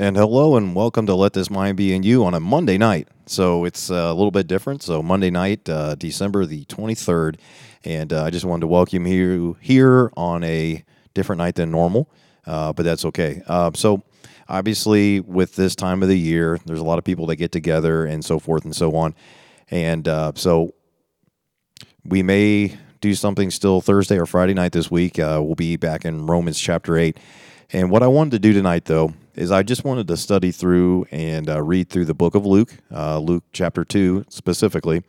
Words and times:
And 0.00 0.16
hello 0.16 0.56
and 0.56 0.76
welcome 0.76 1.06
to 1.06 1.14
Let 1.16 1.32
This 1.32 1.50
Mind 1.50 1.76
Be 1.76 1.92
in 1.92 2.04
You 2.04 2.24
on 2.24 2.32
a 2.32 2.38
Monday 2.38 2.78
night. 2.78 3.08
So 3.26 3.64
it's 3.64 3.90
uh, 3.90 3.94
a 3.94 4.14
little 4.14 4.30
bit 4.30 4.46
different. 4.46 4.80
So 4.80 5.02
Monday 5.02 5.28
night, 5.28 5.68
uh, 5.68 5.96
December 5.96 6.46
the 6.46 6.64
23rd. 6.66 7.34
And 7.84 8.12
uh, 8.12 8.22
I 8.22 8.30
just 8.30 8.44
wanted 8.44 8.60
to 8.60 8.66
welcome 8.68 9.08
you 9.08 9.56
here 9.60 10.12
on 10.16 10.44
a 10.44 10.84
different 11.14 11.38
night 11.38 11.56
than 11.56 11.72
normal, 11.72 12.08
uh, 12.46 12.72
but 12.74 12.84
that's 12.84 13.04
okay. 13.06 13.42
Uh, 13.48 13.72
so 13.74 14.04
obviously, 14.48 15.18
with 15.18 15.56
this 15.56 15.74
time 15.74 16.00
of 16.04 16.08
the 16.08 16.16
year, 16.16 16.60
there's 16.64 16.78
a 16.78 16.84
lot 16.84 16.98
of 16.98 17.04
people 17.04 17.26
that 17.26 17.34
get 17.34 17.50
together 17.50 18.06
and 18.06 18.24
so 18.24 18.38
forth 18.38 18.64
and 18.64 18.76
so 18.76 18.94
on. 18.94 19.16
And 19.68 20.06
uh, 20.06 20.30
so 20.36 20.74
we 22.04 22.22
may 22.22 22.78
do 23.00 23.16
something 23.16 23.50
still 23.50 23.80
Thursday 23.80 24.16
or 24.16 24.26
Friday 24.26 24.54
night 24.54 24.70
this 24.70 24.92
week. 24.92 25.18
we'll 25.18 25.56
be 25.56 25.74
back 25.74 26.04
in 26.04 26.28
Romans 26.28 26.60
chapter 26.60 26.96
8. 26.96 27.18
And 27.70 27.90
what 27.90 28.04
I 28.04 28.06
wanted 28.06 28.30
to 28.30 28.38
do 28.38 28.52
tonight, 28.52 28.84
though, 28.84 29.12
is 29.38 29.52
I 29.52 29.62
just 29.62 29.84
wanted 29.84 30.08
to 30.08 30.16
study 30.16 30.50
through 30.50 31.06
and 31.12 31.48
uh, 31.48 31.62
read 31.62 31.88
through 31.88 32.06
the 32.06 32.14
book 32.14 32.34
of 32.34 32.44
Luke, 32.44 32.74
uh, 32.92 33.18
Luke 33.20 33.44
chapter 33.52 33.84
2 33.84 34.26
specifically. 34.28 35.04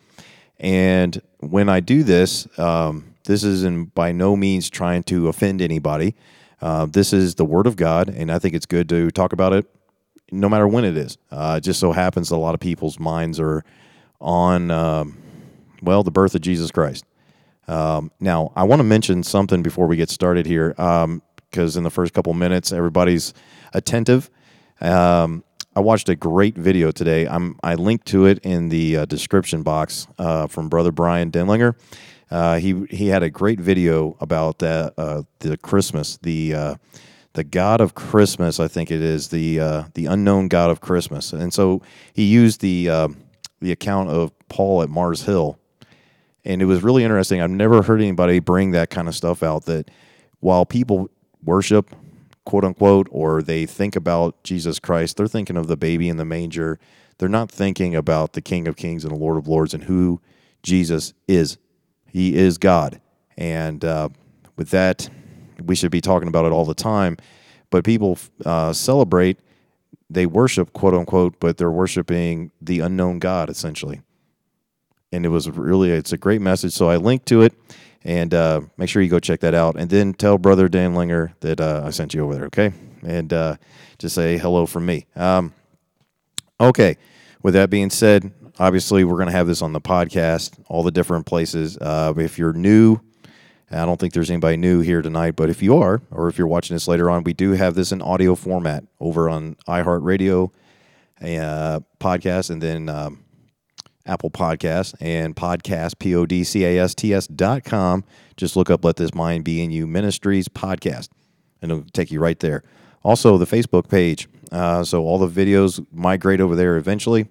And 0.60 1.20
when 1.40 1.68
I 1.68 1.80
do 1.80 2.04
this, 2.04 2.48
um, 2.60 3.16
this 3.26 3.44
is 3.44 3.64
in 3.64 3.86
by 3.86 4.12
no 4.12 4.36
means 4.36 4.70
trying 4.70 5.04
to 5.04 5.30
offend 5.30 5.62
anybody. 5.62 6.16
Uh, 6.62 6.86
this 6.86 7.12
is 7.12 7.36
the 7.36 7.46
Word 7.46 7.66
of 7.66 7.76
God, 7.76 8.10
and 8.10 8.32
I 8.32 8.38
think 8.38 8.54
it's 8.54 8.68
good 8.68 8.88
to 8.90 9.10
talk 9.10 9.34
about 9.34 9.54
it 9.54 9.66
no 10.32 10.48
matter 10.48 10.68
when 10.68 10.86
it 10.86 10.96
is. 10.96 11.18
Uh, 11.32 11.56
it 11.58 11.62
just 11.62 11.80
so 11.80 11.92
happens 11.92 12.30
a 12.30 12.38
lot 12.38 12.54
of 12.54 12.60
people's 12.60 13.00
minds 13.00 13.40
are 13.40 13.64
on, 14.22 14.70
um, 14.70 15.18
well, 15.82 16.04
the 16.04 16.12
birth 16.12 16.36
of 16.36 16.42
Jesus 16.42 16.70
Christ. 16.70 17.04
Um, 17.68 18.12
now, 18.20 18.52
I 18.56 18.64
want 18.64 18.80
to 18.80 18.84
mention 18.84 19.24
something 19.24 19.64
before 19.64 19.88
we 19.88 19.96
get 19.96 20.12
started 20.12 20.46
here, 20.46 20.70
because 20.70 21.76
um, 21.76 21.80
in 21.80 21.84
the 21.84 21.90
first 21.90 22.14
couple 22.14 22.34
minutes, 22.36 22.72
everybody's 22.72 23.34
attentive. 23.74 24.30
Um, 24.82 25.44
I 25.76 25.82
watched 25.82 26.10
a 26.10 26.16
great 26.16 26.58
video 26.58 26.92
today. 26.92 27.28
I'm, 27.28 27.58
I 27.64 27.76
linked 27.76 28.08
to 28.08 28.26
it 28.26 28.40
in 28.40 28.70
the 28.70 28.98
uh, 28.98 29.06
description 29.06 29.64
box 29.64 30.08
uh, 30.18 30.48
from 30.48 30.68
Brother 30.68 30.92
Bryan 30.92 31.32
Denlinger. 31.32 31.76
Uh, 32.32 32.60
he 32.60 32.86
he 32.90 33.08
had 33.08 33.24
a 33.24 33.30
great 33.30 33.60
video 33.60 34.16
about 34.20 34.60
that 34.60 34.94
uh, 34.98 35.24
the 35.40 35.58
Christmas 35.58 36.18
the 36.22 36.54
uh, 36.54 36.76
the 37.34 37.44
God 37.44 37.82
of 37.82 37.96
Christmas. 37.96 38.60
I 38.60 38.68
think 38.68 38.92
it 38.92 39.02
is 39.02 39.30
the 39.30 39.60
uh, 39.60 39.84
the 39.96 40.06
unknown 40.06 40.48
God 40.48 40.70
of 40.70 40.80
Christmas, 40.80 41.34
and 41.34 41.52
so 41.54 41.82
he 42.14 42.26
used 42.26 42.62
the 42.62 42.88
the 43.62 43.72
account 43.72 44.10
of 44.10 44.32
Paul 44.48 44.84
at 44.84 44.90
Mars 44.90 45.24
Hill, 45.24 45.58
and 46.46 46.62
it 46.62 46.66
was 46.66 46.84
really 46.84 47.04
interesting. 47.04 47.42
I've 47.42 47.50
never 47.50 47.82
heard 47.82 48.00
anybody 48.00 48.40
bring 48.40 48.72
that 48.72 48.90
kind 48.90 49.08
of 49.08 49.16
stuff 49.16 49.42
out. 49.42 49.66
That 49.66 49.90
while 50.40 50.66
people 50.66 51.10
worship 51.44 51.96
quote 52.50 52.66
unquote, 52.66 53.08
or 53.12 53.44
they 53.44 53.68
think 53.68 53.96
about 53.96 54.44
Jesus 54.44 54.80
Christ, 54.80 55.18
they're 55.18 55.28
thinking 55.28 55.56
of 55.56 55.68
the 55.68 55.78
baby 55.78 56.10
in 56.10 56.18
the 56.18 56.26
manger. 56.26 56.80
They're 57.20 57.30
not 57.30 57.52
thinking 57.52 57.96
about 57.96 58.34
the 58.34 58.42
King 58.42 58.68
of 58.68 58.76
Kings 58.76 59.06
and 59.06 59.14
the 59.14 59.20
Lord 59.20 59.38
of 59.38 59.48
Lords 59.48 59.76
and 59.76 59.84
who 59.84 60.20
Jesus 60.64 61.14
is. 61.28 61.60
He 62.08 62.36
is 62.36 62.58
God. 62.58 63.02
And 63.38 63.86
uh, 63.86 64.10
with 64.56 64.72
that, 64.72 65.12
we 65.64 65.76
should 65.76 65.92
be 65.92 66.02
talking 66.02 66.28
about 66.28 66.46
it 66.46 66.52
all 66.52 66.66
the 66.66 66.74
time. 66.74 67.18
But 67.70 67.84
people 67.84 68.18
uh, 68.44 68.74
celebrate, 68.74 69.38
they 70.10 70.26
worship, 70.26 70.74
quote 70.74 70.96
unquote, 70.96 71.40
but 71.40 71.58
they're 71.58 71.70
worshiping 71.70 72.50
the 72.60 72.80
unknown 72.80 73.20
God, 73.20 73.52
essentially. 73.52 74.02
And 75.12 75.24
it 75.24 75.30
was 75.30 75.48
really, 75.52 75.92
it's 75.92 76.14
a 76.14 76.18
great 76.18 76.42
message. 76.42 76.74
So 76.74 76.90
I 76.90 76.96
linked 76.96 77.28
to 77.28 77.44
it 77.44 77.54
and 78.04 78.34
uh, 78.34 78.62
make 78.78 78.90
sure 78.90 79.02
you 79.02 79.10
go 79.10 79.20
check 79.20 79.42
that 79.42 79.54
out. 79.54 79.76
And 79.78 79.90
then 79.90 80.14
tell 80.14 80.38
Brother 80.38 80.70
Denlinger 80.70 81.34
that 81.42 81.60
uh, 81.60 81.84
I 81.86 81.90
sent 81.90 82.14
you 82.14 82.24
over 82.24 82.36
there, 82.36 82.46
okay? 82.46 82.72
And 83.04 83.32
uh, 83.34 83.56
just 83.98 84.16
say 84.16 84.38
hello 84.38 84.66
from 84.66 84.86
me. 84.86 85.06
Um, 85.16 85.54
okay, 86.60 86.98
with 87.42 87.54
that 87.54 87.70
being 87.70 87.90
said, 87.90 88.32
obviously 88.58 89.04
we're 89.04 89.16
going 89.16 89.28
to 89.28 89.34
have 89.34 89.48
this 89.48 89.62
on 89.62 89.74
the 89.74 89.82
podcast, 89.82 90.60
all 90.68 90.84
the 90.84 90.92
different 90.92 91.26
places. 91.26 91.78
Uh, 91.78 92.14
if 92.18 92.38
you're 92.38 92.54
new, 92.54 93.00
I 93.72 93.86
don't 93.86 94.00
think 94.00 94.14
there's 94.14 94.32
anybody 94.32 94.58
new 94.58 94.82
here 94.82 95.02
tonight, 95.02 95.36
but 95.36 95.50
if 95.50 95.62
you 95.62 95.78
are, 95.78 96.02
or 96.10 96.28
if 96.28 96.38
you're 96.38 96.48
watching 96.48 96.76
this 96.76 96.88
later 96.88 97.10
on, 97.10 97.24
we 97.24 97.34
do 97.34 97.52
have 97.52 97.76
this 97.76 97.92
in 97.92 98.02
audio 98.02 98.34
format 98.34 98.84
over 99.00 99.30
on 99.30 99.56
iHeartRadio 99.68 100.52
uh, 101.22 101.80
podcast, 102.00 102.50
and 102.50 102.62
then 102.64 102.90
um, 102.90 103.24
Apple 104.10 104.32
Podcasts, 104.32 104.94
and 105.00 105.36
podcast, 105.36 106.00
P 106.00 106.16
O 106.16 106.26
D 106.26 106.44
C 106.44 106.66
A 106.66 106.80
S 106.80 106.96
T 106.96 107.14
S 107.14 107.28
dot 107.28 107.64
com. 107.64 108.04
Just 108.36 108.56
look 108.56 108.70
up 108.70 108.84
Let 108.84 108.96
This 108.96 109.14
Mind 109.14 109.46
Be 109.46 109.64
in 109.64 109.72
You 109.72 109.86
Ministries 109.86 110.48
podcast, 110.50 111.10
and 111.62 111.72
it'll 111.72 111.86
take 111.94 112.12
you 112.12 112.20
right 112.20 112.40
there. 112.40 112.64
Also, 113.04 113.38
the 113.38 113.46
Facebook 113.46 113.88
page. 113.88 114.28
Uh, 114.52 114.84
so 114.84 115.04
all 115.04 115.20
the 115.20 115.28
videos 115.28 115.86
migrate 115.94 116.42
over 116.42 116.56
there 116.56 116.78
eventually. 116.78 117.28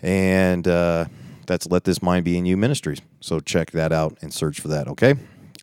And 0.00 0.66
uh, 0.66 1.06
that's 1.46 1.66
Let 1.66 1.84
This 1.84 2.02
Mind 2.02 2.24
Be 2.24 2.38
in 2.38 2.46
You 2.46 2.56
Ministries. 2.56 3.00
So 3.20 3.40
check 3.40 3.72
that 3.72 3.92
out 3.92 4.16
and 4.22 4.32
search 4.32 4.60
for 4.60 4.68
that, 4.68 4.88
okay? 4.88 5.14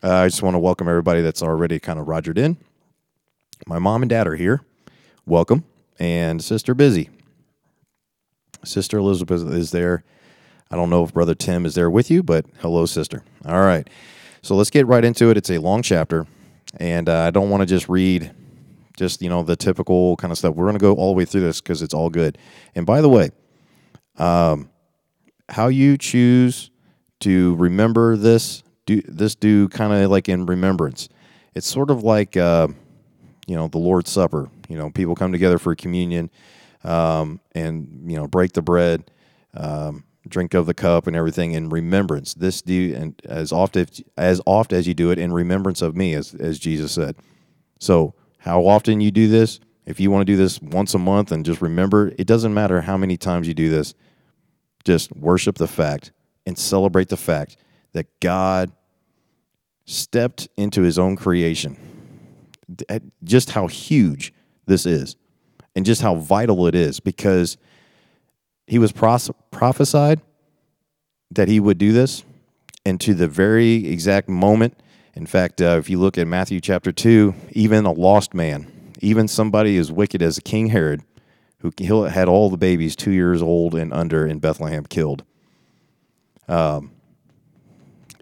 Uh, 0.02 0.14
I 0.14 0.28
just 0.28 0.42
want 0.42 0.54
to 0.54 0.58
welcome 0.60 0.88
everybody 0.88 1.22
that's 1.22 1.42
already 1.42 1.80
kind 1.80 1.98
of 1.98 2.06
rogered 2.06 2.38
in. 2.38 2.56
My 3.66 3.78
mom 3.78 4.02
and 4.02 4.10
dad 4.10 4.28
are 4.28 4.36
here. 4.36 4.60
Welcome. 5.26 5.64
And 5.98 6.44
Sister 6.44 6.74
Busy. 6.74 7.10
Sister 8.62 8.98
Elizabeth 8.98 9.42
is 9.52 9.70
there 9.72 10.04
I 10.70 10.76
don't 10.76 10.90
know 10.90 11.04
if 11.04 11.14
Brother 11.14 11.34
Tim 11.34 11.64
is 11.64 11.74
there 11.74 11.90
with 11.90 12.10
you, 12.10 12.22
but 12.22 12.44
hello, 12.58 12.86
sister. 12.86 13.22
All 13.46 13.60
right. 13.60 13.88
So 14.42 14.54
let's 14.54 14.70
get 14.70 14.86
right 14.86 15.04
into 15.04 15.30
it. 15.30 15.36
It's 15.36 15.50
a 15.50 15.58
long 15.58 15.82
chapter, 15.82 16.26
and 16.78 17.08
uh, 17.08 17.20
I 17.20 17.30
don't 17.30 17.50
want 17.50 17.62
to 17.62 17.66
just 17.66 17.88
read 17.88 18.32
just, 18.96 19.22
you 19.22 19.28
know, 19.28 19.42
the 19.42 19.56
typical 19.56 20.16
kind 20.16 20.32
of 20.32 20.38
stuff. 20.38 20.54
We're 20.54 20.64
going 20.66 20.78
to 20.78 20.80
go 20.80 20.94
all 20.94 21.12
the 21.12 21.16
way 21.16 21.24
through 21.24 21.42
this 21.42 21.60
because 21.60 21.82
it's 21.82 21.94
all 21.94 22.10
good. 22.10 22.36
And 22.74 22.84
by 22.84 23.00
the 23.00 23.08
way, 23.08 23.30
um, 24.18 24.70
how 25.48 25.68
you 25.68 25.96
choose 25.96 26.70
to 27.20 27.54
remember 27.56 28.16
this, 28.16 28.62
do 28.86 29.00
this 29.02 29.34
do 29.34 29.68
kind 29.68 29.92
of 29.92 30.10
like 30.10 30.28
in 30.28 30.46
remembrance. 30.46 31.08
It's 31.54 31.66
sort 31.66 31.90
of 31.90 32.02
like, 32.02 32.36
uh, 32.36 32.68
you 33.46 33.56
know, 33.56 33.68
the 33.68 33.78
Lord's 33.78 34.10
Supper. 34.10 34.50
You 34.68 34.76
know, 34.76 34.90
people 34.90 35.14
come 35.14 35.32
together 35.32 35.58
for 35.58 35.74
communion 35.74 36.30
um, 36.84 37.40
and, 37.52 38.04
you 38.06 38.16
know, 38.16 38.26
break 38.26 38.52
the 38.52 38.62
bread. 38.62 39.10
Um, 39.54 40.04
drink 40.28 40.54
of 40.54 40.66
the 40.66 40.74
cup 40.74 41.06
and 41.06 41.16
everything 41.16 41.52
in 41.52 41.68
remembrance. 41.68 42.34
This 42.34 42.62
do 42.62 42.94
and 42.94 43.20
as 43.24 43.52
often 43.52 43.86
as 44.16 44.40
oft 44.46 44.72
as 44.72 44.86
you 44.86 44.94
do 44.94 45.10
it 45.10 45.18
in 45.18 45.32
remembrance 45.32 45.82
of 45.82 45.96
me, 45.96 46.14
as 46.14 46.34
as 46.34 46.58
Jesus 46.58 46.92
said. 46.92 47.16
So 47.78 48.14
how 48.38 48.66
often 48.66 49.00
you 49.00 49.10
do 49.10 49.28
this? 49.28 49.60
If 49.86 49.98
you 50.00 50.10
want 50.10 50.26
to 50.26 50.32
do 50.32 50.36
this 50.36 50.60
once 50.60 50.94
a 50.94 50.98
month 50.98 51.32
and 51.32 51.44
just 51.44 51.62
remember, 51.62 52.12
it 52.18 52.26
doesn't 52.26 52.52
matter 52.52 52.82
how 52.82 52.96
many 52.96 53.16
times 53.16 53.48
you 53.48 53.54
do 53.54 53.70
this. 53.70 53.94
Just 54.84 55.14
worship 55.16 55.56
the 55.56 55.66
fact 55.66 56.12
and 56.46 56.58
celebrate 56.58 57.08
the 57.08 57.16
fact 57.16 57.56
that 57.92 58.06
God 58.20 58.70
stepped 59.86 60.48
into 60.56 60.82
his 60.82 60.98
own 60.98 61.16
creation. 61.16 61.76
Just 63.24 63.50
how 63.50 63.66
huge 63.66 64.34
this 64.66 64.84
is 64.84 65.16
and 65.74 65.86
just 65.86 66.02
how 66.02 66.16
vital 66.16 66.66
it 66.66 66.74
is 66.74 67.00
because 67.00 67.56
he 68.68 68.78
was 68.78 68.92
pros- 68.92 69.30
prophesied 69.50 70.20
that 71.30 71.48
he 71.48 71.58
would 71.58 71.78
do 71.78 71.92
this, 71.92 72.22
and 72.84 73.00
to 73.00 73.14
the 73.14 73.26
very 73.26 73.86
exact 73.86 74.28
moment. 74.28 74.78
In 75.14 75.26
fact, 75.26 75.60
uh, 75.60 75.76
if 75.78 75.90
you 75.90 75.98
look 75.98 76.16
at 76.16 76.26
Matthew 76.26 76.60
chapter 76.60 76.92
2, 76.92 77.34
even 77.52 77.86
a 77.86 77.92
lost 77.92 78.34
man, 78.34 78.92
even 79.00 79.26
somebody 79.26 79.76
as 79.78 79.90
wicked 79.90 80.22
as 80.22 80.38
King 80.40 80.68
Herod, 80.68 81.02
who 81.60 82.04
had 82.04 82.28
all 82.28 82.50
the 82.50 82.56
babies 82.56 82.94
two 82.94 83.10
years 83.10 83.42
old 83.42 83.74
and 83.74 83.92
under 83.92 84.26
in 84.26 84.38
Bethlehem 84.38 84.84
killed, 84.84 85.24
um, 86.46 86.92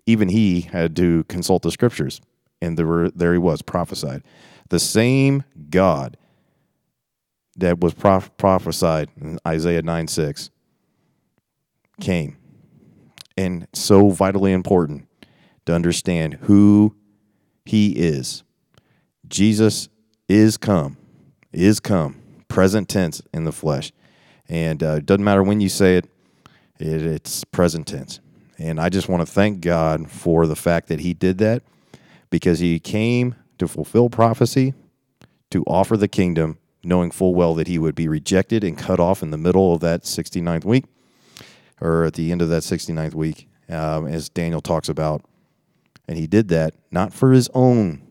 even 0.07 0.29
he 0.29 0.63
had 0.63 0.97
to 0.97 1.25
consult 1.25 1.63
the 1.63 1.73
scriptures, 1.73 2.21
and 2.63 2.79
there, 2.79 2.87
were, 2.87 3.11
there 3.11 3.33
he 3.33 3.39
was, 3.39 3.63
prophesied. 3.63 4.23
The 4.69 4.79
same 4.79 5.45
God 5.71 6.17
that 7.57 7.81
was 7.81 7.95
prophesied 7.95 9.09
in 9.21 9.39
Isaiah 9.47 9.83
9 9.83 10.09
6 10.09 10.51
came. 12.01 12.37
And 13.37 13.67
so 13.73 14.11
vitally 14.11 14.53
important 14.53 15.09
to 15.67 15.75
understand 15.75 16.35
who 16.43 16.95
he 17.65 17.93
is. 17.93 18.45
Jesus 19.29 19.89
is 20.29 20.57
come, 20.57 20.97
is 21.53 21.81
come, 21.81 22.21
present 22.49 22.89
tense 22.89 23.23
in 23.35 23.45
the 23.45 23.53
flesh. 23.53 23.93
And 24.49 24.83
uh, 24.83 24.97
it 24.97 25.07
doesn't 25.07 25.25
matter 25.25 25.43
when 25.43 25.61
you 25.61 25.69
say 25.69 25.97
it, 25.97 26.09
it, 26.79 27.03
it's 27.03 27.45
present 27.45 27.87
tense. 27.87 28.21
And 28.59 28.81
I 28.81 28.89
just 28.89 29.09
want 29.09 29.27
to 29.27 29.31
thank 29.31 29.61
God 29.61 30.11
for 30.11 30.47
the 30.47 30.57
fact 30.57 30.89
that 30.89 31.01
he 31.01 31.13
did 31.13 31.39
that 31.39 31.63
because 32.31 32.59
he 32.59 32.79
came 32.79 33.35
to 33.59 33.69
fulfill 33.69 34.09
prophecy, 34.09 34.75
to 35.51 35.63
offer 35.65 35.97
the 35.97 36.09
kingdom, 36.09 36.59
knowing 36.87 37.11
full 37.11 37.35
well 37.35 37.55
that 37.55 37.67
he 37.67 37.79
would 37.79 37.95
be 37.95 38.09
rejected 38.09 38.63
and 38.65 38.79
cut 38.79 39.01
off 39.01 39.23
in 39.23 39.31
the 39.31 39.37
middle 39.37 39.75
of 39.75 39.81
that 39.81 40.03
69th 40.03 40.65
week 40.65 40.85
or 41.81 42.05
at 42.05 42.15
the 42.15 42.33
end 42.33 42.41
of 42.41 42.49
that 42.49 42.63
69th 42.63 43.15
week, 43.15 43.49
um, 43.69 44.07
as 44.07 44.29
Daniel 44.29 44.61
talks 44.61 44.89
about. 44.89 45.23
And 46.09 46.17
he 46.17 46.27
did 46.27 46.49
that 46.49 46.75
not 46.91 47.13
for 47.13 47.33
his 47.33 47.51
own 47.53 48.03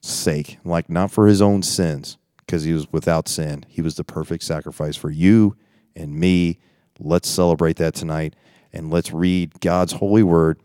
sake, 0.00 0.58
like 0.64 0.88
not 0.88 1.10
for 1.10 1.26
his 1.26 1.42
own 1.42 1.62
sins, 1.62 2.16
because 2.38 2.64
he 2.64 2.72
was 2.72 2.90
without 2.92 3.28
sin. 3.28 3.64
He 3.68 3.82
was 3.82 3.96
the 3.96 4.04
perfect 4.04 4.44
sacrifice 4.44 4.96
for 4.96 5.10
you 5.10 5.56
and 5.94 6.14
me. 6.14 6.58
Let's 6.98 7.28
celebrate 7.28 7.76
that 7.76 7.94
tonight 7.94 8.34
and 8.72 8.90
let's 8.90 9.12
read 9.12 9.60
God's 9.60 9.94
holy 9.94 10.22
word 10.22 10.58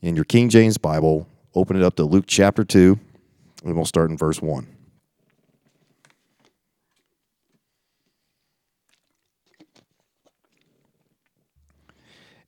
in 0.00 0.16
your 0.16 0.24
King 0.24 0.48
James 0.48 0.78
Bible. 0.78 1.28
Open 1.54 1.76
it 1.76 1.82
up 1.84 1.94
to 1.96 2.04
Luke 2.04 2.24
chapter 2.26 2.64
2, 2.64 2.98
and 3.64 3.76
we'll 3.76 3.84
start 3.84 4.10
in 4.10 4.16
verse 4.16 4.42
1. 4.42 4.73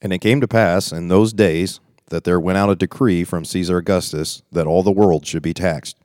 And 0.06 0.12
it 0.12 0.20
came 0.20 0.41
to 0.41 0.47
pass 0.47 0.93
in 0.93 1.08
those 1.08 1.32
days 1.32 1.81
that 2.11 2.23
there 2.23 2.38
went 2.38 2.58
out 2.58 2.70
a 2.70 2.76
decree 2.76 3.25
from 3.25 3.44
Caesar 3.44 3.79
Augustus 3.79 4.41
that 4.53 4.64
all 4.64 4.85
the 4.85 4.93
world 4.93 5.26
should 5.26 5.43
be 5.43 5.53
taxed. 5.53 5.97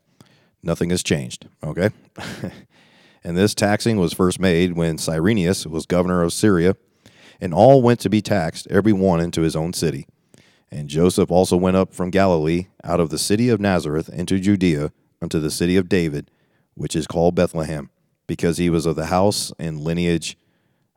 Nothing 0.63 0.89
has 0.89 1.03
changed, 1.03 1.47
okay? 1.63 1.91
and 3.23 3.37
this 3.37 3.53
taxing 3.53 3.99
was 3.99 4.11
first 4.11 4.39
made 4.39 4.73
when 4.75 4.97
Cyrenius 4.97 5.67
was 5.67 5.85
governor 5.85 6.23
of 6.23 6.33
Syria, 6.33 6.75
and 7.39 7.53
all 7.53 7.83
went 7.83 7.99
to 7.99 8.09
be 8.09 8.23
taxed, 8.23 8.65
every 8.71 8.91
one 8.91 9.19
into 9.19 9.43
his 9.43 9.55
own 9.55 9.71
city. 9.71 10.07
And 10.71 10.89
Joseph 10.89 11.29
also 11.29 11.55
went 11.55 11.77
up 11.77 11.93
from 11.93 12.09
Galilee, 12.09 12.69
out 12.83 12.99
of 12.99 13.11
the 13.11 13.19
city 13.19 13.49
of 13.49 13.61
Nazareth, 13.61 14.09
into 14.09 14.39
Judea, 14.39 14.91
unto 15.21 15.39
the 15.39 15.51
city 15.51 15.77
of 15.77 15.87
David, 15.87 16.31
which 16.73 16.95
is 16.95 17.05
called 17.05 17.35
Bethlehem, 17.35 17.91
because 18.25 18.57
he 18.57 18.67
was 18.67 18.87
of 18.87 18.95
the 18.95 19.05
house 19.05 19.53
and 19.59 19.79
lineage 19.79 20.39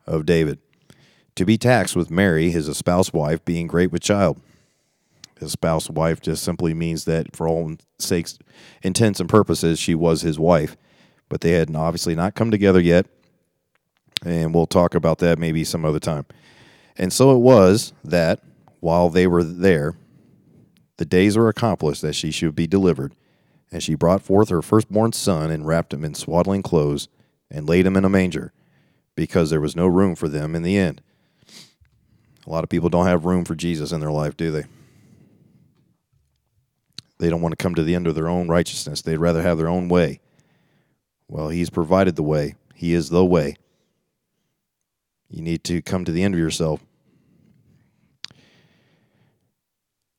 of 0.07 0.25
David, 0.25 0.57
to 1.35 1.45
be 1.45 1.57
taxed 1.57 1.95
with 1.95 2.09
Mary, 2.09 2.49
his 2.49 2.67
espoused 2.67 3.13
wife, 3.13 3.43
being 3.45 3.67
great 3.67 3.91
with 3.91 4.01
child. 4.01 4.41
His 5.39 5.51
spouse 5.51 5.89
wife 5.89 6.21
just 6.21 6.43
simply 6.43 6.73
means 6.73 7.05
that, 7.05 7.35
for 7.35 7.47
all 7.47 7.75
sakes, 7.99 8.39
intents 8.81 9.19
and 9.19 9.27
purposes, 9.27 9.79
she 9.79 9.93
was 9.93 10.21
his 10.21 10.39
wife. 10.39 10.77
But 11.27 11.41
they 11.41 11.51
had 11.51 11.75
obviously 11.75 12.15
not 12.15 12.35
come 12.35 12.51
together 12.51 12.79
yet, 12.79 13.07
and 14.25 14.53
we'll 14.53 14.67
talk 14.67 14.95
about 14.95 15.17
that 15.19 15.39
maybe 15.39 15.63
some 15.63 15.83
other 15.83 15.99
time. 15.99 16.25
And 16.95 17.11
so 17.11 17.35
it 17.35 17.39
was 17.39 17.91
that 18.03 18.39
while 18.79 19.09
they 19.09 19.27
were 19.27 19.43
there, 19.43 19.97
the 20.97 21.05
days 21.05 21.37
were 21.37 21.49
accomplished 21.49 22.01
that 22.03 22.15
she 22.15 22.31
should 22.31 22.55
be 22.55 22.67
delivered. 22.67 23.13
And 23.71 23.83
she 23.83 23.95
brought 23.95 24.21
forth 24.21 24.49
her 24.49 24.61
firstborn 24.61 25.11
son 25.11 25.51
and 25.51 25.67
wrapped 25.67 25.93
him 25.93 26.05
in 26.05 26.13
swaddling 26.13 26.61
clothes 26.61 27.09
and 27.51 27.67
laid 27.67 27.85
him 27.85 27.97
in 27.97 28.05
a 28.05 28.09
manger, 28.09 28.53
because 29.15 29.49
there 29.49 29.59
was 29.59 29.75
no 29.75 29.87
room 29.87 30.15
for 30.15 30.29
them 30.29 30.55
in 30.55 30.61
the 30.61 30.77
inn. 30.77 30.99
A 32.45 32.49
lot 32.49 32.63
of 32.63 32.69
people 32.69 32.89
don't 32.89 33.07
have 33.07 33.25
room 33.25 33.43
for 33.43 33.55
Jesus 33.55 33.91
in 33.91 33.99
their 33.99 34.11
life, 34.11 34.37
do 34.37 34.51
they? 34.51 34.65
They 37.17 37.29
don't 37.29 37.41
want 37.41 37.53
to 37.53 37.63
come 37.63 37.75
to 37.75 37.83
the 37.83 37.95
end 37.95 38.07
of 38.07 38.15
their 38.15 38.27
own 38.27 38.47
righteousness. 38.47 39.01
They'd 39.01 39.17
rather 39.17 39.41
have 39.41 39.57
their 39.57 39.69
own 39.69 39.87
way. 39.87 40.19
Well, 41.27 41.49
He's 41.49 41.69
provided 41.69 42.15
the 42.15 42.23
way, 42.23 42.55
He 42.73 42.93
is 42.93 43.09
the 43.09 43.25
way. 43.25 43.55
You 45.29 45.41
need 45.41 45.63
to 45.65 45.81
come 45.81 46.05
to 46.05 46.11
the 46.11 46.23
end 46.23 46.35
of 46.35 46.39
yourself. 46.39 46.85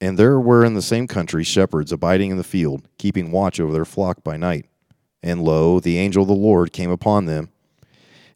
And 0.01 0.19
there 0.19 0.39
were 0.39 0.65
in 0.65 0.75
the 0.75 0.83
same 0.83 1.07
country 1.07 1.45
shepherds 1.45 1.93
abiding 1.93 2.31
in 2.31 2.37
the 2.37 2.45
field, 2.45 2.89
keeping 2.99 3.31
watch 3.31 3.59
over 3.61 3.73
their 3.73 3.85
flock 3.85 4.23
by 4.23 4.37
night. 4.37 4.67
And 5.23 5.43
lo, 5.43 5.81
the 5.81 5.99
angel 5.99 6.23
of 6.23 6.29
the 6.29 6.35
Lord 6.35 6.73
came 6.73 6.91
upon 6.91 7.25
them, 7.25 7.51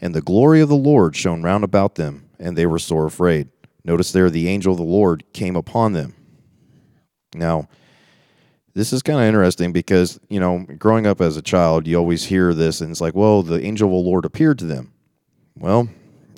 and 0.00 0.14
the 0.14 0.22
glory 0.22 0.60
of 0.60 0.68
the 0.68 0.76
Lord 0.76 1.14
shone 1.14 1.42
round 1.42 1.64
about 1.64 1.96
them, 1.96 2.28
and 2.38 2.56
they 2.56 2.66
were 2.66 2.78
sore 2.78 3.06
afraid. 3.06 3.48
Notice 3.84 4.12
there, 4.12 4.30
the 4.30 4.48
angel 4.48 4.72
of 4.72 4.78
the 4.78 4.84
Lord 4.84 5.24
came 5.32 5.56
upon 5.56 5.92
them. 5.92 6.14
Now, 7.34 7.68
this 8.74 8.92
is 8.92 9.02
kind 9.02 9.18
of 9.18 9.26
interesting 9.26 9.72
because, 9.72 10.20
you 10.28 10.38
know, 10.38 10.66
growing 10.78 11.06
up 11.06 11.20
as 11.20 11.36
a 11.36 11.42
child, 11.42 11.86
you 11.86 11.96
always 11.96 12.24
hear 12.24 12.54
this, 12.54 12.80
and 12.80 12.90
it's 12.90 13.00
like, 13.00 13.14
well, 13.14 13.42
the 13.42 13.62
angel 13.64 13.88
of 13.88 14.04
the 14.04 14.10
Lord 14.10 14.24
appeared 14.24 14.58
to 14.60 14.66
them. 14.66 14.92
Well, 15.56 15.88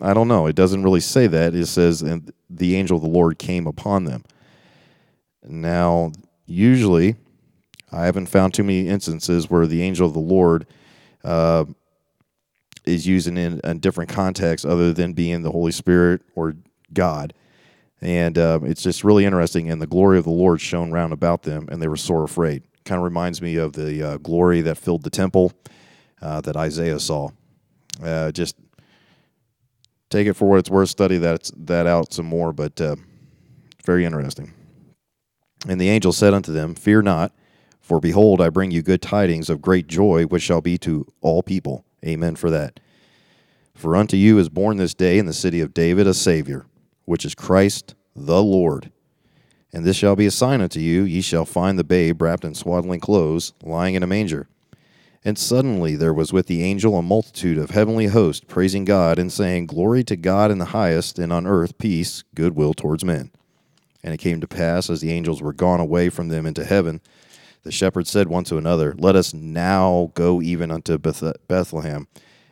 I 0.01 0.15
don't 0.15 0.29
know. 0.29 0.47
It 0.47 0.57
doesn't 0.57 0.83
really 0.83 1.01
say 1.01 1.27
that. 1.27 1.55
It 1.55 1.67
says, 1.67 2.03
and 2.03 2.33
the 2.49 2.77
angel 2.77 2.97
of 2.97 3.03
the 3.03 3.09
Lord 3.09 3.39
came 3.39 3.67
upon 3.67 4.05
them. 4.05 4.25
Now, 5.45 6.13
usually, 6.47 7.17
I 7.91 8.07
haven't 8.07 8.27
found 8.27 8.55
too 8.55 8.65
many 8.65 8.89
instances 8.89 9.51
where 9.51 9.67
the 9.67 9.83
angel 9.83 10.07
of 10.07 10.15
the 10.15 10.21
Lord 10.21 10.67
uh, 11.25 11.67
is 12.85 13.07
used 13.07 13.29
in 13.29 13.61
a 13.63 13.75
different 13.75 14.11
context 14.11 14.65
other 14.65 14.93
than 14.93 15.13
being 15.13 15.43
the 15.43 15.53
Holy 15.53 15.73
Spirit 15.73 16.23
or 16.35 16.55
God. 16.95 17.35
And 18.01 18.37
uh, 18.37 18.61
it's 18.65 18.83
just 18.83 19.05
really 19.05 19.25
interesting. 19.25 19.71
And 19.71 19.81
the 19.81 19.87
glory 19.87 20.19
of 20.19 20.25
the 20.25 20.31
Lord 20.31 20.61
shone 20.61 20.91
round 20.91 21.13
about 21.13 21.45
them, 21.45 21.69
and 21.71 21.81
they 21.81 21.89
were 21.89 21.97
sore 21.97 22.25
afraid. 22.25 22.65
Kind 22.85 22.99
of 22.99 23.05
reminds 23.05 23.41
me 23.41 23.57
of 23.57 23.75
the 23.75 24.03
uh, 24.03 24.17
glory 24.19 24.61
that 24.63 24.77
filled 24.77 25.05
the 25.05 25.11
temple 25.11 25.53
uh, 26.21 26.41
that 26.41 26.57
Isaiah 26.57 26.99
saw. 26.99 27.31
Uh, 28.03 28.33
just 28.33 28.57
take 30.11 30.27
it 30.27 30.33
for 30.33 30.49
what 30.49 30.59
it's 30.59 30.71
worth. 30.71 30.89
Study 30.89 31.17
that 31.19 31.51
that 31.57 31.87
out 31.87 32.13
some 32.13 32.27
more, 32.27 32.53
but 32.53 32.81
uh, 32.81 32.97
very 33.85 34.05
interesting. 34.05 34.53
And 35.69 35.81
the 35.81 35.89
angel 35.89 36.13
said 36.13 36.35
unto 36.35 36.53
them, 36.53 36.75
Fear 36.75 37.03
not, 37.03 37.33
for 37.81 38.01
behold, 38.01 38.41
I 38.41 38.49
bring 38.49 38.73
you 38.73 38.83
good 38.83 39.01
tidings 39.01 39.49
of 39.49 39.63
great 39.63 39.87
joy, 39.87 40.25
which 40.25 40.43
shall 40.43 40.61
be 40.61 40.77
to 40.79 41.07
all 41.21 41.45
people. 41.45 41.85
Amen 42.05 42.35
for 42.35 42.51
that. 42.51 42.81
For 43.75 43.95
unto 43.95 44.17
you 44.17 44.39
is 44.39 44.49
born 44.49 44.77
this 44.77 44.93
day 44.93 45.19
in 45.19 45.27
the 45.27 45.33
city 45.33 45.61
of 45.61 45.73
David 45.73 46.09
a 46.09 46.15
Savior 46.15 46.67
which 47.05 47.25
is 47.25 47.35
Christ 47.35 47.95
the 48.15 48.43
Lord. 48.43 48.91
And 49.73 49.85
this 49.85 49.97
shall 49.97 50.17
be 50.17 50.27
a 50.27 50.31
sign 50.31 50.61
unto 50.61 50.81
you 50.81 51.03
ye 51.03 51.23
shall 51.23 51.47
find 51.47 51.79
the 51.79 51.85
babe 51.85 52.21
wrapped 52.21 52.45
in 52.45 52.55
swaddling 52.55 53.01
clothes, 53.01 53.53
lying 53.63 53.95
in 53.95 54.03
a 54.03 54.07
manger. 54.07 54.49
And 55.25 55.39
suddenly 55.39 55.97
there 55.97 56.13
was 56.13 56.33
with 56.33 56.47
the 56.47 56.63
angel 56.63 56.99
a 56.99 57.03
multitude 57.03 57.57
of 57.57 57.71
heavenly 57.71 58.07
hosts, 58.07 58.45
praising 58.47 58.85
God 58.85 59.19
and 59.19 59.33
saying, 59.33 59.67
Glory 59.67 60.03
to 60.05 60.17
God 60.17 60.51
in 60.51 60.59
the 60.59 60.67
highest, 60.67 61.19
and 61.19 61.33
on 61.33 61.47
earth 61.47 61.79
peace, 61.79 62.25
goodwill 62.35 62.75
towards 62.75 63.05
men. 63.05 63.31
And 64.03 64.13
it 64.13 64.19
came 64.19 64.41
to 64.41 64.49
pass, 64.49 64.91
as 64.91 65.01
the 65.01 65.13
angels 65.13 65.41
were 65.41 65.53
gone 65.53 65.79
away 65.79 66.09
from 66.09 66.29
them 66.29 66.45
into 66.45 66.65
heaven, 66.65 67.01
the 67.63 67.71
shepherds 67.71 68.11
said 68.11 68.27
one 68.27 68.43
to 68.45 68.59
another, 68.59 68.95
Let 68.99 69.15
us 69.15 69.33
now 69.33 70.11
go 70.15 70.43
even 70.43 70.73
unto 70.73 70.99
Beth- 70.99 71.37
Bethlehem, 71.47 72.09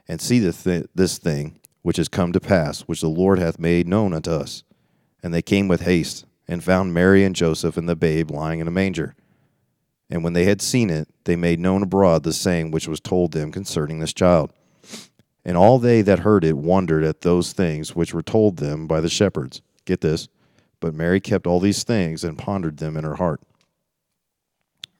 and 0.06 0.20
see 0.20 0.38
th- 0.38 0.86
this 0.94 1.18
thing 1.18 1.59
which 1.82 1.98
is 1.98 2.08
come 2.08 2.32
to 2.32 2.40
pass, 2.40 2.82
which 2.82 3.00
the 3.00 3.08
Lord 3.08 3.38
hath 3.38 3.58
made 3.58 3.88
known 3.88 4.12
unto 4.12 4.30
us. 4.30 4.64
And 5.22 5.32
they 5.32 5.42
came 5.42 5.68
with 5.68 5.82
haste, 5.82 6.24
and 6.48 6.64
found 6.64 6.92
Mary 6.92 7.24
and 7.24 7.34
Joseph 7.34 7.76
and 7.76 7.88
the 7.88 7.94
babe 7.94 8.30
lying 8.30 8.58
in 8.58 8.66
a 8.66 8.72
manger. 8.72 9.14
And 10.10 10.24
when 10.24 10.32
they 10.32 10.44
had 10.44 10.60
seen 10.60 10.90
it, 10.90 11.08
they 11.24 11.36
made 11.36 11.60
known 11.60 11.82
abroad 11.82 12.24
the 12.24 12.32
saying 12.32 12.72
which 12.72 12.88
was 12.88 13.00
told 13.00 13.32
them 13.32 13.52
concerning 13.52 14.00
this 14.00 14.12
child. 14.12 14.52
And 15.44 15.56
all 15.56 15.78
they 15.78 16.02
that 16.02 16.18
heard 16.20 16.44
it 16.44 16.56
wondered 16.56 17.04
at 17.04 17.20
those 17.20 17.52
things 17.52 17.94
which 17.94 18.12
were 18.12 18.22
told 18.22 18.56
them 18.56 18.86
by 18.86 19.00
the 19.00 19.08
shepherds. 19.08 19.62
Get 19.84 20.00
this. 20.00 20.28
But 20.80 20.94
Mary 20.94 21.20
kept 21.20 21.46
all 21.46 21.60
these 21.60 21.84
things 21.84 22.24
and 22.24 22.36
pondered 22.36 22.78
them 22.78 22.96
in 22.96 23.04
her 23.04 23.14
heart. 23.14 23.40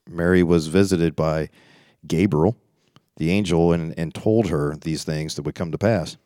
Mary 0.08 0.42
was 0.42 0.68
visited 0.68 1.16
by 1.16 1.48
Gabriel, 2.06 2.56
the 3.16 3.30
angel, 3.30 3.72
and, 3.72 3.92
and 3.98 4.14
told 4.14 4.48
her 4.48 4.76
these 4.76 5.04
things 5.04 5.34
that 5.34 5.42
would 5.42 5.54
come 5.54 5.72
to 5.72 5.78
pass. 5.78 6.16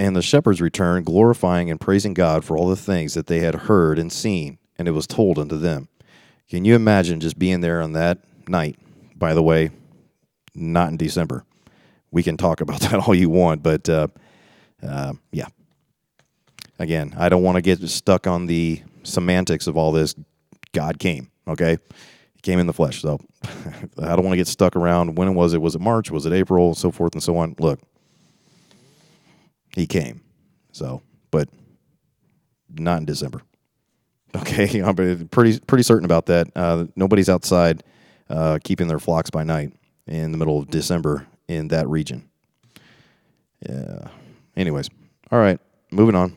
And 0.00 0.16
the 0.16 0.22
shepherds 0.22 0.62
returned, 0.62 1.04
glorifying 1.04 1.70
and 1.70 1.78
praising 1.78 2.14
God 2.14 2.42
for 2.42 2.56
all 2.56 2.70
the 2.70 2.74
things 2.74 3.12
that 3.12 3.26
they 3.26 3.40
had 3.40 3.54
heard 3.54 3.98
and 3.98 4.10
seen, 4.10 4.56
and 4.78 4.88
it 4.88 4.92
was 4.92 5.06
told 5.06 5.38
unto 5.38 5.58
them. 5.58 5.88
Can 6.48 6.64
you 6.64 6.74
imagine 6.74 7.20
just 7.20 7.38
being 7.38 7.60
there 7.60 7.82
on 7.82 7.92
that 7.92 8.16
night? 8.48 8.78
By 9.14 9.34
the 9.34 9.42
way, 9.42 9.72
not 10.54 10.88
in 10.88 10.96
December. 10.96 11.44
We 12.10 12.22
can 12.22 12.38
talk 12.38 12.62
about 12.62 12.80
that 12.80 13.06
all 13.06 13.14
you 13.14 13.28
want, 13.28 13.62
but 13.62 13.90
uh, 13.90 14.08
uh, 14.82 15.12
yeah. 15.32 15.48
Again, 16.78 17.14
I 17.18 17.28
don't 17.28 17.42
want 17.42 17.56
to 17.56 17.62
get 17.62 17.86
stuck 17.86 18.26
on 18.26 18.46
the 18.46 18.82
semantics 19.02 19.66
of 19.66 19.76
all 19.76 19.92
this. 19.92 20.14
God 20.72 20.98
came, 20.98 21.30
okay? 21.46 21.76
He 22.36 22.40
came 22.40 22.58
in 22.58 22.66
the 22.66 22.72
flesh. 22.72 23.02
So 23.02 23.20
I 23.98 24.16
don't 24.16 24.22
want 24.22 24.32
to 24.32 24.38
get 24.38 24.48
stuck 24.48 24.76
around 24.76 25.18
when 25.18 25.34
was 25.34 25.52
it? 25.52 25.60
Was 25.60 25.74
it 25.74 25.82
March? 25.82 26.10
Was 26.10 26.24
it 26.24 26.32
April? 26.32 26.74
So 26.74 26.90
forth 26.90 27.12
and 27.12 27.22
so 27.22 27.36
on. 27.36 27.54
Look, 27.58 27.80
he 29.74 29.86
came. 29.86 30.22
So, 30.72 31.02
but 31.30 31.48
not 32.68 32.98
in 32.98 33.04
December. 33.06 33.42
Okay, 34.32 34.78
I'm 34.84 34.94
pretty 34.94 35.58
pretty 35.58 35.82
certain 35.82 36.04
about 36.04 36.26
that. 36.26 36.46
Uh, 36.54 36.84
nobody's 36.94 37.28
outside 37.28 37.82
uh, 38.28 38.60
keeping 38.62 38.86
their 38.86 39.00
flocks 39.00 39.28
by 39.28 39.42
night 39.42 39.72
in 40.06 40.30
the 40.30 40.38
middle 40.38 40.56
of 40.56 40.70
December 40.70 41.26
in 41.48 41.66
that 41.68 41.88
region. 41.88 42.28
Yeah. 43.68 44.06
Anyways, 44.56 44.88
all 45.32 45.40
right, 45.40 45.58
moving 45.90 46.14
on. 46.14 46.36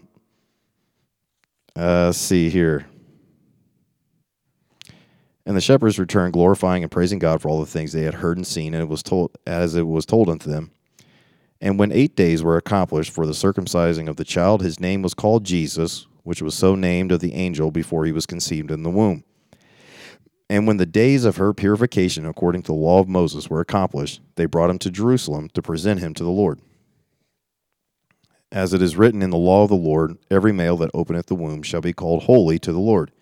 Uh, 1.75 2.11
see 2.11 2.49
here. 2.49 2.87
And 5.45 5.57
the 5.57 5.61
shepherds 5.61 5.99
returned, 5.99 6.33
glorifying 6.33 6.83
and 6.83 6.91
praising 6.91 7.19
God 7.19 7.41
for 7.41 7.49
all 7.49 7.59
the 7.59 7.65
things 7.65 7.91
they 7.91 8.03
had 8.03 8.15
heard 8.15 8.37
and 8.37 8.47
seen, 8.47 8.73
and 8.73 8.81
it 8.81 8.89
was 8.89 9.03
told 9.03 9.37
as 9.45 9.75
it 9.75 9.85
was 9.85 10.05
told 10.05 10.29
unto 10.29 10.49
them. 10.49 10.71
And 11.63 11.79
when 11.79 11.93
eight 11.93 12.17
days 12.17 12.43
were 12.43 12.57
accomplished 12.57 13.13
for 13.13 13.25
the 13.25 13.31
circumcising 13.31 14.09
of 14.09 14.17
the 14.17 14.25
child, 14.25 14.61
his 14.61 14.81
name 14.81 15.01
was 15.01 15.13
called 15.13 15.45
Jesus, 15.45 16.07
which 16.23 16.41
was 16.41 16.55
so 16.55 16.75
named 16.75 17.13
of 17.13 17.21
the 17.21 17.33
angel 17.33 17.71
before 17.71 18.03
he 18.03 18.11
was 18.11 18.25
conceived 18.25 18.69
in 18.69 18.83
the 18.83 18.89
womb. 18.89 19.23
And 20.49 20.67
when 20.67 20.75
the 20.75 20.85
days 20.85 21.23
of 21.23 21.37
her 21.37 21.53
purification 21.53 22.25
according 22.25 22.63
to 22.63 22.73
the 22.73 22.77
law 22.77 22.99
of 22.99 23.07
Moses 23.07 23.49
were 23.49 23.61
accomplished, 23.61 24.19
they 24.35 24.45
brought 24.45 24.69
him 24.69 24.77
to 24.79 24.91
Jerusalem 24.91 25.47
to 25.53 25.61
present 25.61 26.01
him 26.01 26.13
to 26.15 26.23
the 26.25 26.29
Lord. 26.29 26.59
As 28.51 28.73
it 28.73 28.81
is 28.81 28.97
written 28.97 29.21
in 29.21 29.29
the 29.29 29.37
law 29.37 29.63
of 29.63 29.69
the 29.69 29.75
Lord, 29.75 30.17
every 30.29 30.51
male 30.51 30.75
that 30.75 30.91
openeth 30.93 31.27
the 31.27 31.35
womb 31.35 31.63
shall 31.63 31.79
be 31.79 31.93
called 31.93 32.23
holy 32.23 32.59
to 32.59 32.73
the 32.73 32.79
Lord. 32.79 33.13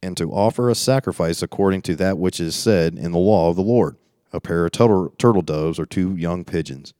And 0.00 0.16
to 0.16 0.30
offer 0.30 0.70
a 0.70 0.76
sacrifice 0.76 1.42
according 1.42 1.82
to 1.82 1.96
that 1.96 2.18
which 2.18 2.38
is 2.38 2.54
said 2.54 2.94
in 2.96 3.10
the 3.10 3.18
law 3.18 3.50
of 3.50 3.56
the 3.56 3.62
Lord, 3.62 3.96
a 4.32 4.40
pair 4.40 4.66
of 4.66 4.72
turtle, 4.72 5.12
turtle 5.18 5.42
doves 5.42 5.78
or 5.78 5.86
two 5.86 6.16
young 6.16 6.44
pigeons. 6.44 6.92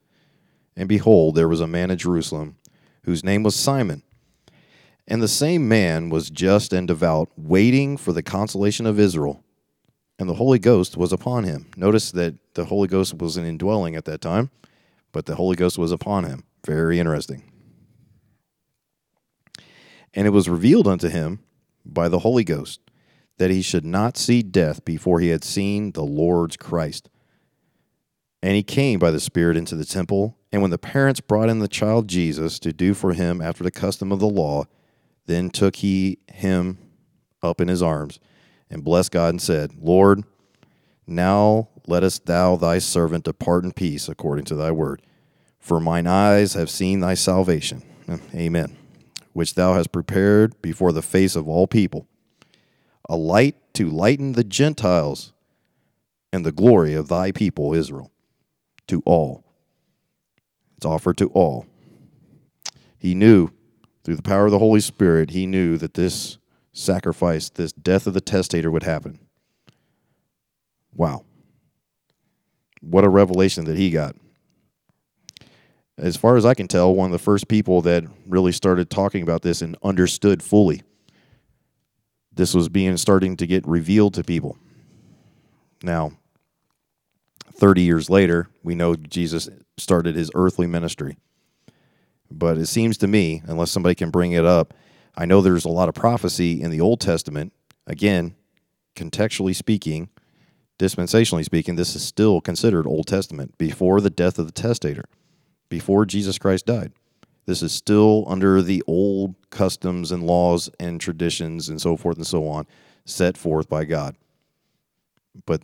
And 0.75 0.87
behold, 0.87 1.35
there 1.35 1.47
was 1.47 1.61
a 1.61 1.67
man 1.67 1.91
in 1.91 1.97
Jerusalem 1.97 2.57
whose 3.03 3.23
name 3.23 3.43
was 3.43 3.55
Simon. 3.55 4.03
And 5.07 5.21
the 5.21 5.27
same 5.27 5.67
man 5.67 6.09
was 6.09 6.29
just 6.29 6.71
and 6.71 6.87
devout, 6.87 7.29
waiting 7.35 7.97
for 7.97 8.13
the 8.13 8.21
consolation 8.21 8.85
of 8.85 8.99
Israel. 8.99 9.43
And 10.19 10.29
the 10.29 10.35
Holy 10.35 10.59
Ghost 10.59 10.97
was 10.97 11.11
upon 11.11 11.45
him. 11.45 11.67
Notice 11.75 12.11
that 12.11 12.35
the 12.53 12.65
Holy 12.65 12.87
Ghost 12.87 13.13
wasn't 13.15 13.47
indwelling 13.47 13.95
at 13.95 14.05
that 14.05 14.21
time, 14.21 14.51
but 15.11 15.25
the 15.25 15.35
Holy 15.35 15.55
Ghost 15.55 15.77
was 15.77 15.91
upon 15.91 16.25
him. 16.25 16.43
Very 16.65 16.99
interesting. 16.99 17.43
And 20.13 20.27
it 20.27 20.31
was 20.31 20.49
revealed 20.49 20.87
unto 20.87 21.07
him 21.07 21.39
by 21.85 22.09
the 22.09 22.19
Holy 22.19 22.43
Ghost 22.43 22.81
that 23.37 23.49
he 23.49 23.61
should 23.61 23.85
not 23.85 24.17
see 24.17 24.43
death 24.43 24.83
before 24.85 25.19
he 25.19 25.29
had 25.29 25.43
seen 25.43 25.93
the 25.93 26.03
Lord's 26.03 26.57
Christ. 26.57 27.09
And 28.41 28.55
he 28.55 28.63
came 28.63 28.99
by 28.99 29.11
the 29.11 29.19
Spirit 29.19 29.57
into 29.57 29.75
the 29.75 29.85
temple. 29.85 30.37
And 30.51 30.61
when 30.61 30.71
the 30.71 30.77
parents 30.77 31.19
brought 31.19 31.49
in 31.49 31.59
the 31.59 31.67
child 31.67 32.07
Jesus 32.07 32.57
to 32.59 32.71
do 32.73 32.93
for 32.93 33.13
him 33.13 33.41
after 33.41 33.63
the 33.63 33.71
custom 33.71 34.11
of 34.11 34.19
the 34.19 34.29
law, 34.29 34.65
then 35.25 35.49
took 35.49 35.77
he 35.77 36.19
him 36.27 36.77
up 37.43 37.61
in 37.61 37.67
his 37.67 37.83
arms 37.83 38.19
and 38.69 38.83
blessed 38.83 39.11
God 39.11 39.29
and 39.29 39.41
said, 39.41 39.73
Lord, 39.81 40.23
now 41.05 41.69
lettest 41.87 42.25
thou 42.25 42.55
thy 42.55 42.79
servant 42.79 43.25
depart 43.25 43.63
in 43.63 43.71
peace 43.71 44.07
according 44.07 44.45
to 44.45 44.55
thy 44.55 44.71
word. 44.71 45.01
For 45.59 45.79
mine 45.79 46.07
eyes 46.07 46.53
have 46.53 46.69
seen 46.69 46.99
thy 46.99 47.15
salvation. 47.15 47.83
Eh, 48.07 48.17
amen. 48.35 48.77
Which 49.33 49.55
thou 49.55 49.73
hast 49.73 49.91
prepared 49.91 50.61
before 50.61 50.91
the 50.91 51.01
face 51.01 51.35
of 51.35 51.47
all 51.47 51.67
people, 51.67 52.07
a 53.07 53.15
light 53.15 53.55
to 53.73 53.89
lighten 53.89 54.33
the 54.33 54.43
Gentiles 54.43 55.33
and 56.31 56.45
the 56.45 56.51
glory 56.51 56.93
of 56.93 57.07
thy 57.07 57.31
people 57.31 57.73
Israel. 57.73 58.11
To 58.89 59.03
all. 59.05 59.43
It's 60.75 60.85
offered 60.85 61.17
to 61.17 61.27
all. 61.27 61.67
He 62.97 63.13
knew 63.13 63.51
through 64.03 64.15
the 64.15 64.23
power 64.23 64.45
of 64.45 64.51
the 64.51 64.57
Holy 64.57 64.79
Spirit, 64.79 65.29
he 65.29 65.45
knew 65.45 65.77
that 65.77 65.93
this 65.93 66.39
sacrifice, 66.73 67.49
this 67.49 67.71
death 67.71 68.07
of 68.07 68.15
the 68.15 68.21
testator 68.21 68.71
would 68.71 68.81
happen. 68.81 69.19
Wow. 70.95 71.23
What 72.81 73.03
a 73.03 73.09
revelation 73.09 73.65
that 73.65 73.77
he 73.77 73.91
got. 73.91 74.15
As 75.95 76.17
far 76.17 76.35
as 76.35 76.45
I 76.45 76.55
can 76.55 76.67
tell, 76.67 76.95
one 76.95 77.07
of 77.07 77.11
the 77.11 77.19
first 77.19 77.47
people 77.47 77.83
that 77.83 78.05
really 78.25 78.51
started 78.51 78.89
talking 78.89 79.21
about 79.21 79.43
this 79.43 79.61
and 79.61 79.77
understood 79.83 80.41
fully. 80.41 80.81
This 82.33 82.55
was 82.55 82.69
being 82.69 82.97
starting 82.97 83.37
to 83.37 83.45
get 83.45 83.67
revealed 83.67 84.15
to 84.15 84.23
people. 84.23 84.57
Now, 85.83 86.13
30 87.59 87.81
years 87.81 88.09
later, 88.09 88.49
we 88.63 88.73
know 88.73 88.95
Jesus 88.95 89.49
started 89.77 90.15
his 90.15 90.31
earthly 90.33 90.65
ministry. 90.65 91.17
But 92.31 92.57
it 92.57 92.67
seems 92.67 92.97
to 92.99 93.07
me, 93.07 93.41
unless 93.45 93.71
somebody 93.71 93.95
can 93.95 94.11
bring 94.11 94.31
it 94.31 94.45
up, 94.45 94.73
I 95.17 95.25
know 95.25 95.41
there's 95.41 95.65
a 95.65 95.69
lot 95.69 95.89
of 95.89 95.95
prophecy 95.95 96.61
in 96.61 96.71
the 96.71 96.79
Old 96.79 97.01
Testament. 97.01 97.51
Again, 97.85 98.35
contextually 98.95 99.55
speaking, 99.55 100.09
dispensationally 100.77 101.43
speaking, 101.43 101.75
this 101.75 101.95
is 101.95 102.03
still 102.03 102.39
considered 102.39 102.87
Old 102.87 103.07
Testament 103.07 103.57
before 103.57 103.99
the 103.99 104.09
death 104.09 104.39
of 104.39 104.45
the 104.45 104.53
testator, 104.53 105.05
before 105.67 106.05
Jesus 106.05 106.37
Christ 106.37 106.65
died. 106.65 106.93
This 107.45 107.61
is 107.61 107.73
still 107.73 108.25
under 108.27 108.61
the 108.61 108.83
old 108.85 109.35
customs 109.49 110.11
and 110.11 110.23
laws 110.23 110.69
and 110.79 111.01
traditions 111.01 111.67
and 111.67 111.81
so 111.81 111.97
forth 111.97 112.17
and 112.17 112.27
so 112.27 112.47
on 112.47 112.67
set 113.05 113.37
forth 113.37 113.67
by 113.67 113.85
God. 113.85 114.15
But 115.45 115.63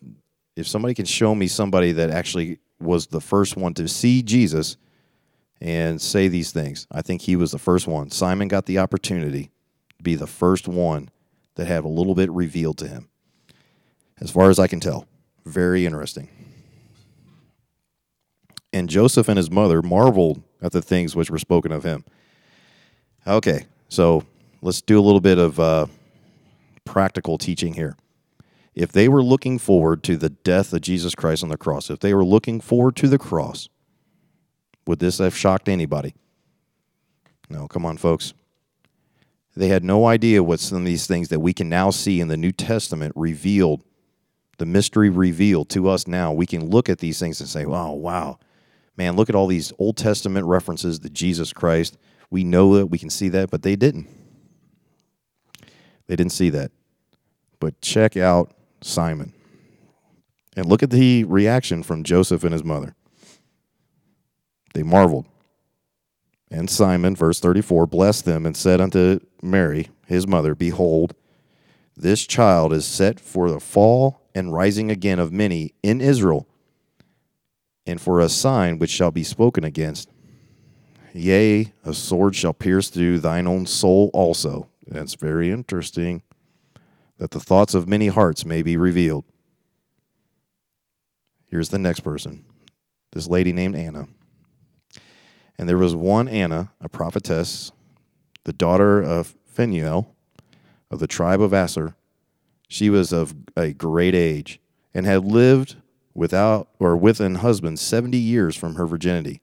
if 0.56 0.68
somebody 0.68 0.94
can 0.94 1.06
show 1.06 1.36
me 1.36 1.48
somebody 1.48 1.92
that 1.94 2.10
actually 2.10 2.60
was 2.80 3.08
the 3.08 3.22
first 3.22 3.58
one 3.58 3.74
to 3.74 3.88
see 3.88 4.22
Jesus 4.22 4.78
and 5.62 6.02
say 6.02 6.28
these 6.28 6.52
things. 6.52 6.88
I 6.92 7.02
think 7.02 7.22
he 7.22 7.36
was 7.36 7.52
the 7.52 7.60
first 7.60 7.88
one. 7.88 8.10
Simon 8.12 8.48
got 8.48 8.66
the 8.66 8.80
opportunity 8.80 9.52
to 9.98 10.04
be 10.04 10.16
the 10.16 10.28
first 10.28 10.68
one 10.68 11.10
that 11.56 11.68
had 11.68 11.84
a 11.84 11.90
little 11.90 12.16
bit 12.16 12.30
revealed 12.32 12.78
to 12.80 12.88
him. 12.88 13.10
As 14.20 14.32
far 14.32 14.50
as 14.50 14.60
I 14.60 14.68
can 14.68 14.80
tell, 14.80 15.08
very 15.46 15.86
interesting. 15.86 16.30
And 18.72 18.90
Joseph 18.90 19.30
and 19.30 19.38
his 19.38 19.50
mother 19.50 19.82
marveled 19.82 20.42
at 20.62 20.72
the 20.74 20.82
things 20.82 21.16
which 21.16 21.30
were 21.30 21.40
spoken 21.40 21.72
of 21.72 21.84
him. 21.84 22.04
Okay, 23.26 23.66
so 23.88 24.24
let's 24.62 24.82
do 24.82 25.00
a 25.00 25.02
little 25.02 25.22
bit 25.22 25.38
of 25.38 25.60
uh, 25.60 25.86
practical 26.84 27.38
teaching 27.38 27.74
here. 27.74 27.96
If 28.76 28.92
they 28.92 29.08
were 29.08 29.24
looking 29.24 29.58
forward 29.58 30.04
to 30.04 30.18
the 30.18 30.30
death 30.30 30.74
of 30.74 30.82
Jesus 30.82 31.16
Christ 31.16 31.44
on 31.44 31.50
the 31.50 31.58
cross, 31.58 31.90
if 31.90 32.00
they 32.00 32.14
were 32.14 32.26
looking 32.26 32.60
forward 32.60 32.98
to 32.98 33.08
the 33.08 33.18
cross, 33.18 33.70
would 34.86 35.00
this 35.00 35.20
have 35.20 35.36
shocked 35.36 35.70
anybody? 35.70 36.14
No, 37.50 37.68
come 37.68 37.86
on, 37.86 37.98
folks. 37.98 38.34
They 39.56 39.70
had 39.70 39.86
no 39.86 40.06
idea 40.06 40.44
what 40.44 40.60
some 40.60 40.80
of 40.80 40.86
these 40.86 41.08
things 41.08 41.30
that 41.30 41.40
we 41.40 41.54
can 41.54 41.70
now 41.70 41.90
see 41.90 42.20
in 42.20 42.28
the 42.28 42.36
New 42.36 42.52
Testament 42.52 43.14
revealed, 43.16 43.84
the 44.58 44.66
mystery 44.66 45.10
revealed 45.10 45.70
to 45.70 45.88
us 45.88 46.08
now. 46.08 46.34
We 46.34 46.46
can 46.46 46.70
look 46.70 46.90
at 46.90 47.00
these 47.00 47.18
things 47.20 47.40
and 47.40 47.48
say, 47.48 47.64
oh, 47.64 47.94
wow, 47.94 48.40
man, 48.98 49.16
look 49.16 49.30
at 49.30 49.36
all 49.36 49.48
these 49.48 49.72
Old 49.80 49.96
Testament 49.96 50.46
references 50.46 51.00
to 51.00 51.10
Jesus 51.10 51.54
Christ. 51.54 51.98
We 52.30 52.44
know 52.44 52.76
that, 52.76 52.88
we 52.88 52.98
can 52.98 53.10
see 53.10 53.30
that, 53.30 53.50
but 53.50 53.62
they 53.62 53.78
didn't. 53.78 54.08
They 56.08 56.18
didn't 56.18 56.34
see 56.34 56.50
that. 56.50 56.72
But 57.62 57.80
check 57.80 58.18
out 58.18 58.55
Simon 58.86 59.34
and 60.56 60.66
look 60.68 60.84
at 60.84 60.90
the 60.90 61.24
reaction 61.26 61.84
from 61.84 62.04
Joseph 62.04 62.44
and 62.44 62.54
his 62.54 62.64
mother. 62.64 62.96
They 64.74 64.84
marveled. 64.84 65.26
And 66.52 66.70
Simon, 66.70 67.16
verse 67.16 67.40
34, 67.40 67.88
blessed 67.88 68.26
them 68.26 68.46
and 68.46 68.56
said 68.56 68.80
unto 68.80 69.20
Mary, 69.42 69.90
his 70.06 70.28
mother, 70.28 70.56
Behold, 70.56 71.16
this 71.98 72.26
child 72.26 72.72
is 72.72 72.86
set 72.86 73.20
for 73.20 73.50
the 73.50 73.60
fall 73.60 74.22
and 74.34 74.54
rising 74.54 74.92
again 74.92 75.20
of 75.20 75.34
many 75.34 75.74
in 75.82 76.02
Israel, 76.02 76.48
and 77.86 78.00
for 78.00 78.20
a 78.20 78.30
sign 78.30 78.78
which 78.78 78.90
shall 78.90 79.12
be 79.12 79.24
spoken 79.24 79.64
against. 79.64 80.10
Yea, 81.14 81.72
a 81.84 81.94
sword 81.94 82.36
shall 82.36 82.54
pierce 82.54 82.90
through 82.90 83.20
thine 83.20 83.48
own 83.48 83.66
soul 83.66 84.12
also. 84.14 84.68
That's 84.86 85.16
very 85.16 85.50
interesting. 85.50 86.22
That 87.18 87.32
the 87.32 87.40
thoughts 87.40 87.74
of 87.74 87.88
many 87.88 88.08
hearts 88.08 88.46
may 88.46 88.62
be 88.62 88.78
revealed. 88.78 89.26
Here's 91.50 91.70
the 91.70 91.80
next 91.80 92.02
person 92.02 92.44
this 93.12 93.28
lady 93.28 93.54
named 93.54 93.76
Anna. 93.76 94.08
And 95.58 95.70
there 95.70 95.78
was 95.78 95.96
one 95.96 96.28
Anna, 96.28 96.72
a 96.82 96.90
prophetess, 96.90 97.72
the 98.44 98.52
daughter 98.52 99.02
of 99.02 99.36
Phanuel 99.46 100.14
of 100.92 101.00
the 101.00 101.08
tribe 101.08 101.42
of 101.42 101.54
Aser. 101.54 101.96
She 102.68 102.90
was 102.90 103.14
of 103.14 103.34
a 103.56 103.72
great 103.72 104.16
age 104.16 104.60
and 104.94 105.06
had 105.06 105.24
lived 105.24 105.78
without 106.14 106.68
or 106.80 106.98
with 106.98 107.20
an 107.20 107.36
husband 107.36 107.80
70 107.80 108.18
years 108.18 108.56
from 108.56 108.76
her 108.76 108.86
virginity. 108.86 109.42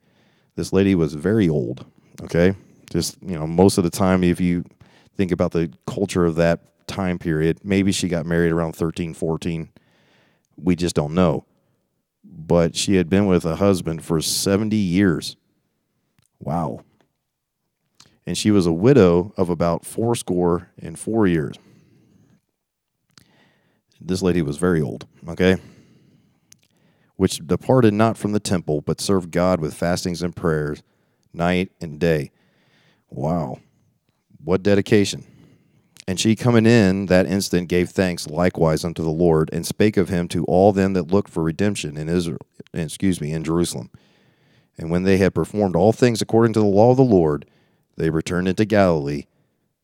This 0.55 0.73
lady 0.73 0.95
was 0.95 1.15
very 1.15 1.49
old, 1.49 1.87
okay? 2.23 2.55
Just, 2.91 3.17
you 3.23 3.39
know, 3.39 3.47
most 3.47 3.79
of 3.79 3.85
the 3.85 3.91
time, 3.91 4.23
if 4.23 4.41
you 4.41 4.65
think 5.17 5.33
about 5.33 5.53
the 5.53 5.73
culture 5.87 6.27
of 6.27 6.35
that 6.37 6.61
time 6.87 7.19
period, 7.19 7.61
maybe 7.65 7.93
she 7.93 8.09
got 8.09 8.27
married 8.27 8.53
around 8.53 8.75
13, 8.75 9.15
14. 9.15 9.71
We 10.57 10.77
just 10.77 10.95
don't 10.95 11.15
know. 11.15 11.45
But 12.25 12.77
she 12.77 12.97
had 12.97 13.09
been 13.09 13.27
with 13.27 13.45
a 13.45 13.57
husband 13.57 14.05
for 14.05 14.21
70 14.21 14.77
years. 14.77 15.37
Wow. 16.39 16.85
And 18.27 18.39
she 18.39 18.51
was 18.51 18.67
a 18.67 18.73
widow 18.73 19.33
of 19.37 19.49
about 19.49 19.85
fourscore 19.85 20.71
and 20.79 20.99
four 20.99 21.27
years. 21.27 21.57
This 24.01 24.23
lady 24.23 24.43
was 24.43 24.57
very 24.57 24.81
old, 24.81 25.07
okay? 25.29 25.57
Which 27.17 27.47
departed 27.47 27.95
not 27.95 28.17
from 28.17 28.33
the 28.33 28.41
temple, 28.41 28.81
but 28.81 29.01
served 29.01 29.31
God 29.31 29.61
with 29.61 29.75
fastings 29.75 30.23
and 30.23 30.35
prayers 30.35 30.83
night 31.33 31.71
and 31.81 31.99
day. 31.99 32.31
Wow. 33.09 33.59
What 34.43 34.63
dedication. 34.63 35.25
And 36.09 36.19
she 36.19 36.35
coming 36.35 36.67
in 36.67 37.07
that 37.07 37.27
instant 37.27 37.69
gave 37.69 37.91
thanks 37.91 38.27
likewise 38.27 38.85
unto 38.85 39.03
the 39.03 39.11
Lord, 39.11 39.49
and 39.53 39.65
spake 39.65 39.97
of 39.97 40.09
him 40.09 40.27
to 40.29 40.45
all 40.45 40.73
them 40.73 40.95
that 40.95 41.13
looked 41.13 41.31
for 41.31 41.43
redemption 41.43 41.97
in 41.97 42.09
Israel 42.09 42.41
excuse 42.75 43.21
me, 43.21 43.33
in 43.33 43.45
Jerusalem. 43.45 43.91
And 44.79 44.91
when 44.91 45.03
they 45.03 45.19
had 45.19 45.35
performed 45.35 45.77
all 45.77 45.93
things 45.93 46.23
according 46.23 46.55
to 46.55 46.61
the 46.61 46.67
law 46.67 46.91
of 46.91 46.97
the 46.97 47.03
Lord, 47.03 47.47
they 47.97 48.11
returned 48.11 48.49
into 48.49 48.65
Galilee 48.65 49.27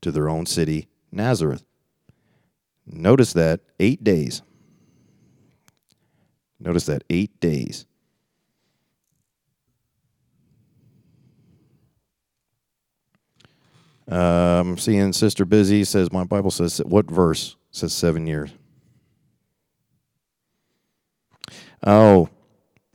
to 0.01 0.11
their 0.11 0.29
own 0.29 0.47
city, 0.47 0.89
Nazareth. 1.13 1.65
Notice 2.87 3.33
that 3.35 3.61
eight 3.79 4.03
days. 4.03 4.43
Notice 6.59 6.87
that 6.87 7.05
eight 7.11 7.39
days. 7.41 7.85
Um, 14.09 14.79
seeing 14.79 15.13
Sister 15.13 15.45
Busy 15.45 15.85
says, 15.85 16.13
My 16.13 16.25
Bible 16.25 16.51
says, 16.51 16.79
what 16.79 17.11
verse 17.11 17.57
says 17.71 17.93
seven 17.93 18.27
years? 18.27 18.51
Oh, 21.87 22.29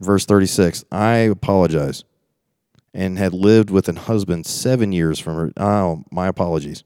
verse 0.00 0.26
36. 0.26 0.84
I 0.90 1.16
apologize 1.16 2.04
and 2.92 3.18
had 3.18 3.32
lived 3.32 3.70
with 3.70 3.88
an 3.88 3.96
husband 3.96 4.46
seven 4.46 4.92
years 4.92 5.18
from 5.18 5.34
her. 5.36 5.52
Oh, 5.56 6.04
my 6.10 6.26
apologies. 6.26 6.84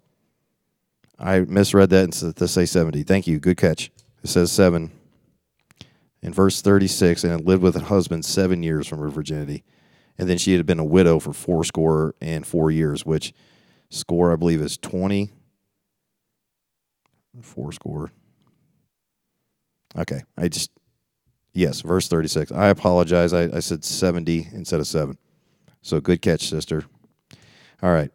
I 1.18 1.40
misread 1.40 1.90
that 1.90 2.04
and 2.04 2.14
said 2.14 2.36
to 2.36 2.48
say 2.48 2.64
70. 2.64 3.02
Thank 3.02 3.26
you. 3.26 3.38
Good 3.38 3.56
catch. 3.56 3.90
It 4.22 4.28
says 4.28 4.52
seven. 4.52 4.92
In 6.22 6.32
verse 6.32 6.60
36, 6.62 7.22
and 7.22 7.32
had 7.32 7.46
lived 7.46 7.62
with 7.62 7.76
a 7.76 7.80
husband 7.80 8.24
seven 8.24 8.62
years 8.62 8.86
from 8.86 8.98
her 8.98 9.08
virginity. 9.08 9.64
And 10.16 10.28
then 10.28 10.38
she 10.38 10.54
had 10.54 10.66
been 10.66 10.80
a 10.80 10.84
widow 10.84 11.20
for 11.20 11.32
four 11.32 11.62
score 11.62 12.14
and 12.20 12.44
four 12.44 12.70
years, 12.70 13.06
which 13.06 13.32
score, 13.90 14.32
I 14.32 14.36
believe, 14.36 14.60
is 14.60 14.76
20. 14.78 15.30
Four 17.42 17.72
score. 17.72 18.10
Okay. 19.96 20.22
I 20.36 20.48
just, 20.48 20.70
yes, 21.52 21.82
verse 21.82 22.08
36. 22.08 22.52
I 22.52 22.68
apologize. 22.68 23.32
I, 23.32 23.44
I 23.56 23.60
said 23.60 23.84
70 23.84 24.48
instead 24.52 24.80
of 24.80 24.86
seven. 24.86 25.18
So 25.82 26.00
good 26.00 26.20
catch, 26.20 26.48
sister. 26.48 26.84
All 27.82 27.92
right. 27.92 28.10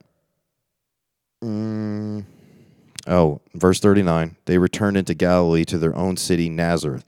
Mm. 1.43 2.25
Oh, 3.07 3.41
verse 3.53 3.79
39. 3.79 4.35
They 4.45 4.57
returned 4.57 4.97
into 4.97 5.13
Galilee 5.13 5.65
to 5.65 5.77
their 5.77 5.95
own 5.95 6.17
city, 6.17 6.49
Nazareth. 6.49 7.05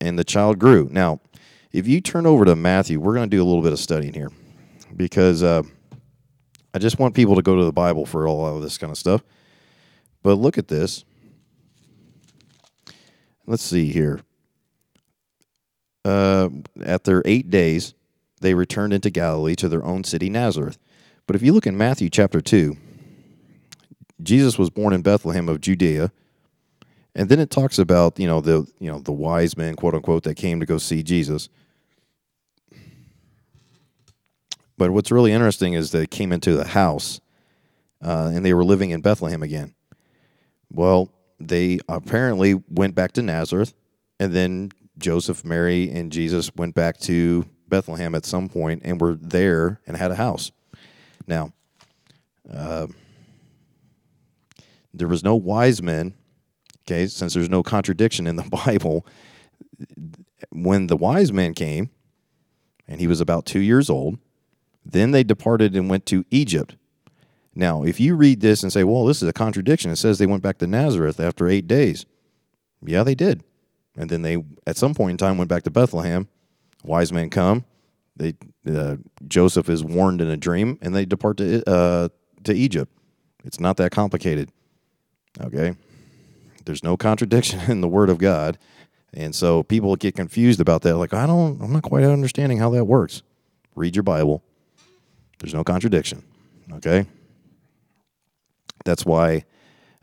And 0.00 0.18
the 0.18 0.24
child 0.24 0.58
grew. 0.58 0.88
Now, 0.90 1.20
if 1.72 1.86
you 1.86 2.00
turn 2.00 2.26
over 2.26 2.44
to 2.44 2.56
Matthew, 2.56 3.00
we're 3.00 3.14
going 3.14 3.28
to 3.28 3.36
do 3.36 3.42
a 3.42 3.46
little 3.46 3.62
bit 3.62 3.72
of 3.72 3.78
studying 3.78 4.14
here 4.14 4.30
because 4.96 5.42
uh, 5.42 5.62
I 6.78 6.80
just 6.80 7.00
want 7.00 7.16
people 7.16 7.34
to 7.34 7.42
go 7.42 7.56
to 7.56 7.64
the 7.64 7.72
Bible 7.72 8.06
for 8.06 8.28
all 8.28 8.46
of 8.46 8.62
this 8.62 8.78
kind 8.78 8.92
of 8.92 8.96
stuff. 8.96 9.24
But 10.22 10.34
look 10.34 10.58
at 10.58 10.68
this. 10.68 11.04
Let's 13.48 13.64
see 13.64 13.90
here. 13.90 14.20
Uh, 16.04 16.50
at 16.80 17.02
their 17.02 17.20
eight 17.24 17.50
days, 17.50 17.94
they 18.42 18.54
returned 18.54 18.92
into 18.92 19.10
Galilee 19.10 19.56
to 19.56 19.68
their 19.68 19.84
own 19.84 20.04
city, 20.04 20.30
Nazareth. 20.30 20.78
But 21.26 21.34
if 21.34 21.42
you 21.42 21.52
look 21.52 21.66
in 21.66 21.76
Matthew 21.76 22.10
chapter 22.10 22.40
2, 22.40 22.76
Jesus 24.22 24.56
was 24.56 24.70
born 24.70 24.92
in 24.92 25.02
Bethlehem 25.02 25.48
of 25.48 25.60
Judea. 25.60 26.12
And 27.12 27.28
then 27.28 27.40
it 27.40 27.50
talks 27.50 27.80
about, 27.80 28.20
you 28.20 28.28
know, 28.28 28.40
the 28.40 28.68
you 28.78 28.88
know, 28.88 29.00
the 29.00 29.10
wise 29.10 29.56
men, 29.56 29.74
quote 29.74 29.96
unquote, 29.96 30.22
that 30.22 30.36
came 30.36 30.60
to 30.60 30.66
go 30.66 30.78
see 30.78 31.02
Jesus. 31.02 31.48
But 34.78 34.92
what's 34.92 35.10
really 35.10 35.32
interesting 35.32 35.74
is 35.74 35.90
they 35.90 36.06
came 36.06 36.32
into 36.32 36.54
the 36.54 36.68
house 36.68 37.20
uh, 38.00 38.30
and 38.32 38.44
they 38.44 38.54
were 38.54 38.64
living 38.64 38.90
in 38.90 39.00
Bethlehem 39.00 39.42
again. 39.42 39.74
Well, 40.70 41.10
they 41.40 41.80
apparently 41.88 42.54
went 42.70 42.94
back 42.94 43.12
to 43.12 43.22
Nazareth, 43.22 43.74
and 44.20 44.32
then 44.32 44.70
Joseph, 44.96 45.44
Mary, 45.44 45.90
and 45.90 46.12
Jesus 46.12 46.54
went 46.54 46.74
back 46.74 46.98
to 47.00 47.44
Bethlehem 47.68 48.14
at 48.14 48.24
some 48.24 48.48
point 48.48 48.82
and 48.84 49.00
were 49.00 49.14
there 49.14 49.80
and 49.86 49.96
had 49.96 50.12
a 50.12 50.16
house. 50.16 50.52
Now, 51.26 51.52
uh, 52.52 52.86
there 54.94 55.08
was 55.08 55.24
no 55.24 55.34
wise 55.34 55.82
men, 55.82 56.14
okay, 56.82 57.06
since 57.06 57.34
there's 57.34 57.50
no 57.50 57.62
contradiction 57.62 58.26
in 58.26 58.36
the 58.36 58.42
Bible. 58.66 59.06
When 60.50 60.86
the 60.86 60.96
wise 60.96 61.32
men 61.32 61.54
came, 61.54 61.90
and 62.86 63.00
he 63.00 63.06
was 63.06 63.20
about 63.20 63.44
two 63.44 63.60
years 63.60 63.90
old, 63.90 64.18
then 64.90 65.10
they 65.10 65.22
departed 65.22 65.76
and 65.76 65.90
went 65.90 66.06
to 66.06 66.24
Egypt. 66.30 66.76
Now, 67.54 67.82
if 67.82 68.00
you 68.00 68.14
read 68.14 68.40
this 68.40 68.62
and 68.62 68.72
say, 68.72 68.84
well, 68.84 69.04
this 69.04 69.22
is 69.22 69.28
a 69.28 69.32
contradiction, 69.32 69.90
it 69.90 69.96
says 69.96 70.18
they 70.18 70.26
went 70.26 70.42
back 70.42 70.58
to 70.58 70.66
Nazareth 70.66 71.20
after 71.20 71.48
eight 71.48 71.66
days. 71.66 72.06
Yeah, 72.84 73.02
they 73.02 73.14
did. 73.14 73.42
And 73.96 74.08
then 74.08 74.22
they, 74.22 74.44
at 74.66 74.76
some 74.76 74.94
point 74.94 75.12
in 75.12 75.16
time, 75.16 75.38
went 75.38 75.50
back 75.50 75.64
to 75.64 75.70
Bethlehem 75.70 76.28
wise 76.84 77.12
men 77.12 77.30
come. 77.30 77.64
They 78.16 78.34
uh, 78.68 78.96
Joseph 79.26 79.68
is 79.68 79.84
warned 79.84 80.20
in 80.20 80.28
a 80.28 80.36
dream, 80.36 80.78
and 80.82 80.94
they 80.94 81.04
depart 81.04 81.36
to 81.38 81.68
uh, 81.68 82.08
to 82.44 82.52
Egypt. 82.52 82.92
It's 83.44 83.60
not 83.60 83.76
that 83.76 83.92
complicated. 83.92 84.50
Okay, 85.40 85.76
there's 86.64 86.82
no 86.82 86.96
contradiction 86.96 87.60
in 87.70 87.80
the 87.80 87.88
Word 87.88 88.10
of 88.10 88.18
God, 88.18 88.58
and 89.14 89.34
so 89.34 89.62
people 89.62 89.94
get 89.96 90.16
confused 90.16 90.60
about 90.60 90.82
that. 90.82 90.96
Like 90.96 91.14
I 91.14 91.26
don't, 91.26 91.60
I'm 91.62 91.72
not 91.72 91.82
quite 91.82 92.04
understanding 92.04 92.58
how 92.58 92.70
that 92.70 92.84
works. 92.84 93.22
Read 93.76 93.94
your 93.94 94.02
Bible. 94.02 94.42
There's 95.38 95.54
no 95.54 95.64
contradiction. 95.64 96.22
Okay, 96.74 97.06
that's 98.84 99.06
why 99.06 99.44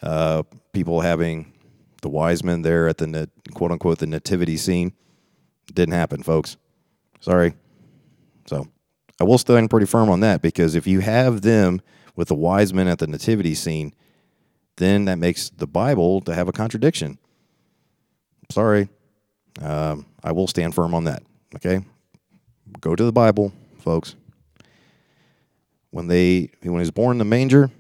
uh, 0.02 0.44
people 0.74 1.02
having 1.02 1.54
the 2.02 2.10
wise 2.10 2.44
men 2.44 2.62
there 2.62 2.88
at 2.88 2.98
the 2.98 3.30
quote 3.54 3.72
unquote 3.72 4.00
the 4.00 4.08
nativity 4.08 4.58
scene 4.58 4.94
didn't 5.74 5.94
happen, 5.94 6.24
folks. 6.24 6.58
Sorry. 7.20 7.56
So 8.46 8.68
I 9.20 9.24
will 9.24 9.38
stand 9.38 9.70
pretty 9.70 9.88
firm 9.88 10.10
on 10.10 10.20
that 10.20 10.42
because 10.42 10.76
if 10.76 10.86
you 10.86 11.00
have 11.00 11.42
them 11.42 11.82
with 12.16 12.28
the 12.28 12.36
wise 12.36 12.74
men 12.74 12.88
at 12.88 13.00
the 13.00 13.08
nativity 13.08 13.56
scene, 13.56 13.94
then 14.78 15.06
that 15.06 15.18
makes 15.18 15.50
the 15.50 15.68
Bible 15.68 16.22
to 16.22 16.36
have 16.36 16.48
a 16.48 16.52
contradiction. 16.52 17.18
Sorry. 18.52 18.90
Um, 19.62 20.06
I 20.24 20.32
will 20.32 20.48
stand 20.48 20.76
firm 20.76 20.94
on 20.94 21.06
that. 21.06 21.24
Okay? 21.56 21.84
Go 22.82 22.96
to 22.96 23.04
the 23.04 23.12
Bible, 23.12 23.54
folks. 23.80 24.16
When 25.96 26.08
they 26.08 26.50
when 26.62 26.74
he 26.74 26.80
was 26.80 26.92
born 26.92 27.14
in 27.14 27.20
the 27.20 27.24
manger, 27.24 27.72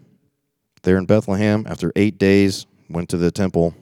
there 0.84 0.98
in 0.98 1.06
Bethlehem, 1.06 1.66
after 1.68 1.92
eight 1.98 2.18
days, 2.18 2.66
went 2.90 3.10
to 3.10 3.18
the 3.18 3.30
temple 3.30 3.76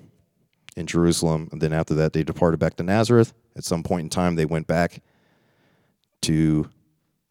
in 0.76 0.88
Jerusalem, 0.88 1.50
and 1.52 1.62
then 1.62 1.72
after 1.72 1.94
that 1.94 2.14
they 2.14 2.24
departed 2.24 2.60
back 2.60 2.76
to 2.78 2.84
Nazareth. 2.84 3.32
At 3.56 3.64
some 3.64 3.84
point 3.84 4.06
in 4.06 4.10
time, 4.10 4.34
they 4.34 4.46
went 4.46 4.66
back 4.66 5.04
to 6.22 6.68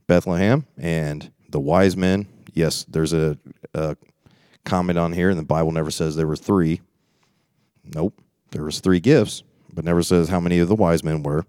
Bethlehem 0.07 0.65
and 0.79 1.33
the 1.49 1.59
wise 1.59 1.97
men. 1.97 2.29
Yes, 2.55 2.85
there's 2.85 3.13
a, 3.13 3.37
a 3.75 3.97
comment 4.65 4.97
on 4.97 5.13
here, 5.13 5.29
and 5.29 5.39
the 5.41 5.43
Bible 5.43 5.73
never 5.73 5.91
says 5.91 6.15
there 6.15 6.29
were 6.29 6.37
three. 6.37 6.83
Nope, 7.97 8.17
there 8.53 8.63
was 8.63 8.79
three 8.79 9.01
gifts, 9.01 9.43
but 9.75 9.85
never 9.85 10.05
says 10.05 10.29
how 10.29 10.39
many 10.39 10.61
of 10.61 10.69
the 10.69 10.77
wise 10.77 11.03
men 11.03 11.25
were. 11.25 11.45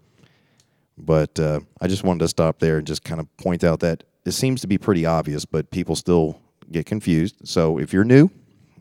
But 0.97 1.39
uh, 1.39 1.59
I 1.79 1.87
just 1.87 2.03
wanted 2.03 2.21
to 2.21 2.27
stop 2.27 2.57
there 2.57 2.79
and 2.79 2.87
just 2.87 3.03
kind 3.03 3.19
of 3.19 3.37
point 3.37 3.63
out 3.63 3.81
that 3.81 4.03
it 4.25 4.31
seems 4.31 4.61
to 4.61 4.67
be 4.67 4.77
pretty 4.77 5.05
obvious, 5.05 5.45
but 5.45 5.71
people 5.71 5.95
still 5.95 6.39
get 6.71 6.85
confused. 6.85 7.47
So 7.47 7.77
if 7.77 7.93
you're 7.93 8.03
new 8.03 8.29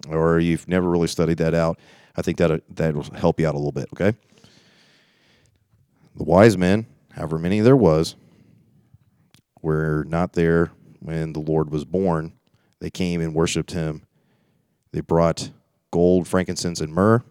or 0.09 0.39
you've 0.39 0.69
never 0.69 0.89
really 0.89 1.09
studied 1.09 1.39
that 1.39 1.55
out, 1.55 1.79
I 2.17 2.23
think 2.23 2.39
that 2.39 2.51
uh, 2.51 2.59
that 2.71 2.95
will 2.95 3.05
help 3.15 3.41
you 3.41 3.49
out 3.49 3.55
a 3.55 3.59
little 3.59 3.73
bit. 3.73 3.89
Okay. 3.93 4.17
The 6.17 6.25
wise 6.25 6.59
men, 6.59 6.87
however 7.13 7.39
many 7.39 7.61
there 7.61 7.77
was, 7.77 8.17
were 9.63 10.05
not 10.09 10.35
there 10.35 10.71
when 11.01 11.33
the 11.33 11.41
Lord 11.41 11.71
was 11.71 11.85
born. 11.85 12.33
They 12.81 12.91
came 12.91 13.21
and 13.21 13.35
worshiped 13.35 13.73
him. 13.73 14.03
They 14.93 15.01
brought 15.01 15.51
gold, 15.91 16.29
frankincense, 16.29 16.81
and 16.81 16.93
myrrh. 16.93 17.23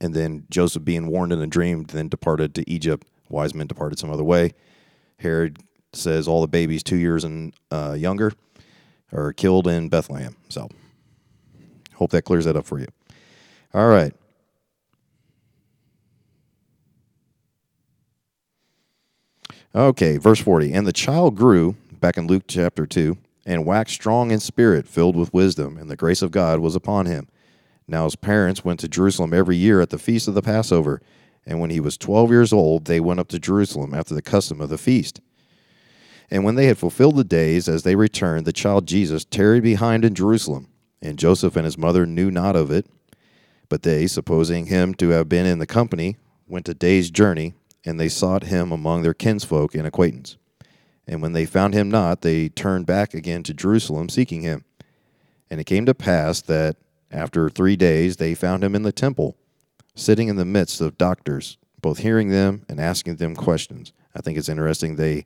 And 0.00 0.14
then 0.14 0.46
Joseph, 0.50 0.84
being 0.84 1.08
warned 1.08 1.32
in 1.32 1.40
a 1.40 1.46
dream, 1.46 1.84
then 1.84 2.08
departed 2.08 2.54
to 2.54 2.70
Egypt. 2.70 3.06
Wise 3.28 3.54
men 3.54 3.66
departed 3.66 3.98
some 3.98 4.10
other 4.10 4.24
way. 4.24 4.52
Herod 5.18 5.58
says 5.92 6.28
all 6.28 6.40
the 6.40 6.48
babies 6.48 6.82
two 6.82 6.96
years 6.96 7.24
and 7.24 7.54
uh, 7.70 7.94
younger 7.98 8.32
are 9.12 9.32
killed 9.32 9.66
in 9.66 9.88
Bethlehem. 9.88 10.36
So, 10.48 10.68
hope 11.94 12.10
that 12.10 12.22
clears 12.22 12.44
that 12.44 12.56
up 12.56 12.66
for 12.66 12.78
you. 12.78 12.86
All 13.74 13.88
right. 13.88 14.14
Okay, 19.74 20.16
verse 20.16 20.40
40. 20.40 20.72
And 20.72 20.86
the 20.86 20.92
child 20.92 21.36
grew, 21.36 21.76
back 22.00 22.16
in 22.16 22.26
Luke 22.26 22.44
chapter 22.48 22.86
2, 22.86 23.16
and 23.46 23.64
waxed 23.64 23.94
strong 23.94 24.30
in 24.30 24.40
spirit, 24.40 24.88
filled 24.88 25.16
with 25.16 25.32
wisdom, 25.32 25.76
and 25.76 25.88
the 25.88 25.96
grace 25.96 26.22
of 26.22 26.32
God 26.32 26.58
was 26.58 26.74
upon 26.74 27.06
him. 27.06 27.28
Now 27.86 28.04
his 28.04 28.16
parents 28.16 28.64
went 28.64 28.80
to 28.80 28.88
Jerusalem 28.88 29.32
every 29.32 29.56
year 29.56 29.80
at 29.80 29.90
the 29.90 29.98
feast 29.98 30.28
of 30.28 30.34
the 30.34 30.42
Passover. 30.42 31.00
And 31.46 31.58
when 31.58 31.70
he 31.70 31.80
was 31.80 31.96
twelve 31.96 32.30
years 32.30 32.52
old, 32.52 32.84
they 32.84 33.00
went 33.00 33.18
up 33.18 33.28
to 33.28 33.38
Jerusalem 33.38 33.94
after 33.94 34.14
the 34.14 34.22
custom 34.22 34.60
of 34.60 34.68
the 34.68 34.78
feast. 34.78 35.20
And 36.30 36.44
when 36.44 36.54
they 36.54 36.66
had 36.66 36.78
fulfilled 36.78 37.16
the 37.16 37.24
days, 37.24 37.68
as 37.68 37.82
they 37.82 37.96
returned, 37.96 38.46
the 38.46 38.52
child 38.52 38.86
Jesus 38.86 39.24
tarried 39.24 39.62
behind 39.62 40.04
in 40.04 40.14
Jerusalem. 40.14 40.68
And 41.02 41.18
Joseph 41.18 41.56
and 41.56 41.64
his 41.64 41.78
mother 41.78 42.06
knew 42.06 42.30
not 42.30 42.56
of 42.56 42.70
it. 42.70 42.86
But 43.68 43.82
they, 43.82 44.06
supposing 44.06 44.66
him 44.66 44.94
to 44.94 45.10
have 45.10 45.28
been 45.28 45.46
in 45.46 45.58
the 45.58 45.66
company, 45.66 46.16
went 46.46 46.68
a 46.68 46.74
day's 46.74 47.10
journey 47.10 47.54
and 47.84 47.98
they 47.98 48.08
sought 48.08 48.44
him 48.44 48.72
among 48.72 49.02
their 49.02 49.14
kinsfolk 49.14 49.74
and 49.74 49.86
acquaintance. 49.86 50.36
And 51.06 51.22
when 51.22 51.32
they 51.32 51.46
found 51.46 51.74
him 51.74 51.90
not, 51.90 52.20
they 52.20 52.48
turned 52.48 52.86
back 52.86 53.14
again 53.14 53.42
to 53.44 53.54
Jerusalem, 53.54 54.08
seeking 54.08 54.42
him. 54.42 54.64
And 55.50 55.60
it 55.60 55.64
came 55.64 55.86
to 55.86 55.94
pass 55.94 56.40
that 56.42 56.76
after 57.10 57.48
three 57.48 57.76
days, 57.76 58.18
they 58.18 58.34
found 58.34 58.62
him 58.62 58.74
in 58.74 58.82
the 58.82 58.92
temple, 58.92 59.36
sitting 59.94 60.28
in 60.28 60.36
the 60.36 60.44
midst 60.44 60.80
of 60.80 60.98
doctors, 60.98 61.58
both 61.80 61.98
hearing 61.98 62.28
them 62.28 62.64
and 62.68 62.78
asking 62.80 63.16
them 63.16 63.34
questions. 63.34 63.92
I 64.14 64.20
think 64.20 64.38
it's 64.38 64.48
interesting. 64.48 64.96
They, 64.96 65.24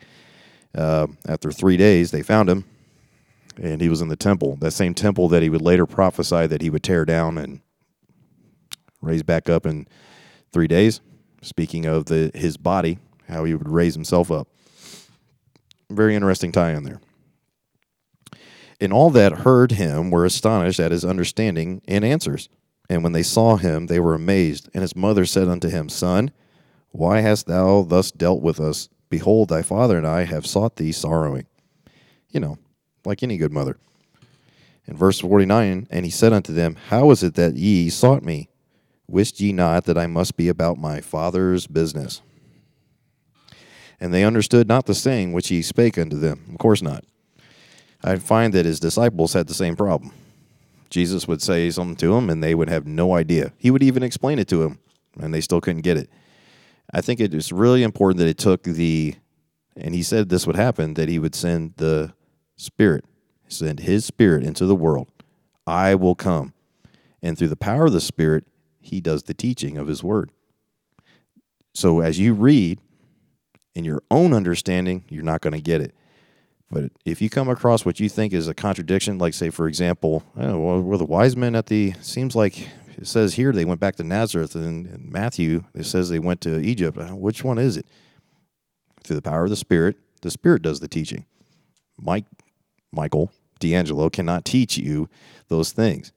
uh, 0.75 1.07
after 1.27 1.53
three 1.53 1.77
days, 1.77 2.11
they 2.11 2.23
found 2.23 2.49
him, 2.49 2.65
and 3.61 3.81
he 3.81 3.89
was 3.89 4.01
in 4.01 4.09
the 4.09 4.17
temple, 4.17 4.57
that 4.57 4.73
same 4.73 4.95
temple 4.95 5.29
that 5.29 5.43
he 5.43 5.51
would 5.51 5.63
later 5.63 5.87
prophesy 5.87 6.47
that 6.47 6.63
he 6.63 6.71
would 6.71 6.83
tear 6.83 7.05
down 7.05 7.39
and 7.39 7.61
raise 9.01 9.23
back 9.23 9.49
up 9.49 9.67
in 9.67 9.87
three 10.53 10.67
days. 10.67 11.01
Speaking 11.43 11.85
of 11.85 12.07
the 12.07 12.31
his 12.35 12.57
body, 12.57 12.99
how 13.29 13.45
he 13.45 13.55
would 13.55 13.69
raise 13.69 13.95
himself 13.95 14.31
up. 14.31 14.49
Very 15.91 16.15
interesting 16.15 16.53
tie 16.53 16.73
in 16.73 16.85
there. 16.85 17.01
And 18.81 18.93
all 18.93 19.11
that 19.11 19.41
heard 19.41 19.73
him 19.73 20.11
were 20.11 20.25
astonished 20.25 20.81
at 20.81 20.91
his 20.91 21.05
understanding 21.05 21.83
and 21.87 22.05
answers. 22.05 22.49
And 22.89 23.03
when 23.03 23.13
they 23.13 23.23
saw 23.23 23.57
him, 23.57 23.87
they 23.87 24.01
were 24.01 24.15
amazed. 24.15 24.69
And 24.75 24.83
his 24.83 24.97
mother 24.97 25.25
said 25.25 25.49
unto 25.49 25.69
him, 25.69 25.89
Son, 25.89 26.33
why 26.91 27.21
hast 27.21 27.47
thou 27.47 27.83
thus 27.83 28.11
dealt 28.11 28.43
with 28.43 28.61
us? 28.61 28.89
Behold, 29.15 29.49
thy 29.49 29.63
father 29.63 29.97
and 29.97 30.05
I 30.05 30.25
have 30.25 30.45
sought 30.45 30.75
thee 30.75 30.91
sorrowing. 30.91 31.47
You 32.31 32.41
know, 32.41 32.59
like 33.05 33.23
any 33.23 33.37
good 33.37 33.53
mother. 33.53 33.77
In 34.89 34.97
verse 34.97 35.21
49, 35.21 35.87
and 35.89 36.05
he 36.05 36.11
said 36.11 36.33
unto 36.33 36.53
them, 36.53 36.77
How 36.89 37.13
is 37.13 37.23
it 37.23 37.35
that 37.35 37.55
ye 37.55 37.91
sought 37.91 38.25
me? 38.25 38.49
Wist 39.07 39.41
ye 39.41 39.53
not 39.53 39.85
that 39.85 39.97
I 39.97 40.09
must 40.09 40.37
be 40.37 40.49
about 40.49 40.79
my 40.79 41.01
father's 41.01 41.69
business? 41.69 42.23
And 44.01 44.13
they 44.13 44.25
understood 44.25 44.67
not 44.67 44.87
the 44.87 44.97
saying 44.97 45.33
which 45.33 45.47
he 45.47 45.63
spake 45.63 45.97
unto 45.97 46.19
them. 46.19 46.47
Of 46.51 46.59
course 46.59 46.83
not. 46.83 47.05
I 48.03 48.17
find 48.17 48.53
that 48.53 48.67
his 48.67 48.81
disciples 48.81 49.35
had 49.35 49.47
the 49.47 49.55
same 49.55 49.77
problem. 49.77 50.13
Jesus 50.91 51.29
would 51.29 51.41
say 51.41 51.71
something 51.71 51.95
to 51.99 52.15
them, 52.15 52.29
and 52.31 52.43
they 52.43 52.57
would 52.57 52.69
have 52.69 52.85
no 52.85 53.15
idea. 53.15 53.53
He 53.59 53.71
would 53.71 53.85
even 53.85 54.03
explain 54.03 54.41
it 54.41 54.49
to 54.49 54.57
them, 54.57 54.81
and 55.21 55.33
they 55.33 55.41
still 55.41 55.61
couldn't 55.61 55.83
get 55.83 55.99
it. 55.99 56.11
I 56.93 57.01
think 57.01 57.21
it 57.21 57.35
is 57.35 57.53
really 57.53 57.83
important 57.83 58.19
that 58.19 58.29
it 58.29 58.39
took 58.39 58.63
the, 58.63 59.15
and 59.77 59.95
he 59.95 60.03
said 60.03 60.29
this 60.29 60.47
would 60.47 60.57
happen, 60.57 60.95
that 60.95 61.09
he 61.09 61.19
would 61.19 61.35
send 61.35 61.75
the 61.77 62.15
Spirit, 62.57 63.05
send 63.49 63.81
his 63.81 64.05
Spirit 64.05 64.45
into 64.45 64.67
the 64.67 64.77
world. 64.77 65.09
I 65.67 65.95
will 65.95 66.15
come. 66.15 66.53
And 67.23 67.39
through 67.39 67.49
the 67.49 67.57
power 67.57 67.87
of 67.87 67.93
the 67.93 68.01
Spirit, 68.01 68.45
he 68.81 69.01
does 69.01 69.25
the 69.25 69.35
teaching 69.35 69.79
of 69.79 69.87
his 69.87 70.05
word. 70.05 70.31
So 71.73 72.01
as 72.01 72.19
you 72.19 72.35
read 72.35 72.81
in 73.75 73.85
your 73.85 74.03
own 74.11 74.33
understanding, 74.33 75.05
you're 75.09 75.25
not 75.25 75.41
going 75.41 75.55
to 75.55 75.61
get 75.61 75.81
it. 75.81 75.95
But 76.71 76.93
if 77.05 77.21
you 77.21 77.31
come 77.31 77.49
across 77.49 77.85
what 77.85 78.01
you 78.01 78.09
think 78.09 78.33
is 78.33 78.49
a 78.49 78.55
contradiction, 78.55 79.19
like 79.19 79.35
say, 79.35 79.51
for 79.51 79.69
example, 79.69 80.23
know, 80.37 80.59
well, 80.59 80.81
were 80.81 80.99
the 80.99 81.05
wise 81.05 81.37
men 81.37 81.55
at 81.55 81.67
the? 81.67 81.95
Seems 82.01 82.35
like 82.35 82.69
it 82.99 83.07
says 83.07 83.35
here 83.35 83.53
they 83.53 83.65
went 83.65 83.81
back 83.81 83.97
to 83.97 84.05
Nazareth, 84.05 84.55
and 84.55 84.87
in 84.87 85.11
Matthew 85.11 85.65
it 85.75 85.85
says 85.85 86.09
they 86.09 86.19
went 86.19 86.41
to 86.43 86.59
Egypt. 86.61 86.99
Uh, 86.99 87.17
which 87.17 87.45
one 87.45 87.59
is 87.59 87.77
it? 87.77 87.87
Through 89.03 89.17
the 89.17 89.23
power 89.23 89.45
of 89.45 89.51
the 89.51 89.57
Spirit, 89.57 89.97
the 90.23 90.31
Spirit 90.31 90.63
does 90.63 90.81
the 90.81 90.89
teaching. 90.89 91.27
Mike, 92.01 92.25
Michael 92.93 93.31
D'Angelo 93.61 94.11
cannot 94.11 94.45
teach 94.45 94.77
you 94.77 95.09
those 95.49 95.73
things. 95.73 96.13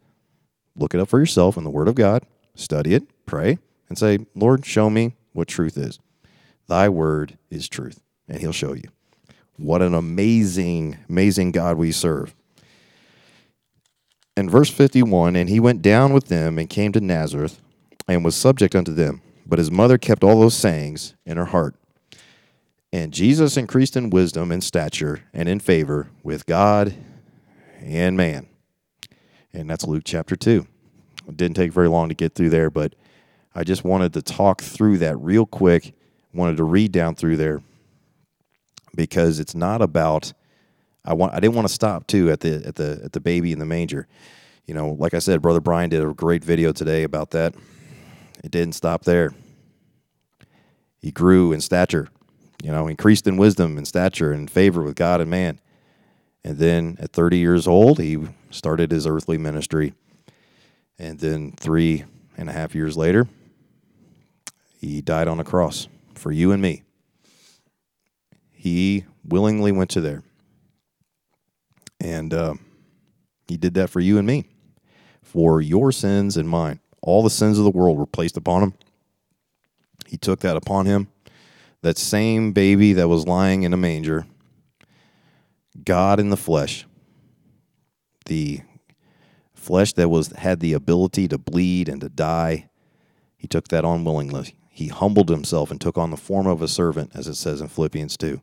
Look 0.76 0.94
it 0.94 1.00
up 1.00 1.10
for 1.10 1.20
yourself 1.20 1.58
in 1.58 1.64
the 1.64 1.70
Word 1.70 1.88
of 1.88 1.96
God, 1.96 2.24
study 2.56 2.94
it, 2.94 3.04
pray, 3.26 3.58
and 3.90 3.98
say, 3.98 4.20
Lord, 4.36 4.66
show 4.66 4.90
me 4.90 5.16
what 5.34 5.48
truth 5.48 5.78
is. 5.78 6.00
Thy 6.68 6.90
word 6.90 7.38
is 7.50 7.68
truth, 7.68 8.02
and 8.28 8.40
He'll 8.40 8.52
show 8.52 8.74
you. 8.74 8.90
What 9.58 9.82
an 9.82 9.94
amazing, 9.94 10.98
amazing 11.10 11.52
God 11.52 11.78
we 11.78 11.92
serve. 11.92 12.36
In 14.38 14.48
verse 14.52 14.70
51, 14.70 15.36
and 15.36 15.50
he 15.50 15.60
went 15.60 15.82
down 15.82 16.14
with 16.14 16.28
them 16.28 16.60
and 16.60 16.70
came 16.70 16.92
to 16.92 17.02
Nazareth 17.02 17.60
and 18.08 18.24
was 18.24 18.36
subject 18.36 18.76
unto 18.76 18.94
them. 18.94 19.24
But 19.48 19.58
his 19.58 19.72
mother 19.72 19.98
kept 19.98 20.24
all 20.24 20.40
those 20.40 20.56
sayings 20.56 21.16
in 21.26 21.38
her 21.38 21.46
heart. 21.46 21.74
And 22.94 23.12
Jesus 23.12 23.58
increased 23.58 23.98
in 23.98 24.12
wisdom 24.12 24.52
and 24.52 24.64
stature 24.64 25.24
and 25.34 25.50
in 25.50 25.60
favor 25.60 26.10
with 26.22 26.46
God 26.46 26.94
and 27.82 28.16
man. 28.16 28.48
And 29.54 29.68
that's 29.68 29.88
Luke 29.88 30.04
chapter 30.06 30.36
2. 30.36 30.68
It 31.28 31.36
didn't 31.36 31.56
take 31.56 31.74
very 31.74 31.90
long 31.90 32.08
to 32.10 32.16
get 32.16 32.36
through 32.36 32.52
there, 32.52 32.70
but 32.70 32.94
I 33.56 33.64
just 33.64 33.84
wanted 33.84 34.14
to 34.14 34.22
talk 34.22 34.62
through 34.62 35.00
that 35.00 35.18
real 35.18 35.48
quick. 35.48 35.96
Wanted 36.32 36.58
to 36.58 36.64
read 36.64 36.92
down 36.92 37.16
through 37.16 37.38
there 37.38 37.64
because 38.96 39.40
it's 39.40 39.56
not 39.56 39.82
about 39.82 40.34
I 41.08 41.14
want 41.14 41.34
I 41.34 41.40
didn't 41.40 41.56
want 41.56 41.68
to 41.68 41.74
stop 41.74 42.06
too 42.06 42.30
at 42.30 42.42
the 42.42 42.62
at 42.66 42.76
the 42.76 43.02
at 43.06 43.14
the 43.14 43.22
baby 43.22 43.54
in 43.54 43.60
the 43.60 43.66
manger. 43.66 44.08
You 44.66 44.74
know, 44.74 44.90
like 45.00 45.14
I 45.14 45.20
said, 45.20 45.42
brother 45.42 45.62
Bryan 45.62 45.90
did 45.90 46.04
a 46.04 46.14
great 46.14 46.44
video 46.44 46.74
today 46.74 47.04
about 47.04 47.32
that. 47.32 47.56
It 48.44 48.52
didn't 48.52 48.76
stop 48.76 49.06
there. 49.06 49.34
He 51.00 51.12
grew 51.12 51.54
in 51.54 51.62
stature, 51.62 52.10
you 52.62 52.72
know, 52.72 52.88
increased 52.88 53.26
in 53.28 53.38
wisdom 53.38 53.78
and 53.78 53.88
stature 53.88 54.34
and 54.34 54.52
favor 54.52 54.84
with 54.84 54.96
God 54.96 55.22
and 55.22 55.30
man. 55.30 55.62
And 56.44 56.58
then 56.58 56.98
at 57.00 57.14
30 57.14 57.38
years 57.38 57.68
old, 57.68 58.00
he 58.00 58.18
started 58.52 58.92
his 58.92 59.08
earthly 59.08 59.38
ministry. 59.38 59.94
And 61.00 61.20
then 61.20 61.54
three 61.54 62.04
and 62.36 62.50
a 62.50 62.54
half 62.54 62.76
years 62.76 62.98
later, 62.98 63.28
he 64.80 65.02
died 65.02 65.28
on 65.28 65.40
a 65.40 65.44
cross 65.44 65.88
for 66.16 66.32
you 66.32 66.52
and 66.52 66.62
me. 66.62 66.84
He 68.52 69.06
willingly 69.24 69.72
went 69.72 69.90
to 69.92 70.02
there. 70.02 70.24
And 72.00 72.34
uh, 72.34 72.56
he 73.48 73.58
did 73.58 73.74
that 73.76 73.90
for 73.90 74.00
you 74.00 74.18
and 74.18 74.28
me, 74.28 74.46
for 75.22 75.62
your 75.62 75.92
sins 75.92 76.38
and 76.38 76.48
mine. 76.48 76.80
All 77.02 77.24
the 77.24 77.30
sins 77.30 77.58
of 77.58 77.64
the 77.64 77.72
world 77.72 77.98
were 77.98 78.06
placed 78.06 78.38
upon 78.38 78.64
him. 78.64 78.74
He 80.08 80.18
took 80.18 80.40
that 80.42 80.58
upon 80.58 80.86
him. 80.86 81.08
That 81.82 81.98
same 81.98 82.54
baby 82.54 82.94
that 82.94 83.08
was 83.08 83.28
lying 83.28 83.64
in 83.64 83.74
a 83.74 83.78
manger, 83.78 84.26
God 85.86 86.20
in 86.20 86.30
the 86.30 86.38
flesh, 86.38 86.86
the 88.26 88.62
flesh 89.54 89.94
that 89.94 90.10
was 90.10 90.32
had 90.38 90.60
the 90.60 90.74
ability 90.74 91.28
to 91.28 91.38
bleed 91.38 91.88
and 91.88 92.02
to 92.02 92.10
die, 92.10 92.70
he 93.38 93.48
took 93.48 93.68
that 93.68 93.86
on 93.86 94.04
willingly. 94.04 94.56
He 94.70 94.88
humbled 94.88 95.30
himself 95.30 95.72
and 95.72 95.80
took 95.80 95.98
on 95.98 96.12
the 96.12 96.18
form 96.18 96.48
of 96.48 96.62
a 96.62 96.68
servant, 96.68 97.12
as 97.16 97.28
it 97.28 97.36
says 97.36 97.62
in 97.62 97.68
Philippians 97.68 98.18
2. 98.18 98.42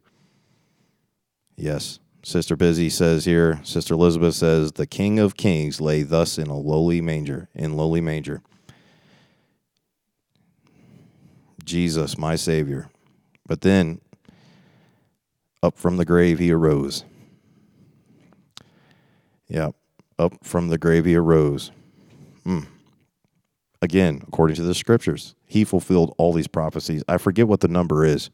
Yes. 1.56 1.98
Sister 2.24 2.56
Busy 2.56 2.88
says 2.88 3.26
here, 3.26 3.60
Sister 3.64 3.92
Elizabeth 3.94 4.34
says, 4.34 4.72
the 4.72 4.86
King 4.86 5.18
of 5.18 5.36
Kings 5.36 5.78
lay 5.78 6.02
thus 6.02 6.38
in 6.38 6.46
a 6.48 6.56
lowly 6.56 7.02
manger, 7.02 7.50
in 7.54 7.76
lowly 7.76 8.00
manger. 8.00 8.42
Jesus, 11.62 12.16
my 12.16 12.34
Savior. 12.34 12.88
But 13.46 13.60
then, 13.60 14.00
up 15.62 15.78
from 15.78 15.98
the 15.98 16.06
grave 16.06 16.38
he 16.38 16.50
arose. 16.50 17.04
Yeah, 19.46 19.70
up 20.18 20.32
from 20.42 20.68
the 20.68 20.78
grave 20.78 21.04
he 21.04 21.16
arose. 21.16 21.72
Mm. 22.46 22.66
Again, 23.82 24.22
according 24.26 24.56
to 24.56 24.62
the 24.62 24.74
scriptures, 24.74 25.34
he 25.46 25.62
fulfilled 25.62 26.14
all 26.16 26.32
these 26.32 26.48
prophecies. 26.48 27.04
I 27.06 27.18
forget 27.18 27.48
what 27.48 27.60
the 27.60 27.68
number 27.68 28.02
is 28.06 28.30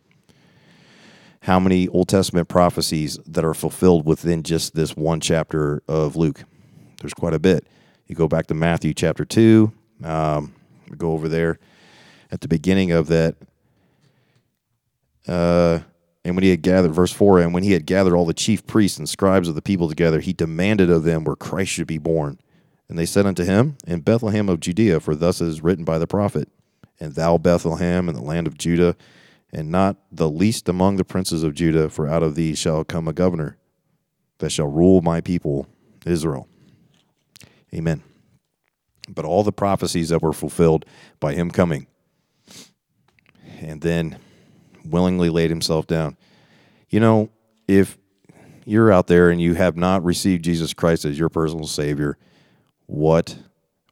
how 1.41 1.59
many 1.59 1.89
Old 1.89 2.09
Testament 2.09 2.49
prophecies 2.49 3.19
that 3.27 3.45
are 3.45 3.55
fulfilled 3.55 4.07
within 4.07 4.43
just 4.43 4.75
this 4.75 4.95
one 4.95 5.21
chapter 5.21 5.83
of 5.89 6.17
Luke. 6.17 6.45
There's 7.01 7.15
quite 7.15 7.35
a 7.35 7.39
bit. 7.39 7.67
You 8.07 8.15
go 8.15 8.29
back 8.29 8.47
to 8.49 8.55
Matthew 8.55 8.93
chapter 8.93 9.25
2, 9.25 9.73
um, 10.05 10.55
go 10.97 11.13
over 11.13 11.29
there 11.29 11.59
at 12.31 12.41
the 12.41 12.49
beginning 12.49 12.93
of 12.93 13.07
that. 13.09 13.37
Uh, 15.27 15.81
and 16.25 16.35
when 16.35 16.43
he 16.43 16.51
had 16.51 16.63
gathered, 16.63 16.93
verse 16.93 17.13
4, 17.13 17.41
and 17.41 17.55
when 17.55 17.63
he 17.63 17.73
had 17.73 17.87
gathered 17.87 18.15
all 18.15 18.27
the 18.27 18.35
chief 18.35 18.67
priests 18.67 18.99
and 18.99 19.09
scribes 19.09 19.49
of 19.49 19.55
the 19.55 19.63
people 19.63 19.89
together, 19.89 20.21
he 20.21 20.33
demanded 20.33 20.91
of 20.91 21.05
them 21.05 21.25
where 21.25 21.37
Christ 21.37 21.71
should 21.71 21.87
be 21.87 21.99
born. 21.99 22.39
And 22.89 22.99
they 22.99 23.07
said 23.07 23.25
unto 23.25 23.45
him, 23.45 23.79
In 23.87 24.01
Bethlehem 24.01 24.49
of 24.49 24.61
Judea, 24.61 25.01
for 25.01 25.15
thus 25.15 25.41
is 25.41 25.63
written 25.63 25.85
by 25.85 25.99
the 25.99 26.07
prophet, 26.07 26.49
And 26.99 27.15
thou, 27.15 27.39
Bethlehem, 27.39 28.09
in 28.09 28.15
the 28.15 28.21
land 28.21 28.47
of 28.47 28.59
Judah, 28.59 28.97
and 29.53 29.71
not 29.71 29.97
the 30.13 30.31
least 30.31 30.69
among 30.69 30.97
the 30.97 31.05
princes 31.05 31.43
of 31.43 31.55
Judah, 31.55 31.89
for 31.89 32.09
out 32.09 32.23
of 32.23 32.35
thee 32.35 32.55
shall 32.55 32.85
come 32.85 33.09
a 33.09 33.13
governor 33.13 33.57
that 34.39 34.51
shall 34.51 34.69
rule 34.69 35.03
my 35.03 35.21
people, 35.21 35.67
Israel. 36.07 36.49
Amen. 37.75 38.03
But 39.09 39.25
all 39.25 39.43
the 39.43 39.53
prophecies 39.53 40.11
that 40.11 40.23
were 40.23 40.33
fulfilled 40.33 40.85
by 41.19 41.35
him 41.35 41.51
coming, 41.51 41.87
and 43.61 43.81
then 43.81 44.19
willingly 44.85 45.29
laid 45.29 45.51
himself 45.51 45.87
down. 45.87 46.17
You 46.89 47.01
know, 47.01 47.31
if 47.69 47.99
you're 48.65 48.93
out 48.93 49.07
there 49.07 49.31
and 49.31 49.41
you 49.41 49.55
have 49.55 49.77
not 49.77 50.05
received 50.05 50.45
Jesus 50.45 50.73
Christ 50.75 51.05
as 51.05 51.19
your 51.19 51.29
personal 51.29 51.67
Savior, 51.67 52.19
what 52.87 53.39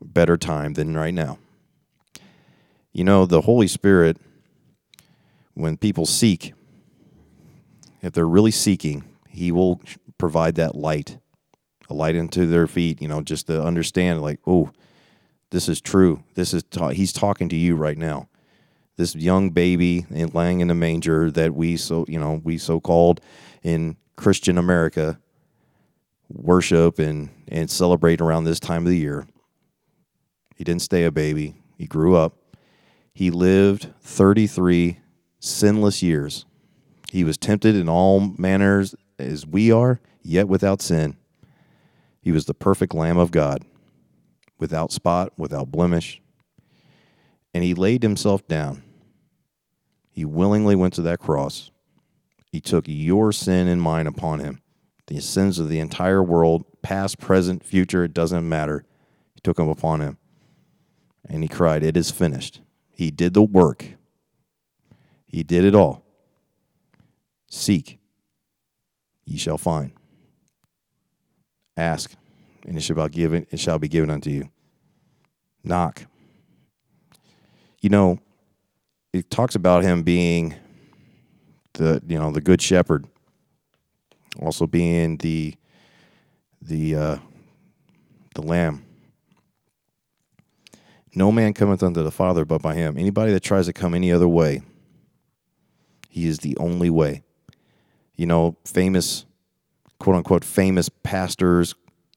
better 0.01 0.37
time 0.37 0.75
than 0.75 0.97
right 0.97 1.15
now? 1.15 1.39
You 2.93 3.05
know, 3.05 3.27
the 3.27 3.43
Holy 3.43 3.69
Spirit 3.69 4.19
when 5.59 5.77
people 5.77 6.07
seek, 6.07 6.55
if 8.01 8.13
they're 8.13 8.29
really 8.29 8.51
seeking, 8.53 9.05
He 9.29 9.51
will 9.53 9.81
provide 10.17 10.55
that 10.55 10.75
light, 10.77 11.19
a 11.91 11.95
light 11.95 12.15
into 12.15 12.47
their 12.47 12.67
feet, 12.67 13.03
you 13.03 13.09
know, 13.09 13.21
just 13.23 13.47
to 13.49 13.63
understand, 13.63 14.23
like, 14.23 14.41
oh, 14.47 14.71
This 15.51 15.69
is 15.69 15.81
true. 15.81 16.23
This 16.35 16.53
is 16.55 16.63
ta- 16.65 16.91
he's 16.91 17.13
talking 17.13 17.49
to 17.49 17.57
you 17.57 17.75
right 17.75 17.97
now. 17.99 18.29
This 18.97 19.15
young 19.15 19.51
baby 19.51 20.07
laying 20.11 20.61
in 20.61 20.69
the 20.69 20.75
manger 20.75 21.31
that 21.31 21.55
we 21.55 21.77
so 21.77 22.05
you 22.09 22.19
know 22.19 22.41
we 22.45 22.59
so 22.59 22.81
called 22.81 23.21
in 23.63 23.97
Christian 24.17 24.59
America 24.59 25.19
worship 26.29 26.99
and 26.99 27.31
and 27.49 27.71
celebrate 27.71 28.21
around 28.21 28.45
this 28.45 28.61
time 28.61 28.85
of 28.85 28.91
the 28.91 28.99
year. 28.99 29.27
He 30.57 30.65
didn't 30.65 30.83
stay 30.83 31.05
a 31.05 31.13
baby. 31.13 31.55
He 31.79 31.87
grew 31.87 32.17
up. 32.17 32.37
He 33.15 33.31
lived 33.31 33.89
33 34.03 34.99
sinless 35.41 36.03
years. 36.03 36.45
He 37.11 37.25
was 37.25 37.39
tempted 37.39 37.75
in 37.75 37.89
all 37.89 38.35
manners 38.39 38.95
as 39.19 39.47
we 39.47 39.73
are, 39.73 40.01
yet 40.23 40.49
without 40.49 40.83
sin. 40.83 41.17
He 42.21 42.33
was 42.33 42.45
the 42.45 42.55
perfect 42.55 42.95
Lamb 42.95 43.19
of 43.19 43.31
God, 43.31 43.65
without 44.59 44.93
spot, 44.93 45.33
without 45.37 45.71
blemish. 45.71 46.21
And 47.55 47.65
he 47.65 47.75
laid 47.75 48.03
himself 48.03 48.47
down. 48.47 48.83
He 50.11 50.25
willingly 50.25 50.77
went 50.77 50.95
to 50.95 51.03
that 51.03 51.21
cross. 51.21 51.71
He 52.51 52.61
took 52.61 52.85
your 52.87 53.33
sin 53.33 53.69
and 53.69 53.81
mine 53.81 54.07
upon 54.07 54.41
him, 54.41 54.61
the 55.07 55.21
sins 55.21 55.59
of 55.59 55.69
the 55.69 55.81
entire 55.81 56.23
world, 56.23 56.65
past, 56.83 57.19
present, 57.19 57.65
future, 57.65 58.05
it 58.05 58.15
doesn't 58.15 58.49
matter. 58.49 58.85
He 59.35 59.41
took 59.41 59.57
them 59.57 59.69
upon 59.69 60.01
him. 60.01 60.19
And 61.29 61.43
he 61.43 61.49
cried, 61.49 61.83
It 61.83 61.97
is 61.97 62.11
finished. 62.11 62.61
He 62.91 63.11
did 63.11 63.35
the 63.35 63.43
work, 63.43 63.98
he 65.29 65.43
did 65.43 65.65
it 65.65 65.75
all. 65.75 66.03
Seek, 67.49 67.99
ye 69.25 69.39
shall 69.39 69.59
find. 69.59 69.93
Ask, 71.77 72.13
and 72.67 72.77
it 72.77 72.81
shall 72.81 72.97
be 72.97 73.09
given, 73.09 73.47
it 73.51 73.61
shall 73.61 73.79
be 73.79 73.89
given 73.89 74.11
unto 74.11 74.31
you. 74.31 74.51
Knock. 75.63 76.07
You 77.81 77.91
know, 77.91 78.19
it 79.13 79.31
talks 79.31 79.55
about 79.55 79.85
him 79.85 80.03
being 80.03 80.55
the 81.75 82.03
you 82.07 82.19
know 82.19 82.33
the 82.33 82.41
good 82.41 82.61
shepherd, 82.61 83.07
also 84.41 84.67
being 84.67 85.17
the 85.19 85.55
the 86.61 86.95
uh, 86.97 87.19
the 88.35 88.43
lamb. 88.43 88.85
No 91.15 91.33
man 91.33 91.55
cometh 91.55 91.83
unto 91.83 92.03
the 92.03 92.11
Father 92.11 92.45
but 92.45 92.63
by 92.63 92.75
him. 92.75 92.99
Anybody 92.99 93.33
that 93.33 93.43
tries 93.43 93.67
to 93.67 93.73
come 93.73 93.95
any 93.95 94.13
other 94.13 94.29
way, 94.29 94.63
he 96.19 96.27
is 96.27 96.39
the 96.39 96.57
only 96.59 96.91
way. 96.91 97.23
You 98.17 98.27
know, 98.27 98.57
famous, 98.65 99.25
quote 100.01 100.17
unquote, 100.17 100.45
famous 100.45 100.89
pastors 100.89 101.75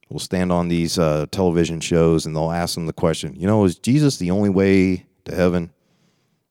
will 0.08 0.18
stand 0.18 0.50
on 0.50 0.68
these 0.68 0.98
uh, 0.98 1.26
television 1.30 1.80
shows 1.80 2.26
and 2.26 2.34
they'll 2.34 2.50
ask 2.50 2.74
them 2.74 2.86
the 2.86 2.92
question, 2.92 3.34
you 3.36 3.46
know, 3.46 3.64
is 3.64 3.78
Jesus 3.78 4.16
the 4.16 4.30
only 4.30 4.50
way 4.50 5.06
to 5.24 5.34
heaven? 5.34 5.70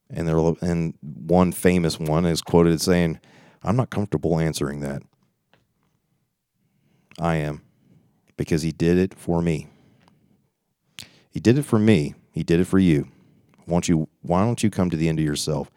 And 0.10 0.28
there, 0.28 0.38
and 0.62 0.94
one 1.02 1.52
famous 1.52 2.00
one 2.00 2.26
is 2.26 2.42
quoted 2.42 2.82
saying, 2.82 3.20
"I'm 3.64 3.78
not 3.78 3.92
comfortable 3.92 4.40
answering 4.40 4.82
that. 4.82 5.04
I 7.18 7.36
am, 7.36 7.62
because 8.36 8.62
He 8.62 8.74
did 8.74 8.98
it 8.98 9.18
for 9.18 9.42
me. 9.42 9.68
He 11.30 11.40
did 11.40 11.58
it 11.58 11.64
for 11.64 11.80
me. 11.80 12.16
He 12.34 12.44
did 12.44 12.60
it 12.60 12.66
for 12.66 12.78
you. 12.78 13.08
Won't 13.68 13.88
you? 13.88 14.10
Why 14.22 14.44
don't 14.44 14.62
you 14.62 14.70
come 14.70 14.90
to 14.90 14.98
the 14.98 15.08
end 15.08 15.20
of 15.20 15.24
yourself? 15.24 15.72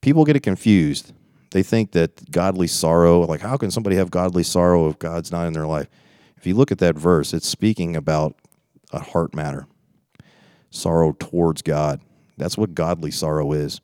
People 0.00 0.24
get 0.24 0.36
it 0.36 0.42
confused. 0.42 1.12
They 1.50 1.62
think 1.62 1.92
that 1.92 2.30
godly 2.30 2.66
sorrow, 2.66 3.20
like 3.20 3.40
how 3.40 3.56
can 3.56 3.70
somebody 3.70 3.96
have 3.96 4.10
godly 4.10 4.42
sorrow 4.42 4.88
if 4.88 4.98
God's 4.98 5.32
not 5.32 5.46
in 5.46 5.52
their 5.52 5.66
life? 5.66 5.88
If 6.36 6.46
you 6.46 6.54
look 6.54 6.70
at 6.70 6.78
that 6.78 6.96
verse, 6.96 7.32
it's 7.32 7.48
speaking 7.48 7.96
about 7.96 8.36
a 8.92 9.00
heart 9.00 9.34
matter, 9.34 9.66
sorrow 10.70 11.12
towards 11.12 11.62
God. 11.62 12.00
That's 12.36 12.58
what 12.58 12.74
godly 12.74 13.10
sorrow 13.10 13.52
is. 13.52 13.80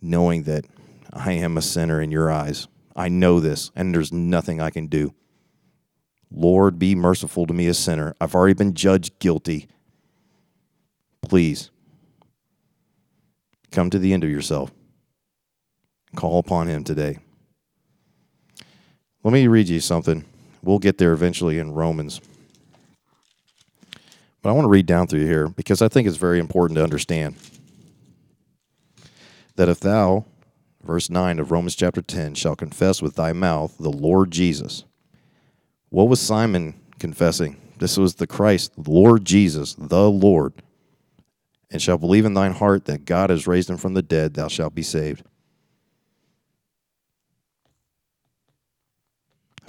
Knowing 0.00 0.44
that 0.44 0.66
I 1.12 1.32
am 1.32 1.58
a 1.58 1.62
sinner 1.62 2.00
in 2.00 2.10
your 2.10 2.30
eyes. 2.30 2.68
I 2.94 3.08
know 3.08 3.40
this, 3.40 3.70
and 3.74 3.94
there's 3.94 4.12
nothing 4.12 4.60
I 4.60 4.70
can 4.70 4.86
do. 4.86 5.14
Lord, 6.30 6.78
be 6.78 6.94
merciful 6.94 7.46
to 7.46 7.54
me, 7.54 7.66
a 7.66 7.74
sinner. 7.74 8.14
I've 8.20 8.34
already 8.34 8.54
been 8.54 8.74
judged 8.74 9.18
guilty. 9.18 9.68
Please 11.20 11.70
come 13.70 13.90
to 13.90 13.98
the 13.98 14.12
end 14.12 14.24
of 14.24 14.30
yourself. 14.30 14.72
Call 16.16 16.38
upon 16.38 16.68
Him 16.68 16.84
today. 16.84 17.18
Let 19.24 19.32
me 19.32 19.46
read 19.46 19.68
you 19.68 19.80
something. 19.80 20.24
We'll 20.62 20.78
get 20.78 20.98
there 20.98 21.12
eventually 21.12 21.58
in 21.58 21.72
Romans. 21.72 22.20
But 24.42 24.50
I 24.50 24.52
want 24.52 24.64
to 24.64 24.70
read 24.70 24.86
down 24.86 25.06
through 25.06 25.26
here 25.26 25.48
because 25.48 25.80
I 25.80 25.88
think 25.88 26.08
it's 26.08 26.16
very 26.16 26.40
important 26.40 26.76
to 26.76 26.84
understand 26.84 27.36
that 29.54 29.68
if 29.68 29.78
thou, 29.80 30.24
verse 30.82 31.08
9 31.08 31.38
of 31.38 31.52
Romans 31.52 31.76
chapter 31.76 32.02
10, 32.02 32.34
shall 32.34 32.56
confess 32.56 33.00
with 33.00 33.14
thy 33.14 33.32
mouth 33.32 33.76
the 33.78 33.90
Lord 33.90 34.30
Jesus. 34.32 34.84
What 35.90 36.08
was 36.08 36.20
Simon 36.20 36.74
confessing? 36.98 37.60
This 37.78 37.96
was 37.96 38.16
the 38.16 38.26
Christ, 38.26 38.72
the 38.76 38.90
Lord 38.90 39.24
Jesus, 39.24 39.74
the 39.74 40.10
Lord. 40.10 40.54
And 41.70 41.80
shall 41.80 41.98
believe 41.98 42.24
in 42.24 42.34
thine 42.34 42.52
heart 42.52 42.84
that 42.86 43.04
God 43.04 43.30
has 43.30 43.46
raised 43.46 43.70
him 43.70 43.76
from 43.76 43.94
the 43.94 44.02
dead, 44.02 44.34
thou 44.34 44.48
shalt 44.48 44.74
be 44.74 44.82
saved. 44.82 45.24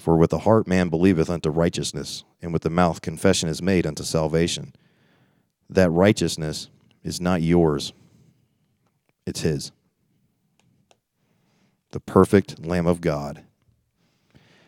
For 0.03 0.17
with 0.17 0.31
the 0.31 0.39
heart 0.39 0.67
man 0.67 0.89
believeth 0.89 1.29
unto 1.29 1.49
righteousness, 1.49 2.25
and 2.41 2.51
with 2.51 2.63
the 2.63 2.69
mouth 2.69 2.99
confession 2.99 3.47
is 3.47 3.61
made 3.61 3.87
unto 3.87 4.03
salvation. 4.03 4.73
That 5.69 5.89
righteousness 5.91 6.69
is 7.05 7.21
not 7.21 7.41
yours, 7.41 7.93
it's 9.25 9.39
His. 9.39 9.71
The 11.91 12.01
perfect 12.01 12.65
Lamb 12.65 12.85
of 12.85 12.99
God. 12.99 13.45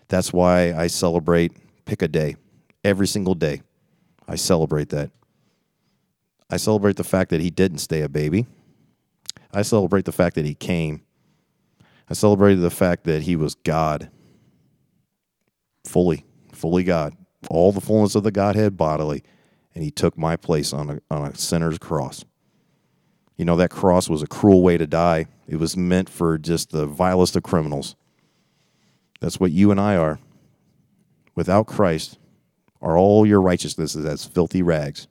That's 0.08 0.32
why 0.32 0.74
I 0.74 0.88
celebrate, 0.88 1.52
pick 1.84 2.02
a 2.02 2.08
day, 2.08 2.38
every 2.86 3.06
single 3.06 3.36
day. 3.36 3.62
I 4.30 4.36
celebrate 4.36 4.88
that. 4.92 5.12
I 6.50 6.56
celebrate 6.56 6.96
the 6.96 7.04
fact 7.04 7.30
that 7.32 7.42
He 7.42 7.50
didn't 7.50 7.80
stay 7.80 8.04
a 8.04 8.08
baby. 8.08 8.46
I 9.54 9.64
celebrate 9.64 10.06
the 10.06 10.14
fact 10.14 10.36
that 10.36 10.46
He 10.46 10.56
came. 10.56 11.02
I 12.10 12.14
celebrate 12.14 12.56
the 12.56 12.72
fact 12.72 13.04
that 13.04 13.24
He 13.24 13.36
was 13.36 13.56
God, 13.56 14.10
fully, 15.86 16.26
fully 16.52 16.84
God, 16.84 17.16
all 17.50 17.72
the 17.72 17.82
fullness 17.82 18.16
of 18.16 18.24
the 18.24 18.32
Godhead 18.32 18.78
bodily, 18.78 19.24
and 19.74 19.84
He 19.84 19.92
took 19.92 20.18
my 20.18 20.36
place 20.36 20.74
on 20.74 20.90
a, 20.90 21.00
on 21.10 21.26
a 21.26 21.36
sinner's 21.36 21.78
cross. 21.78 22.26
You 23.38 23.46
know, 23.46 23.58
that 23.58 23.70
cross 23.70 24.10
was 24.10 24.22
a 24.22 24.28
cruel 24.28 24.64
way 24.64 24.78
to 24.78 24.88
die. 24.88 25.28
It 25.48 25.58
was 25.58 25.76
meant 25.76 26.10
for 26.10 26.38
just 26.38 26.72
the 26.72 26.86
vilest 26.86 27.36
of 27.36 27.44
criminals. 27.44 27.96
That's 29.20 29.40
what 29.40 29.52
you 29.52 29.72
and 29.72 29.80
I 29.80 29.98
are. 29.98 30.20
Without 31.36 31.68
Christ, 31.68 32.18
are 32.82 32.98
all 32.98 33.26
your 33.26 33.42
righteousnesses 33.42 34.06
as 34.06 34.26
filthy 34.26 34.62
rags. 34.62 35.08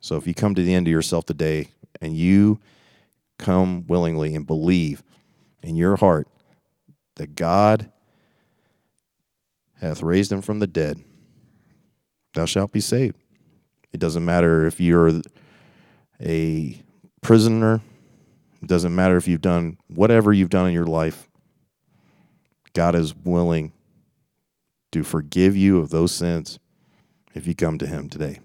So 0.00 0.16
if 0.16 0.26
you 0.26 0.34
come 0.34 0.54
to 0.54 0.62
the 0.62 0.72
end 0.72 0.86
of 0.86 0.92
yourself 0.92 1.26
today 1.26 1.68
and 2.00 2.16
you 2.16 2.60
come 3.38 3.86
willingly 3.86 4.34
and 4.34 4.46
believe 4.46 5.02
in 5.62 5.76
your 5.76 5.96
heart 5.96 6.28
that 7.16 7.34
God 7.34 7.90
hath 9.80 10.02
raised 10.02 10.30
him 10.30 10.42
from 10.42 10.58
the 10.58 10.66
dead, 10.66 11.02
thou 12.34 12.44
shalt 12.44 12.72
be 12.72 12.80
saved. 12.80 13.16
It 13.92 14.00
doesn't 14.00 14.24
matter 14.24 14.66
if 14.66 14.80
you're 14.80 15.20
a 16.20 16.82
prisoner. 17.22 17.80
It 18.62 18.68
doesn't 18.68 18.94
matter 18.94 19.16
if 19.16 19.26
you've 19.26 19.40
done 19.40 19.78
whatever 19.88 20.32
you've 20.32 20.50
done 20.50 20.68
in 20.68 20.74
your 20.74 20.86
life. 20.86 21.28
God 22.72 22.94
is 22.94 23.14
willing 23.14 23.72
to 24.92 25.02
forgive 25.02 25.56
you 25.56 25.78
of 25.78 25.90
those 25.90 26.12
sins 26.12 26.58
if 27.34 27.46
you 27.46 27.54
come 27.54 27.78
to 27.78 27.86
Him 27.86 28.08
today. 28.08 28.40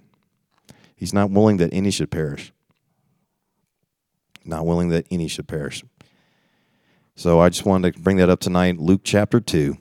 He's 0.95 1.13
not 1.13 1.29
willing 1.29 1.57
that 1.57 1.73
any 1.73 1.91
should 1.91 2.09
perish. 2.09 2.51
Not 4.43 4.65
willing 4.65 4.89
that 4.89 5.05
any 5.11 5.27
should 5.27 5.47
perish. 5.47 5.83
So 7.15 7.39
I 7.39 7.49
just 7.49 7.65
wanted 7.65 7.95
to 7.95 7.99
bring 8.01 8.17
that 8.17 8.29
up 8.29 8.39
tonight. 8.39 8.77
Luke 8.77 9.01
chapter 9.03 9.39
2. 9.39 9.77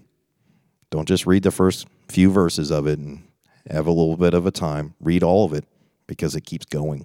Don't 0.95 1.09
just 1.09 1.27
read 1.27 1.43
the 1.43 1.51
first 1.51 1.89
few 2.07 2.31
verses 2.31 2.71
of 2.71 2.87
it 2.87 3.01
and 3.01 3.25
have 3.69 3.89
a 3.89 3.91
little 3.91 4.17
bit 4.17 4.33
of 4.33 4.47
a 4.47 4.53
time. 4.53 4.95
Read 5.01 5.25
all 5.25 5.45
of 5.45 5.53
it 5.53 5.65
because 6.07 6.37
it 6.37 6.43
keeps 6.43 6.67
going. 6.67 7.05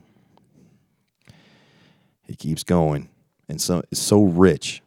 It 2.27 2.37
keeps 2.37 2.63
going. 2.63 3.09
And 3.47 3.59
so 3.59 3.81
it's 3.91 3.99
so 3.99 4.21
rich. 4.21 4.83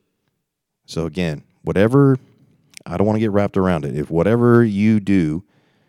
So 0.87 1.05
again, 1.07 1.43
whatever 1.63 2.17
I 2.87 2.97
don't 2.97 3.05
want 3.05 3.17
to 3.17 3.21
get 3.21 3.33
wrapped 3.33 3.57
around 3.57 3.85
it. 3.85 3.97
If 3.97 4.09
whatever 4.09 4.63
you 4.63 5.01
do 5.01 5.43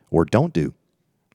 or 0.10 0.26
don't 0.26 0.52
do, 0.52 0.74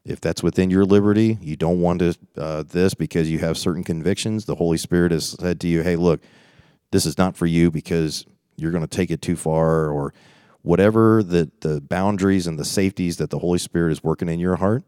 if 0.04 0.20
that's 0.20 0.42
within 0.42 0.70
your 0.70 0.84
liberty, 0.84 1.38
you 1.40 1.54
don't 1.54 1.80
want 1.80 2.00
to, 2.00 2.16
uh, 2.36 2.64
this 2.64 2.94
because 2.94 3.30
you 3.30 3.38
have 3.38 3.56
certain 3.56 3.84
convictions, 3.84 4.46
the 4.46 4.56
Holy 4.56 4.78
Spirit 4.78 5.12
has 5.12 5.28
said 5.28 5.60
to 5.60 5.68
you, 5.68 5.84
hey, 5.84 5.94
look, 5.94 6.22
this 6.90 7.06
is 7.06 7.16
not 7.18 7.36
for 7.36 7.46
you 7.46 7.70
because 7.70 8.26
you're 8.56 8.72
going 8.72 8.82
to 8.82 8.88
take 8.88 9.12
it 9.12 9.22
too 9.22 9.36
far 9.36 9.88
or 9.90 10.12
whatever 10.68 11.22
the, 11.22 11.50
the 11.62 11.80
boundaries 11.80 12.46
and 12.46 12.58
the 12.58 12.64
safeties 12.64 13.16
that 13.16 13.30
the 13.30 13.38
Holy 13.38 13.58
Spirit 13.58 13.90
is 13.90 14.04
working 14.04 14.28
in 14.28 14.38
your 14.38 14.56
heart, 14.56 14.84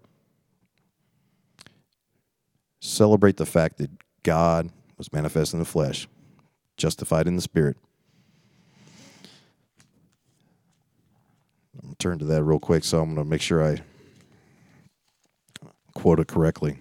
celebrate 2.82 3.38
the 3.38 3.46
fact 3.46 3.78
that 3.78 3.90
God 4.22 4.68
was 4.98 5.10
manifest 5.10 5.54
in 5.54 5.58
the 5.58 5.64
flesh, 5.64 6.06
justified 6.76 7.26
in 7.26 7.34
the 7.34 7.40
spirit. 7.40 7.78
I'm 11.76 11.80
going 11.80 11.94
to 11.94 11.96
turn 11.96 12.18
to 12.18 12.26
that 12.26 12.44
real 12.44 12.60
quick, 12.60 12.84
so 12.84 12.98
I'm 13.00 13.14
going 13.14 13.24
to 13.26 13.30
make 13.30 13.40
sure 13.40 13.64
I 13.64 13.80
quote 15.94 16.20
it 16.20 16.28
correctly. 16.28 16.76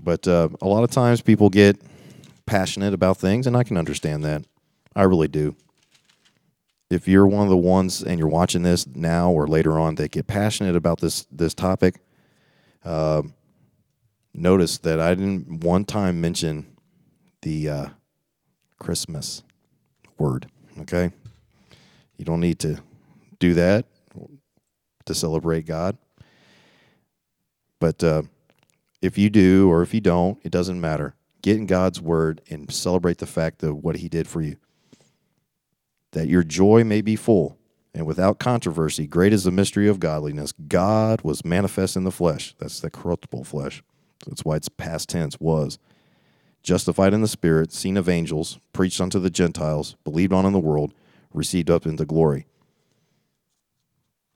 But 0.00 0.26
uh, 0.26 0.48
a 0.60 0.66
lot 0.66 0.82
of 0.82 0.90
times 0.90 1.22
people 1.22 1.48
get 1.48 1.80
passionate 2.44 2.92
about 2.92 3.18
things, 3.18 3.46
and 3.46 3.56
I 3.56 3.62
can 3.62 3.76
understand 3.76 4.24
that. 4.24 4.42
I 4.96 5.04
really 5.04 5.28
do. 5.28 5.54
If 6.90 7.08
you're 7.08 7.26
one 7.26 7.44
of 7.44 7.50
the 7.50 7.56
ones 7.56 8.02
and 8.02 8.18
you're 8.18 8.28
watching 8.28 8.62
this 8.62 8.86
now 8.86 9.30
or 9.30 9.46
later 9.46 9.78
on 9.78 9.94
that 9.96 10.10
get 10.10 10.26
passionate 10.26 10.76
about 10.76 11.00
this 11.00 11.26
this 11.30 11.54
topic, 11.54 12.00
uh, 12.84 13.22
notice 14.32 14.78
that 14.78 15.00
I 15.00 15.14
didn't 15.14 15.64
one 15.64 15.84
time 15.84 16.20
mention 16.20 16.76
the 17.42 17.68
uh, 17.68 17.86
Christmas 18.78 19.42
word. 20.18 20.46
Okay, 20.80 21.10
you 22.16 22.24
don't 22.24 22.40
need 22.40 22.58
to 22.60 22.80
do 23.38 23.54
that 23.54 23.86
to 25.06 25.14
celebrate 25.14 25.66
God. 25.66 25.96
But 27.80 28.02
uh, 28.02 28.22
if 29.02 29.18
you 29.18 29.28
do 29.30 29.70
or 29.70 29.82
if 29.82 29.92
you 29.92 30.00
don't, 30.00 30.38
it 30.42 30.50
doesn't 30.50 30.80
matter. 30.80 31.14
Get 31.42 31.56
in 31.56 31.66
God's 31.66 32.00
word 32.00 32.40
and 32.48 32.72
celebrate 32.72 33.18
the 33.18 33.26
fact 33.26 33.62
of 33.62 33.76
what 33.84 33.96
He 33.96 34.08
did 34.08 34.26
for 34.26 34.40
you. 34.40 34.56
That 36.14 36.26
your 36.26 36.42
joy 36.42 36.82
may 36.82 37.00
be 37.00 37.14
full. 37.14 37.58
And 37.94 38.06
without 38.06 38.40
controversy, 38.40 39.06
great 39.06 39.32
is 39.32 39.44
the 39.44 39.52
mystery 39.52 39.88
of 39.88 40.00
godliness. 40.00 40.52
God 40.66 41.20
was 41.22 41.44
manifest 41.44 41.94
in 41.94 42.02
the 42.02 42.10
flesh. 42.10 42.56
That's 42.58 42.80
the 42.80 42.90
corruptible 42.90 43.44
flesh. 43.44 43.84
That's 44.26 44.44
why 44.44 44.56
it's 44.56 44.68
past 44.68 45.08
tense 45.08 45.38
was. 45.38 45.78
Justified 46.64 47.14
in 47.14 47.20
the 47.20 47.28
Spirit, 47.28 47.72
seen 47.72 47.96
of 47.96 48.08
angels, 48.08 48.58
preached 48.72 49.00
unto 49.00 49.20
the 49.20 49.30
Gentiles, 49.30 49.96
believed 50.02 50.32
on 50.32 50.46
in 50.46 50.52
the 50.52 50.58
world, 50.58 50.92
received 51.32 51.70
up 51.70 51.86
into 51.86 52.04
glory. 52.04 52.46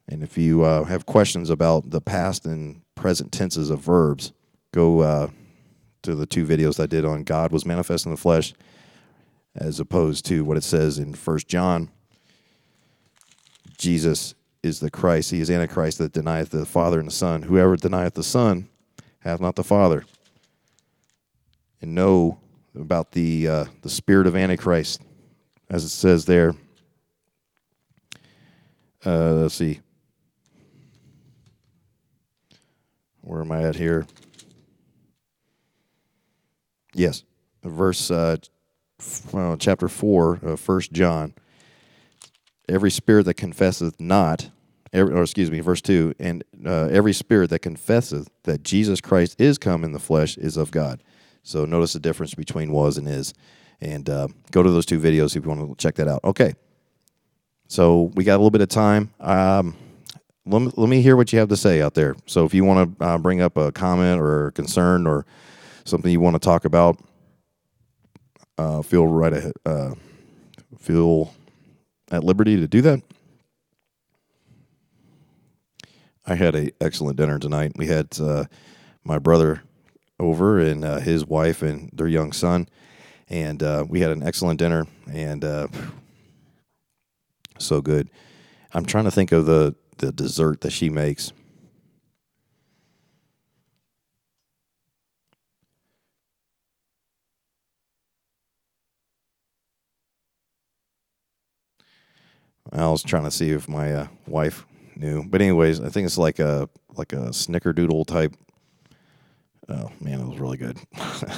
And 0.08 0.22
if 0.22 0.38
you 0.38 0.62
uh, 0.62 0.84
have 0.84 1.06
questions 1.06 1.50
about 1.50 1.90
the 1.90 2.00
past 2.00 2.46
and 2.46 2.82
present 2.94 3.32
tenses 3.32 3.70
of 3.70 3.80
verbs, 3.80 4.32
go 4.72 5.00
uh, 5.00 5.28
to 6.02 6.14
the 6.14 6.26
two 6.26 6.46
videos 6.46 6.80
I 6.80 6.86
did 6.86 7.04
on 7.04 7.24
God 7.24 7.50
was 7.50 7.66
manifest 7.66 8.06
in 8.06 8.12
the 8.12 8.16
flesh, 8.16 8.54
as 9.58 9.80
opposed 9.80 10.24
to 10.26 10.44
what 10.44 10.56
it 10.56 10.64
says 10.64 10.98
in 10.98 11.14
First 11.14 11.48
John. 11.48 11.90
Jesus 13.76 14.34
is 14.62 14.80
the 14.80 14.90
Christ; 14.90 15.30
he 15.30 15.40
is 15.40 15.50
Antichrist 15.50 15.98
that 15.98 16.12
denieth 16.12 16.50
the 16.50 16.64
Father 16.64 16.98
and 16.98 17.08
the 17.08 17.12
Son. 17.12 17.42
Whoever 17.42 17.76
denieth 17.76 18.14
the 18.14 18.22
Son 18.22 18.68
hath 19.20 19.40
not 19.40 19.56
the 19.56 19.64
Father. 19.64 20.04
And 21.80 21.94
know 21.94 22.40
about 22.74 23.12
the 23.12 23.48
uh, 23.48 23.64
the 23.82 23.90
spirit 23.90 24.26
of 24.26 24.36
Antichrist, 24.36 25.02
as 25.68 25.84
it 25.84 25.90
says 25.90 26.24
there. 26.24 26.54
Uh, 29.04 29.34
let's 29.34 29.54
see. 29.54 29.80
Where 33.20 33.42
am 33.42 33.52
I 33.52 33.62
at 33.62 33.76
here? 33.76 34.06
Yes, 36.94 37.24
verse 37.62 38.10
uh, 38.10 38.38
well, 39.32 39.56
chapter 39.56 39.88
four 39.88 40.38
of 40.42 40.60
First 40.60 40.92
John. 40.92 41.34
Every 42.68 42.90
spirit 42.90 43.24
that 43.24 43.34
confesseth 43.34 43.98
not, 43.98 44.50
every, 44.92 45.14
or 45.14 45.22
excuse 45.22 45.50
me, 45.50 45.60
verse 45.60 45.80
two, 45.80 46.14
and 46.18 46.44
uh, 46.66 46.88
every 46.90 47.12
spirit 47.12 47.50
that 47.50 47.60
confesseth 47.60 48.28
that 48.42 48.62
Jesus 48.62 49.00
Christ 49.00 49.40
is 49.40 49.56
come 49.56 49.84
in 49.84 49.92
the 49.92 49.98
flesh 49.98 50.36
is 50.36 50.56
of 50.56 50.70
God. 50.70 51.02
So 51.42 51.64
notice 51.64 51.94
the 51.94 52.00
difference 52.00 52.34
between 52.34 52.72
was 52.72 52.98
and 52.98 53.08
is, 53.08 53.32
and 53.80 54.10
uh, 54.10 54.28
go 54.50 54.62
to 54.62 54.70
those 54.70 54.84
two 54.84 55.00
videos 55.00 55.34
if 55.36 55.44
you 55.44 55.50
want 55.50 55.68
to 55.68 55.82
check 55.82 55.94
that 55.94 56.08
out. 56.08 56.22
Okay, 56.24 56.54
so 57.68 58.10
we 58.14 58.24
got 58.24 58.34
a 58.34 58.38
little 58.38 58.50
bit 58.50 58.60
of 58.60 58.68
time. 58.68 59.14
Um, 59.20 59.76
let 60.44 60.60
me, 60.60 60.70
let 60.76 60.88
me 60.88 61.00
hear 61.00 61.16
what 61.16 61.32
you 61.32 61.38
have 61.38 61.48
to 61.48 61.56
say 61.56 61.80
out 61.80 61.94
there. 61.94 62.16
So 62.26 62.44
if 62.44 62.52
you 62.52 62.64
want 62.64 62.98
to 62.98 63.04
uh, 63.04 63.18
bring 63.18 63.40
up 63.40 63.56
a 63.56 63.70
comment 63.72 64.20
or 64.20 64.50
concern 64.50 65.06
or 65.06 65.24
something 65.84 66.10
you 66.10 66.20
want 66.20 66.34
to 66.34 66.40
talk 66.40 66.64
about, 66.64 66.98
uh, 68.58 68.82
feel 68.82 69.06
right 69.06 69.52
uh, 69.64 69.94
feel 70.78 71.32
at 72.10 72.24
liberty 72.24 72.56
to 72.56 72.66
do 72.66 72.82
that. 72.82 73.02
I 76.26 76.34
had 76.34 76.54
a 76.54 76.70
excellent 76.80 77.16
dinner 77.16 77.38
tonight. 77.38 77.72
We 77.76 77.86
had 77.86 78.08
uh, 78.20 78.44
my 79.04 79.18
brother 79.18 79.62
over 80.20 80.58
and 80.58 80.84
uh, 80.84 80.98
his 80.98 81.24
wife 81.24 81.62
and 81.62 81.90
their 81.92 82.08
young 82.08 82.32
son, 82.32 82.68
and 83.28 83.62
uh, 83.62 83.84
we 83.88 84.00
had 84.00 84.10
an 84.10 84.22
excellent 84.22 84.58
dinner 84.58 84.86
and 85.10 85.44
uh, 85.44 85.68
so 87.58 87.80
good. 87.80 88.10
I'm 88.74 88.84
trying 88.84 89.04
to 89.04 89.10
think 89.10 89.32
of 89.32 89.46
the 89.46 89.74
the 89.98 90.12
dessert 90.12 90.60
that 90.60 90.70
she 90.72 90.90
makes. 90.90 91.32
I 102.72 102.88
was 102.88 103.02
trying 103.02 103.24
to 103.24 103.30
see 103.30 103.50
if 103.50 103.68
my 103.68 103.92
uh, 103.92 104.06
wife 104.26 104.66
knew, 104.96 105.24
but 105.24 105.40
anyways, 105.40 105.80
I 105.80 105.88
think 105.88 106.06
it's 106.06 106.18
like 106.18 106.38
a 106.38 106.68
like 106.96 107.12
a 107.12 107.30
snickerdoodle 107.30 108.06
type. 108.06 108.34
Oh 109.68 109.90
man, 110.00 110.20
it 110.20 110.26
was 110.26 110.38
really 110.38 110.56
good, 110.56 110.78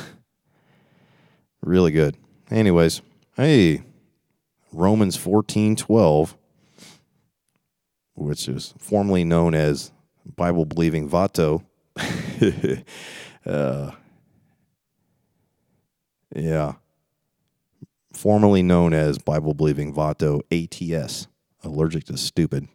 really 1.62 1.92
good. 1.92 2.16
Anyways, 2.50 3.02
hey, 3.36 3.82
Romans 4.72 5.16
fourteen 5.16 5.76
twelve, 5.76 6.36
which 8.14 8.48
is 8.48 8.74
formerly 8.78 9.24
known 9.24 9.54
as 9.54 9.92
Bible 10.36 10.64
believing 10.64 11.08
Vato. 11.08 11.64
uh, 13.46 13.90
yeah 16.34 16.74
formerly 18.20 18.62
known 18.62 18.92
as 18.92 19.16
Bible 19.16 19.54
believing 19.54 19.94
Vato 19.94 20.42
ATS, 20.52 21.26
allergic 21.64 22.04
to 22.04 22.18
stupid, 22.18 22.68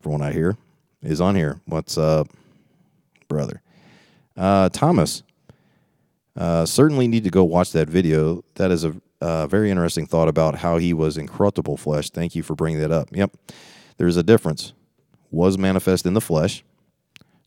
from 0.00 0.12
what 0.12 0.20
I 0.20 0.32
hear, 0.32 0.58
is 1.02 1.18
on 1.18 1.34
here. 1.34 1.62
What's 1.64 1.96
up, 1.96 2.28
brother? 3.26 3.62
Uh, 4.36 4.68
Thomas, 4.68 5.22
uh, 6.36 6.66
certainly 6.66 7.08
need 7.08 7.24
to 7.24 7.30
go 7.30 7.42
watch 7.42 7.72
that 7.72 7.88
video. 7.88 8.44
That 8.56 8.70
is 8.70 8.84
a 8.84 8.94
uh, 9.22 9.46
very 9.46 9.70
interesting 9.70 10.04
thought 10.04 10.28
about 10.28 10.56
how 10.56 10.76
he 10.76 10.92
was 10.92 11.16
incorruptible 11.16 11.78
flesh. 11.78 12.10
Thank 12.10 12.36
you 12.36 12.42
for 12.42 12.54
bringing 12.54 12.80
that 12.82 12.92
up. 12.92 13.08
Yep, 13.12 13.34
there's 13.96 14.18
a 14.18 14.22
difference. 14.22 14.74
Was 15.30 15.56
manifest 15.56 16.04
in 16.04 16.12
the 16.12 16.20
flesh. 16.20 16.64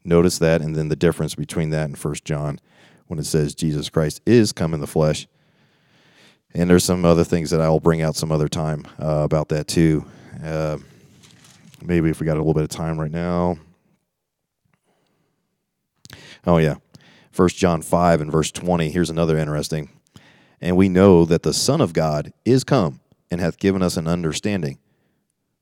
Notice 0.04 0.40
that, 0.40 0.62
and 0.62 0.76
then 0.76 0.90
the 0.90 0.96
difference 0.96 1.36
between 1.36 1.70
that 1.70 1.86
and 1.86 1.96
First 1.96 2.26
John, 2.26 2.60
when 3.06 3.20
it 3.20 3.26
says 3.28 3.54
Jesus 3.54 3.88
Christ 3.88 4.20
is 4.26 4.52
come 4.52 4.74
in 4.74 4.82
the 4.82 4.88
flesh 4.88 5.28
and 6.56 6.70
there's 6.70 6.84
some 6.84 7.06
other 7.06 7.24
things 7.24 7.52
that 7.52 7.62
I 7.62 7.70
will 7.70 7.80
bring 7.80 8.02
out 8.02 8.16
some 8.16 8.32
other 8.32 8.48
time 8.48 8.88
uh, 9.00 9.22
about 9.24 9.50
that 9.50 9.68
too. 9.68 10.06
Uh, 10.44 10.78
maybe 11.84 12.10
if 12.10 12.20
we 12.20 12.26
got 12.26 12.38
a 12.38 12.40
little 12.40 12.54
bit 12.54 12.64
of 12.64 12.70
time 12.70 13.00
right 13.00 13.12
now. 13.12 13.58
Oh 16.48 16.58
yeah, 16.58 16.76
First 17.32 17.58
John 17.58 17.82
five 17.82 18.22
and 18.22 18.32
verse 18.32 18.52
twenty. 18.52 18.90
Here's 18.90 19.10
another 19.10 19.38
interesting. 19.38 19.90
And 20.62 20.78
we 20.78 20.88
know 20.88 21.26
that 21.26 21.44
the 21.44 21.54
Son 21.54 21.82
of 21.82 21.94
God 21.94 22.32
is 22.46 22.64
come 22.64 23.02
and 23.30 23.42
hath 23.42 23.60
given 23.60 23.82
us 23.82 23.98
an 23.98 24.08
understanding. 24.08 24.80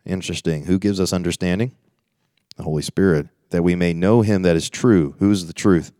Interesting. 0.05 0.65
Who 0.65 0.77
gives 0.77 0.99
us 0.99 1.11
understanding? 1.11 1.75
The 2.57 2.63
Holy 2.63 2.83
Spirit, 2.83 3.29
that 3.49 3.63
we 3.63 3.75
may 3.75 3.93
know 3.93 4.21
Him 4.21 4.43
that 4.43 4.55
is 4.55 4.69
true. 4.69 5.15
Who 5.17 5.31
is 5.31 5.47
the 5.47 5.53
truth? 5.53 5.91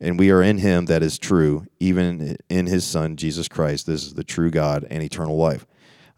And 0.00 0.18
we 0.18 0.30
are 0.30 0.42
in 0.42 0.58
him 0.58 0.86
that 0.86 1.02
is 1.02 1.18
true, 1.18 1.66
even 1.80 2.36
in 2.48 2.66
his 2.66 2.84
Son, 2.84 3.16
Jesus 3.16 3.48
Christ. 3.48 3.86
This 3.86 4.04
is 4.04 4.14
the 4.14 4.24
true 4.24 4.50
God 4.50 4.86
and 4.90 5.02
eternal 5.02 5.36
life. 5.36 5.66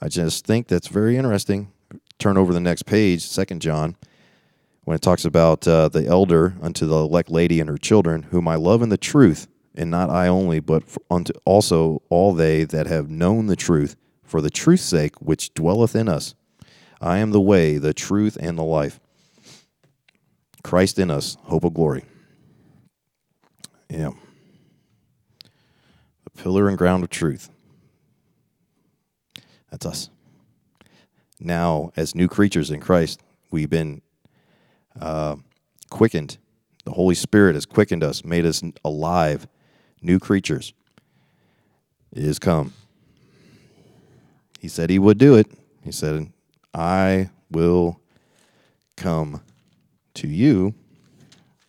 I 0.01 0.09
just 0.09 0.45
think 0.47 0.69
that's 0.69 0.89
very 0.89 1.17
interesting. 1.17 1.73
Turn 2.19 2.37
over 2.37 2.53
the 2.53 2.61
next 2.61 2.85
page, 2.85 3.23
Second 3.23 3.63
John, 3.63 3.97
when 4.85 4.95
it 4.95 5.03
talks 5.03 5.25
about 5.25 5.67
uh, 5.69 5.89
the 5.89 6.07
elder 6.07 6.55
unto 6.61 6.87
the 6.87 6.97
elect 6.97 7.31
lady 7.31 7.61
and 7.61 7.69
her 7.69 7.79
children, 7.79 8.25
whom 8.25 8.49
I 8.49 8.57
love 8.57 8.83
in 8.83 8.89
the 8.89 8.97
truth, 8.97 9.47
and 9.75 9.91
not 9.91 10.11
I 10.11 10.27
only, 10.27 10.59
but 10.61 10.83
unto 11.11 11.33
also 11.45 12.03
all 12.09 12.33
they 12.33 12.65
that 12.65 12.87
have 12.87 13.09
known 13.09 13.47
the 13.47 13.57
truth, 13.57 13.97
for 14.25 14.41
the 14.41 14.51
truth's 14.51 14.83
sake, 14.83 15.21
which 15.21 15.55
dwelleth 15.55 15.95
in 15.95 16.09
us. 16.09 16.35
I 17.01 17.19
am 17.19 17.31
the 17.31 17.41
way, 17.41 17.79
the 17.79 17.95
truth, 17.95 18.37
and 18.41 18.59
the 18.59 18.65
life. 18.65 18.99
Christ 20.65 20.99
in 20.99 21.11
us, 21.11 21.37
hope 21.45 21.65
of 21.65 21.75
glory. 21.75 22.05
Yeah. 23.89 24.11
The 26.25 26.31
pillar 26.43 26.69
and 26.69 26.77
ground 26.77 27.05
of 27.05 27.11
truth. 27.11 27.51
That's 29.71 29.87
us. 29.87 30.11
Now, 31.41 31.93
as 31.97 32.15
new 32.15 32.29
creatures 32.29 32.71
in 32.71 32.81
Christ, 32.81 33.21
we've 33.51 33.71
been 33.71 34.03
uh, 35.01 35.37
quickened. 35.91 36.39
The 36.85 36.93
Holy 36.93 37.15
Spirit 37.15 37.55
has 37.55 37.67
quickened 37.67 38.03
us, 38.03 38.25
made 38.25 38.45
us 38.45 38.63
alive, 38.85 39.47
new 40.03 40.19
creatures. 40.19 40.73
It 42.13 42.25
is 42.25 42.39
come. 42.39 42.73
He 44.59 44.69
said 44.69 44.91
he 44.91 44.99
would 44.99 45.19
do 45.19 45.37
it. 45.37 45.47
He 45.85 45.93
said, 45.93 46.33
I 46.75 47.31
will 47.51 48.01
come 48.97 49.43
to 50.15 50.27
you. 50.27 50.75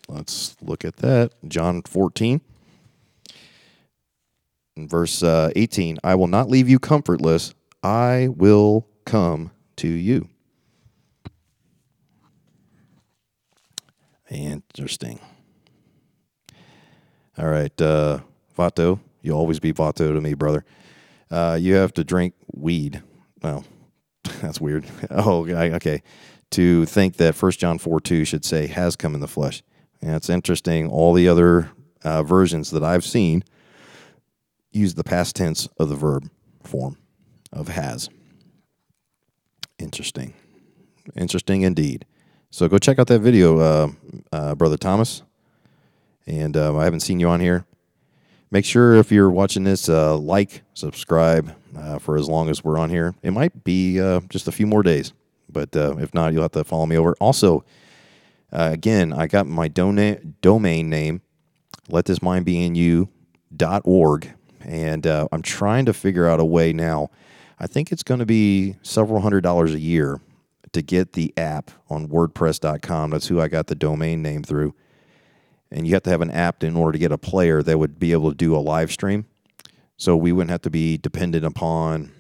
Let's 0.09 0.57
look 0.59 0.83
at 0.83 0.97
that. 0.97 1.33
John 1.47 1.83
14, 1.83 2.41
verse 4.75 5.21
uh, 5.21 5.51
18 5.55 5.99
I 6.03 6.15
will 6.15 6.27
not 6.27 6.49
leave 6.49 6.67
you 6.67 6.79
comfortless, 6.79 7.53
I 7.83 8.29
will 8.29 8.87
come 9.05 9.51
to 9.77 9.87
you. 9.87 10.27
Interesting. 14.29 15.19
All 17.37 17.47
right, 17.47 17.81
uh, 17.81 18.19
Vato, 18.57 18.99
you'll 19.21 19.37
always 19.37 19.59
be 19.59 19.71
Vato 19.71 20.13
to 20.13 20.21
me, 20.21 20.33
brother. 20.33 20.65
Uh, 21.31 21.57
you 21.59 21.75
have 21.75 21.93
to 21.93 22.03
drink 22.03 22.33
weed. 22.53 23.01
Well, 23.41 23.63
that's 24.41 24.59
weird. 24.59 24.85
Oh, 25.11 25.47
okay. 25.47 26.01
To 26.51 26.85
think 26.87 27.17
that 27.17 27.35
First 27.35 27.59
John 27.59 27.77
4 27.77 28.01
2 28.01 28.25
should 28.25 28.43
say, 28.43 28.65
has 28.65 28.95
come 28.95 29.13
in 29.13 29.21
the 29.21 29.27
flesh. 29.27 29.61
And 30.01 30.15
it's 30.15 30.29
interesting. 30.29 30.89
All 30.89 31.13
the 31.13 31.27
other 31.27 31.71
uh, 32.03 32.23
versions 32.23 32.71
that 32.71 32.83
I've 32.83 33.05
seen 33.05 33.43
use 34.71 34.93
the 34.93 35.03
past 35.03 35.35
tense 35.35 35.67
of 35.77 35.89
the 35.89 35.95
verb 35.95 36.29
form 36.63 36.97
of 37.51 37.69
has. 37.69 38.09
Interesting. 39.77 40.33
Interesting 41.15 41.63
indeed. 41.63 42.05
So 42.51 42.67
go 42.67 42.77
check 42.77 42.99
out 42.99 43.07
that 43.07 43.19
video, 43.19 43.59
uh, 43.59 43.91
uh, 44.31 44.55
Brother 44.55 44.77
Thomas. 44.77 45.23
And 46.25 46.55
uh, 46.55 46.77
I 46.77 46.83
haven't 46.83 46.99
seen 47.01 47.19
you 47.19 47.27
on 47.27 47.39
here. 47.39 47.65
Make 48.51 48.65
sure 48.65 48.95
if 48.95 49.11
you're 49.11 49.29
watching 49.29 49.63
this, 49.63 49.89
uh, 49.89 50.17
like, 50.17 50.63
subscribe 50.73 51.55
uh, 51.77 51.99
for 51.99 52.17
as 52.17 52.27
long 52.27 52.49
as 52.49 52.63
we're 52.63 52.79
on 52.79 52.89
here. 52.89 53.13
It 53.21 53.31
might 53.31 53.63
be 53.63 53.99
uh, 53.99 54.21
just 54.29 54.47
a 54.47 54.51
few 54.51 54.65
more 54.65 54.81
days, 54.81 55.13
but 55.51 55.69
if 55.75 56.13
not, 56.13 56.33
you'll 56.33 56.41
have 56.41 56.51
to 56.53 56.63
follow 56.63 56.87
me 56.87 56.97
over. 56.97 57.15
Also, 57.19 57.63
again, 58.51 59.13
I 59.13 59.27
got 59.27 59.47
my 59.47 59.67
dona- 59.67 60.19
domain 60.41 60.89
name, 60.89 61.21
let 61.87 62.05
this 62.05 62.21
mind 62.21 62.45
be 62.45 62.63
in 62.65 62.75
you 62.75 63.09
dot 63.55 63.81
org 63.85 64.31
and 64.61 65.07
uh, 65.07 65.27
I'm 65.31 65.41
trying 65.41 65.85
to 65.85 65.93
figure 65.93 66.27
out 66.27 66.39
a 66.39 66.45
way 66.45 66.73
now. 66.73 67.09
I 67.59 67.67
think 67.67 67.91
it's 67.91 68.03
going 68.03 68.19
to 68.19 68.25
be 68.25 68.75
several 68.81 69.21
hundred 69.21 69.41
dollars 69.41 69.73
a 69.73 69.79
year 69.79 70.21
to 70.71 70.81
get 70.81 71.13
the 71.13 71.33
app 71.37 71.71
on 71.89 72.07
WordPress.com. 72.07 73.11
That's 73.11 73.27
who 73.27 73.41
I 73.41 73.47
got 73.47 73.67
the 73.67 73.75
domain 73.75 74.21
name 74.21 74.43
through. 74.43 74.75
And 75.71 75.87
you 75.87 75.93
have 75.93 76.03
to 76.03 76.09
have 76.09 76.21
an 76.21 76.31
app 76.31 76.63
in 76.63 76.75
order 76.75 76.93
to 76.93 76.99
get 76.99 77.11
a 77.11 77.17
player 77.17 77.61
that 77.63 77.77
would 77.77 77.99
be 77.99 78.11
able 78.11 78.29
to 78.29 78.35
do 78.35 78.55
a 78.55 78.59
live 78.59 78.91
stream. 78.91 79.25
So 79.97 80.15
we 80.15 80.31
wouldn't 80.31 80.51
have 80.51 80.61
to 80.61 80.69
be 80.69 80.97
dependent 80.97 81.45
upon 81.45 82.11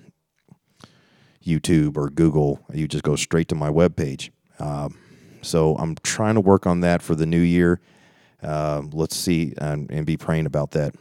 YouTube 1.45 1.97
or 1.97 2.09
Google. 2.09 2.59
You 2.73 2.87
just 2.87 3.03
go 3.03 3.15
straight 3.15 3.47
to 3.49 3.55
my 3.55 3.69
webpage. 3.69 4.29
Uh, 4.59 4.89
so 5.41 5.75
I'm 5.75 5.95
trying 6.03 6.35
to 6.35 6.41
work 6.41 6.67
on 6.67 6.81
that 6.81 7.01
for 7.01 7.15
the 7.15 7.25
new 7.25 7.41
year. 7.41 7.79
Uh, 8.41 8.83
let's 8.91 9.15
see 9.15 9.53
and, 9.57 9.91
and 9.91 10.05
be 10.05 10.17
praying 10.17 10.45
about 10.45 10.71
that. 10.71 10.95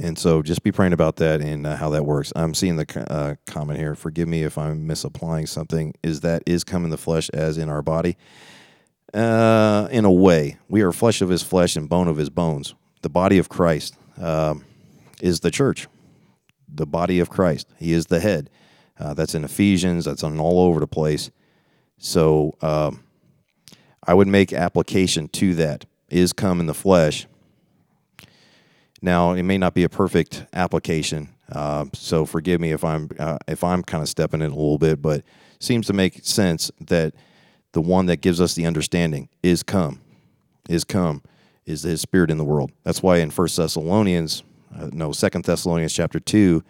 And 0.00 0.18
so 0.18 0.42
just 0.42 0.62
be 0.62 0.72
praying 0.72 0.92
about 0.92 1.16
that 1.16 1.40
and 1.40 1.66
uh, 1.66 1.76
how 1.76 1.90
that 1.90 2.06
works. 2.06 2.32
I'm 2.34 2.54
seeing 2.54 2.76
the 2.76 3.06
uh, 3.10 3.34
comment 3.46 3.78
here. 3.78 3.94
Forgive 3.94 4.26
me 4.28 4.42
if 4.42 4.56
I'm 4.56 4.86
misapplying 4.86 5.46
something. 5.46 5.94
Is 6.02 6.20
that 6.20 6.42
is 6.46 6.64
come 6.64 6.84
in 6.84 6.90
the 6.90 6.96
flesh 6.96 7.28
as 7.30 7.58
in 7.58 7.68
our 7.68 7.82
body? 7.82 8.16
Uh, 9.12 9.88
in 9.90 10.06
a 10.06 10.12
way, 10.12 10.56
we 10.68 10.80
are 10.80 10.92
flesh 10.92 11.20
of 11.20 11.28
his 11.28 11.42
flesh 11.42 11.76
and 11.76 11.88
bone 11.88 12.08
of 12.08 12.16
his 12.16 12.30
bones. 12.30 12.74
The 13.02 13.10
body 13.10 13.36
of 13.36 13.48
Christ 13.48 13.96
um, 14.18 14.64
is 15.20 15.40
the 15.40 15.50
church. 15.50 15.88
The 16.74 16.86
body 16.86 17.20
of 17.20 17.30
Christ. 17.30 17.68
He 17.78 17.92
is 17.92 18.06
the 18.06 18.20
head. 18.20 18.50
Uh, 18.98 19.14
that's 19.14 19.34
in 19.34 19.44
Ephesians. 19.44 20.04
That's 20.04 20.22
on 20.22 20.38
all 20.38 20.66
over 20.66 20.80
the 20.80 20.86
place. 20.86 21.30
So 21.98 22.54
um, 22.62 23.04
I 24.06 24.14
would 24.14 24.28
make 24.28 24.52
application 24.52 25.28
to 25.28 25.54
that. 25.56 25.84
Is 26.08 26.34
come 26.34 26.60
in 26.60 26.66
the 26.66 26.74
flesh 26.74 27.26
now, 29.02 29.32
it 29.32 29.42
may 29.42 29.58
not 29.58 29.74
be 29.74 29.82
a 29.82 29.88
perfect 29.88 30.46
application, 30.52 31.28
uh, 31.50 31.86
so 31.92 32.24
forgive 32.24 32.60
me 32.60 32.70
if 32.70 32.84
I'm 32.84 33.10
uh, 33.18 33.38
if 33.48 33.64
I'm 33.64 33.82
kind 33.82 34.00
of 34.00 34.08
stepping 34.08 34.40
in 34.40 34.52
a 34.52 34.54
little 34.54 34.78
bit, 34.78 35.02
but 35.02 35.24
seems 35.58 35.88
to 35.88 35.92
make 35.92 36.24
sense 36.24 36.70
that 36.80 37.12
the 37.72 37.80
one 37.80 38.06
that 38.06 38.20
gives 38.20 38.40
us 38.40 38.54
the 38.54 38.64
understanding 38.64 39.28
is 39.42 39.64
come, 39.64 40.00
is 40.68 40.84
come, 40.84 41.22
is 41.66 41.82
His 41.82 42.00
Spirit 42.00 42.30
in 42.30 42.38
the 42.38 42.44
world. 42.44 42.70
That's 42.84 43.02
why 43.02 43.18
in 43.18 43.30
First 43.30 43.56
Thessalonians, 43.56 44.44
uh, 44.76 44.90
no, 44.92 45.12
Second 45.12 45.44
Thessalonians 45.44 45.92
chapter 45.92 46.20
two. 46.20 46.62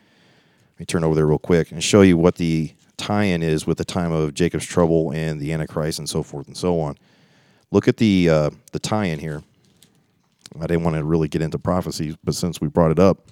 Let 0.74 0.80
me 0.80 0.86
turn 0.86 1.05
over 1.05 1.14
there 1.14 1.26
real 1.26 1.38
quick 1.38 1.70
and 1.70 1.82
show 1.82 2.03
you 2.03 2.16
what 2.16 2.36
the 2.36 2.72
tie-in 2.96 3.42
is 3.42 3.66
with 3.66 3.78
the 3.78 3.84
time 3.84 4.12
of 4.12 4.34
Jacob's 4.34 4.66
trouble 4.66 5.12
and 5.12 5.40
the 5.40 5.53
Antichrist 5.53 5.98
and 5.98 6.09
so 6.09 6.22
forth 6.22 6.46
and 6.46 6.57
so 6.57 6.80
on. 6.80 6.96
Look 7.70 7.88
at 7.88 7.96
the 7.96 8.28
uh, 8.28 8.50
the 8.72 8.78
tie-in 8.78 9.18
here. 9.18 9.42
I 10.61 10.66
didn't 10.66 10.84
want 10.84 10.96
to 10.96 11.05
really 11.05 11.28
get 11.28 11.40
into 11.40 11.59
prophecies, 11.59 12.16
but 12.22 12.34
since 12.34 12.61
we 12.61 12.68
brought 12.68 12.90
it 12.90 12.98
up, 12.98 13.28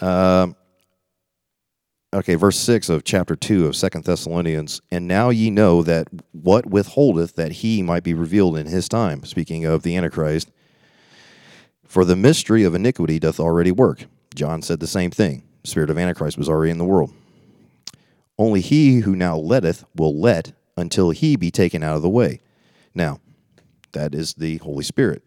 uh, 0.00 0.48
okay, 2.14 2.36
verse 2.36 2.56
six 2.56 2.88
of 2.88 3.02
chapter 3.02 3.34
two 3.34 3.66
of 3.66 3.74
Second 3.74 4.04
Thessalonians, 4.04 4.80
and 4.92 5.08
now 5.08 5.30
ye 5.30 5.50
know 5.50 5.82
that 5.82 6.06
what 6.30 6.66
withholdeth 6.66 7.34
that 7.34 7.52
he 7.52 7.82
might 7.82 8.04
be 8.04 8.14
revealed 8.14 8.56
in 8.56 8.66
his 8.66 8.88
time. 8.88 9.24
Speaking 9.24 9.64
of 9.64 9.82
the 9.82 9.96
Antichrist, 9.96 10.50
for 11.92 12.04
the 12.04 12.16
mystery 12.16 12.64
of 12.64 12.74
iniquity 12.74 13.18
doth 13.18 13.38
already 13.38 13.70
work. 13.70 14.06
John 14.34 14.62
said 14.62 14.80
the 14.80 14.86
same 14.86 15.10
thing. 15.10 15.42
Spirit 15.62 15.90
of 15.90 15.98
Antichrist 15.98 16.38
was 16.38 16.48
already 16.48 16.70
in 16.70 16.78
the 16.78 16.84
world. 16.84 17.12
Only 18.38 18.62
he 18.62 19.00
who 19.00 19.14
now 19.14 19.36
letteth 19.36 19.84
will 19.94 20.18
let 20.18 20.52
until 20.76 21.10
he 21.10 21.36
be 21.36 21.50
taken 21.50 21.82
out 21.82 21.96
of 21.96 22.02
the 22.02 22.08
way. 22.08 22.40
Now, 22.94 23.20
that 23.92 24.14
is 24.14 24.34
the 24.34 24.56
Holy 24.56 24.84
Spirit 24.84 25.22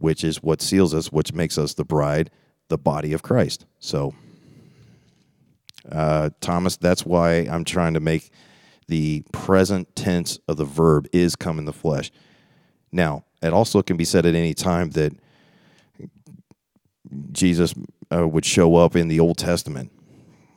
which 0.00 0.24
is 0.24 0.42
what 0.42 0.62
seals 0.62 0.94
us, 0.94 1.12
which 1.12 1.34
makes 1.34 1.58
us 1.58 1.74
the 1.74 1.84
bride, 1.84 2.30
the 2.68 2.78
body 2.78 3.12
of 3.12 3.22
Christ. 3.22 3.66
So, 3.80 4.14
uh, 5.92 6.30
Thomas, 6.40 6.78
that's 6.78 7.04
why 7.04 7.46
I'm 7.50 7.64
trying 7.64 7.94
to 7.94 8.00
make 8.00 8.30
the 8.88 9.22
present 9.30 9.94
tense 9.94 10.38
of 10.48 10.56
the 10.56 10.64
verb 10.64 11.06
is 11.12 11.36
come 11.36 11.58
in 11.58 11.66
the 11.66 11.72
flesh. 11.72 12.10
Now, 12.90 13.24
it 13.42 13.52
also 13.52 13.82
can 13.82 13.98
be 13.98 14.06
said 14.06 14.24
at 14.24 14.34
any 14.34 14.54
time 14.54 14.90
that 14.90 15.12
Jesus 17.32 17.74
uh, 18.12 18.26
would 18.26 18.44
show 18.44 18.76
up 18.76 18.96
in 18.96 19.08
the 19.08 19.20
Old 19.20 19.38
Testament. 19.38 19.90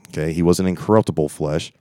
Okay, 0.09 0.33
he 0.33 0.43
was 0.43 0.59
an 0.59 0.67
incorruptible 0.67 1.29
flesh. 1.29 1.73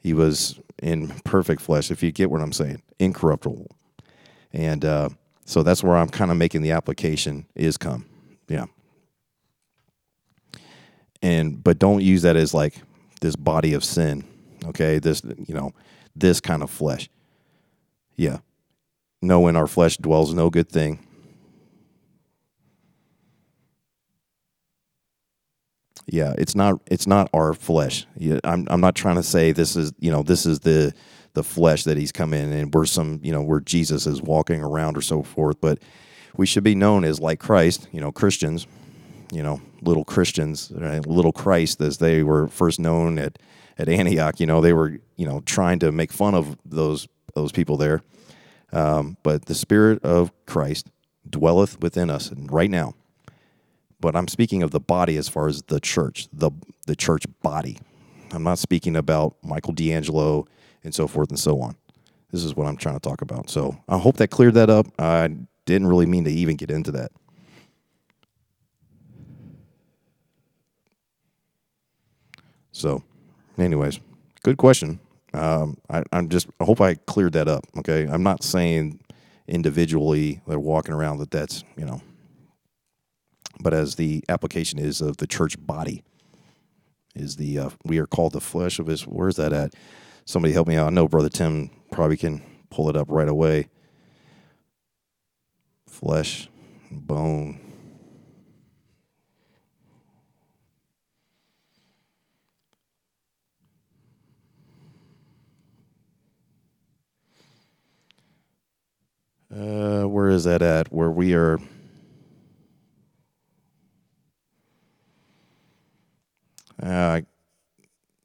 He 0.00 0.12
was 0.14 0.60
in 0.82 1.08
perfect 1.24 1.60
flesh, 1.60 1.90
if 1.90 2.02
you 2.02 2.12
get 2.12 2.30
what 2.30 2.40
I'm 2.40 2.52
saying, 2.52 2.82
incorruptible. 2.98 3.68
And 4.52 4.84
uh, 4.84 5.08
so 5.44 5.62
that's 5.62 5.82
where 5.82 5.96
I'm 5.96 6.08
kind 6.08 6.30
of 6.30 6.36
making 6.36 6.62
the 6.62 6.70
application 6.70 7.46
is 7.54 7.76
come. 7.76 8.06
Yeah. 8.48 8.66
And 11.20 11.62
but 11.62 11.78
don't 11.78 12.02
use 12.02 12.22
that 12.22 12.36
as 12.36 12.54
like 12.54 12.80
this 13.20 13.34
body 13.34 13.74
of 13.74 13.84
sin. 13.84 14.24
Okay? 14.64 14.98
This 14.98 15.22
you 15.24 15.54
know, 15.54 15.72
this 16.14 16.40
kind 16.40 16.62
of 16.62 16.70
flesh. 16.70 17.08
Yeah. 18.16 18.38
No, 19.20 19.48
in 19.48 19.56
our 19.56 19.66
flesh 19.66 19.96
dwells 19.96 20.32
no 20.32 20.48
good 20.48 20.68
thing. 20.68 21.07
Yeah, 26.10 26.34
it's 26.38 26.54
not 26.54 26.80
it's 26.86 27.06
not 27.06 27.28
our 27.34 27.52
flesh. 27.52 28.06
I'm 28.44 28.66
I'm 28.70 28.80
not 28.80 28.94
trying 28.94 29.16
to 29.16 29.22
say 29.22 29.52
this 29.52 29.76
is, 29.76 29.92
you 29.98 30.10
know, 30.10 30.22
this 30.22 30.46
is 30.46 30.60
the 30.60 30.94
the 31.34 31.44
flesh 31.44 31.84
that 31.84 31.96
he's 31.96 32.12
come 32.12 32.32
in 32.32 32.52
and 32.52 32.74
we're 32.74 32.86
some, 32.86 33.20
you 33.22 33.30
know, 33.30 33.42
where 33.42 33.60
Jesus 33.60 34.06
is 34.06 34.22
walking 34.22 34.62
around 34.62 34.96
or 34.96 35.02
so 35.02 35.22
forth. 35.22 35.60
But 35.60 35.80
we 36.36 36.46
should 36.46 36.64
be 36.64 36.74
known 36.74 37.04
as 37.04 37.20
like 37.20 37.40
Christ, 37.40 37.88
you 37.92 38.00
know, 38.00 38.10
Christians, 38.10 38.66
you 39.32 39.42
know, 39.42 39.60
little 39.82 40.04
Christians, 40.04 40.72
right? 40.74 41.06
little 41.06 41.32
Christ 41.32 41.80
as 41.80 41.98
they 41.98 42.22
were 42.22 42.48
first 42.48 42.80
known 42.80 43.18
at, 43.18 43.38
at 43.76 43.88
Antioch. 43.88 44.40
You 44.40 44.46
know, 44.46 44.60
they 44.60 44.72
were, 44.72 44.98
you 45.16 45.28
know, 45.28 45.40
trying 45.40 45.78
to 45.80 45.92
make 45.92 46.12
fun 46.12 46.34
of 46.34 46.56
those 46.64 47.06
those 47.34 47.52
people 47.52 47.76
there. 47.76 48.02
Um, 48.72 49.16
but 49.22 49.46
the 49.46 49.54
Spirit 49.54 50.02
of 50.02 50.32
Christ 50.46 50.88
dwelleth 51.28 51.80
within 51.80 52.10
us 52.10 52.30
and 52.30 52.50
right 52.50 52.70
now. 52.70 52.94
But 54.00 54.14
I'm 54.14 54.28
speaking 54.28 54.62
of 54.62 54.70
the 54.70 54.80
body 54.80 55.16
as 55.16 55.28
far 55.28 55.48
as 55.48 55.62
the 55.62 55.80
church, 55.80 56.28
the 56.32 56.50
the 56.86 56.96
church 56.96 57.24
body. 57.42 57.78
I'm 58.32 58.42
not 58.42 58.58
speaking 58.58 58.96
about 58.96 59.36
Michael 59.42 59.72
D'Angelo 59.72 60.46
and 60.84 60.94
so 60.94 61.06
forth 61.06 61.30
and 61.30 61.38
so 61.38 61.60
on. 61.60 61.76
This 62.30 62.44
is 62.44 62.54
what 62.54 62.66
I'm 62.66 62.76
trying 62.76 62.96
to 62.96 63.00
talk 63.00 63.22
about. 63.22 63.48
So 63.50 63.76
I 63.88 63.98
hope 63.98 64.18
that 64.18 64.28
cleared 64.28 64.54
that 64.54 64.70
up. 64.70 64.86
I 64.98 65.34
didn't 65.64 65.86
really 65.86 66.06
mean 66.06 66.24
to 66.24 66.30
even 66.30 66.56
get 66.56 66.70
into 66.70 66.92
that. 66.92 67.10
So, 72.72 73.02
anyways, 73.58 73.98
good 74.44 74.56
question. 74.56 75.00
Um, 75.34 75.78
I, 75.90 76.02
I'm 76.12 76.28
just 76.28 76.48
I 76.60 76.64
hope 76.64 76.80
I 76.80 76.94
cleared 76.94 77.32
that 77.32 77.48
up. 77.48 77.64
Okay, 77.78 78.06
I'm 78.06 78.22
not 78.22 78.42
saying 78.44 79.00
individually 79.46 80.40
they're 80.46 80.60
walking 80.60 80.94
around 80.94 81.18
that 81.18 81.30
that's 81.30 81.64
you 81.76 81.84
know, 81.84 82.00
but 83.60 83.74
as 83.74 83.96
the 83.96 84.24
application 84.28 84.78
is 84.78 85.00
of 85.00 85.16
the 85.18 85.26
church 85.26 85.56
body 85.58 86.02
is 87.14 87.36
the 87.36 87.58
uh, 87.58 87.70
we 87.84 87.98
are 87.98 88.06
called 88.06 88.32
the 88.32 88.40
flesh 88.40 88.78
of 88.78 88.86
his. 88.86 89.02
Where's 89.02 89.36
that 89.36 89.52
at? 89.52 89.74
Somebody 90.24 90.52
help 90.52 90.68
me 90.68 90.76
out. 90.76 90.86
I 90.86 90.90
know 90.90 91.08
brother 91.08 91.28
Tim 91.28 91.70
probably 91.90 92.16
can 92.16 92.42
pull 92.70 92.88
it 92.88 92.96
up 92.96 93.08
right 93.10 93.28
away. 93.28 93.68
Flesh, 95.86 96.48
bone. 96.90 97.60
Uh, 109.50 110.02
where 110.02 110.28
is 110.28 110.44
that 110.44 110.60
at? 110.60 110.92
Where 110.92 111.10
we 111.10 111.34
are. 111.34 111.58
Uh, 116.82 116.88
I, 116.88 117.22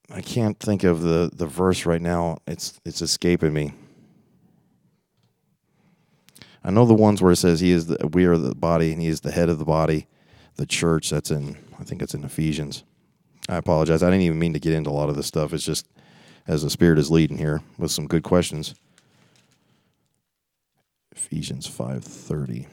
I 0.10 0.22
can't 0.22 0.60
think 0.60 0.84
of 0.84 1.02
the, 1.02 1.30
the 1.34 1.48
verse 1.48 1.86
right 1.86 2.02
now. 2.02 2.38
It's 2.48 2.80
it's 2.86 3.02
escaping 3.02 3.54
me. 3.54 3.74
I 6.64 6.72
know 6.72 6.86
the 6.86 6.94
ones 6.94 7.22
where 7.22 7.32
it 7.32 7.38
says 7.38 7.60
he 7.60 7.72
is 7.72 7.88
the, 7.88 8.08
we 8.14 8.26
are 8.26 8.38
the 8.38 8.56
body 8.56 8.94
and 8.94 9.02
he 9.02 9.08
is 9.08 9.22
the 9.22 9.32
head 9.32 9.50
of 9.50 9.60
the 9.60 9.66
body, 9.66 10.08
the 10.56 10.66
church. 10.66 11.10
That's 11.10 11.32
in 11.32 11.58
I 11.80 11.84
think 11.84 12.02
it's 12.02 12.14
in 12.14 12.24
Ephesians. 12.24 12.84
I 13.50 13.58
apologize. 13.58 14.04
I 14.04 14.08
didn't 14.08 14.22
even 14.22 14.40
mean 14.40 14.54
to 14.54 14.60
get 14.60 14.74
into 14.74 14.90
a 14.90 14.92
lot 14.92 15.10
of 15.10 15.16
this 15.16 15.28
stuff. 15.28 15.52
It's 15.52 15.66
just 15.66 15.88
as 16.48 16.64
the 16.64 16.70
Spirit 16.70 17.00
is 17.00 17.12
leading 17.12 17.38
here 17.38 17.62
with 17.78 17.92
some 17.92 18.08
good 18.08 18.24
questions. 18.24 18.76
Ephesians 21.12 21.68
5:30. 21.68 22.68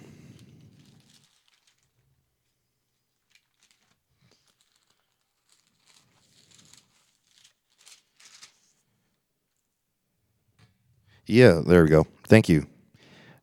Yeah, 11.30 11.60
there 11.64 11.84
we 11.84 11.88
go. 11.88 12.06
Thank 12.26 12.48
you. 12.48 12.66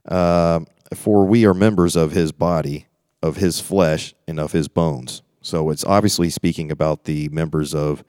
Uh, 0.06 0.62
for 0.94 1.26
we 1.26 1.46
are 1.46 1.54
members 1.54 1.96
of 1.96 2.12
his 2.12 2.32
body, 2.32 2.88
of 3.24 3.38
his 3.38 3.62
flesh, 3.62 4.14
and 4.28 4.40
of 4.40 4.52
his 4.52 4.68
bones. 4.68 5.22
So 5.42 5.70
it's 5.70 5.86
obviously 5.86 6.30
speaking 6.30 6.70
about 6.70 7.06
the 7.06 7.30
members 7.30 7.74
of 7.74 8.04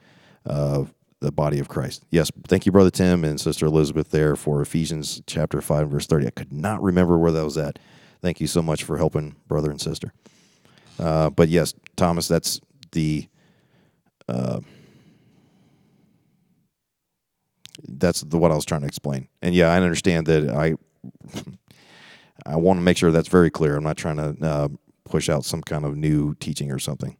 uh, 0.45 0.85
the 1.21 1.31
body 1.31 1.61
of 1.61 1.69
Christ. 1.69 2.05
Yes, 2.11 2.31
thank 2.49 2.67
you, 2.67 2.73
Brother 2.73 2.91
Tim 2.91 3.25
and 3.25 3.41
Sister 3.41 3.67
Elizabeth, 3.67 4.11
there 4.11 4.35
for 4.35 4.61
Ephesians 4.61 5.23
chapter 5.27 5.61
5, 5.61 5.89
verse 5.89 6.07
30. 6.07 6.27
I 6.27 6.31
could 6.31 6.53
not 6.53 6.83
remember 6.83 7.17
where 7.17 7.33
that 7.33 7.45
was 7.45 7.57
at. 7.57 7.79
Thank 8.21 8.41
you 8.41 8.49
so 8.49 8.63
much 8.63 8.83
for 8.83 8.97
helping, 8.97 9.37
brother 9.47 9.71
and 9.71 9.81
sister. 9.81 10.13
Uh, 10.99 11.31
but 11.31 11.49
yes, 11.49 11.75
Thomas, 11.97 12.27
that's 12.27 12.61
the. 12.91 13.29
Uh, 14.29 14.61
that's 17.87 18.23
the 18.23 18.39
what 18.39 18.51
I 18.51 18.55
was 18.55 18.65
trying 18.65 18.81
to 18.83 18.87
explain. 18.87 19.29
And 19.43 19.55
yeah, 19.55 19.69
I 19.69 19.77
understand 19.77 20.27
that 20.27 20.51
I 20.51 20.75
I 22.47 22.57
want 22.57 22.79
to 22.79 22.83
make 22.83 22.97
sure 22.97 23.11
that's 23.11 23.29
very 23.29 23.51
clear. 23.51 23.77
I'm 23.77 23.85
not 23.85 23.97
trying 23.97 24.17
to 24.17 24.37
uh, 24.47 24.69
push 25.05 25.29
out 25.29 25.45
some 25.45 25.63
kind 25.63 25.85
of 25.85 25.97
new 25.97 26.35
teaching 26.35 26.71
or 26.71 26.79
something. 26.79 27.17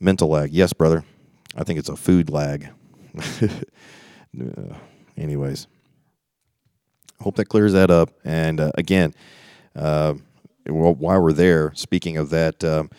Mental 0.00 0.28
lag, 0.28 0.52
yes, 0.52 0.72
brother. 0.72 1.04
I 1.56 1.64
think 1.64 1.78
it's 1.78 1.88
a 1.88 1.96
food 1.96 2.30
lag. 2.30 2.68
uh, 3.42 4.74
anyways, 5.16 5.66
hope 7.20 7.36
that 7.36 7.46
clears 7.46 7.72
that 7.72 7.90
up. 7.90 8.10
And 8.24 8.60
uh, 8.60 8.72
again, 8.76 9.14
uh, 9.74 10.14
while 10.66 11.20
we're 11.20 11.32
there, 11.32 11.72
speaking 11.74 12.16
of 12.16 12.30
that, 12.30 12.62
um, 12.62 12.90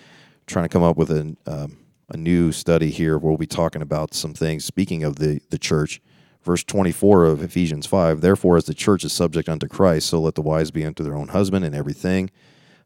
trying 0.48 0.66
to 0.66 0.70
come 0.70 0.84
up 0.84 0.98
with 0.98 1.12
a, 1.12 1.36
um, 1.46 1.78
a 2.10 2.18
new 2.18 2.52
study 2.52 2.90
here. 2.90 3.18
We'll 3.18 3.38
be 3.38 3.48
talking 3.48 3.82
about 3.82 4.14
some 4.14 4.34
things. 4.34 4.66
Speaking 4.66 5.04
of 5.04 5.18
the 5.18 5.42
the 5.50 5.60
church, 5.60 6.02
verse 6.48 6.64
24 6.64 7.26
of 7.26 7.44
Ephesians 7.44 7.86
5 7.86 8.22
Therefore, 8.22 8.56
as 8.56 8.64
the 8.64 8.74
church 8.74 9.04
is 9.04 9.12
subject 9.12 9.50
unto 9.50 9.68
Christ, 9.68 10.08
so 10.08 10.20
let 10.20 10.36
the 10.36 10.42
wives 10.42 10.72
be 10.72 10.86
unto 10.86 11.04
their 11.04 11.16
own 11.16 11.28
husband 11.28 11.66
in 11.66 11.76
everything. 11.76 12.32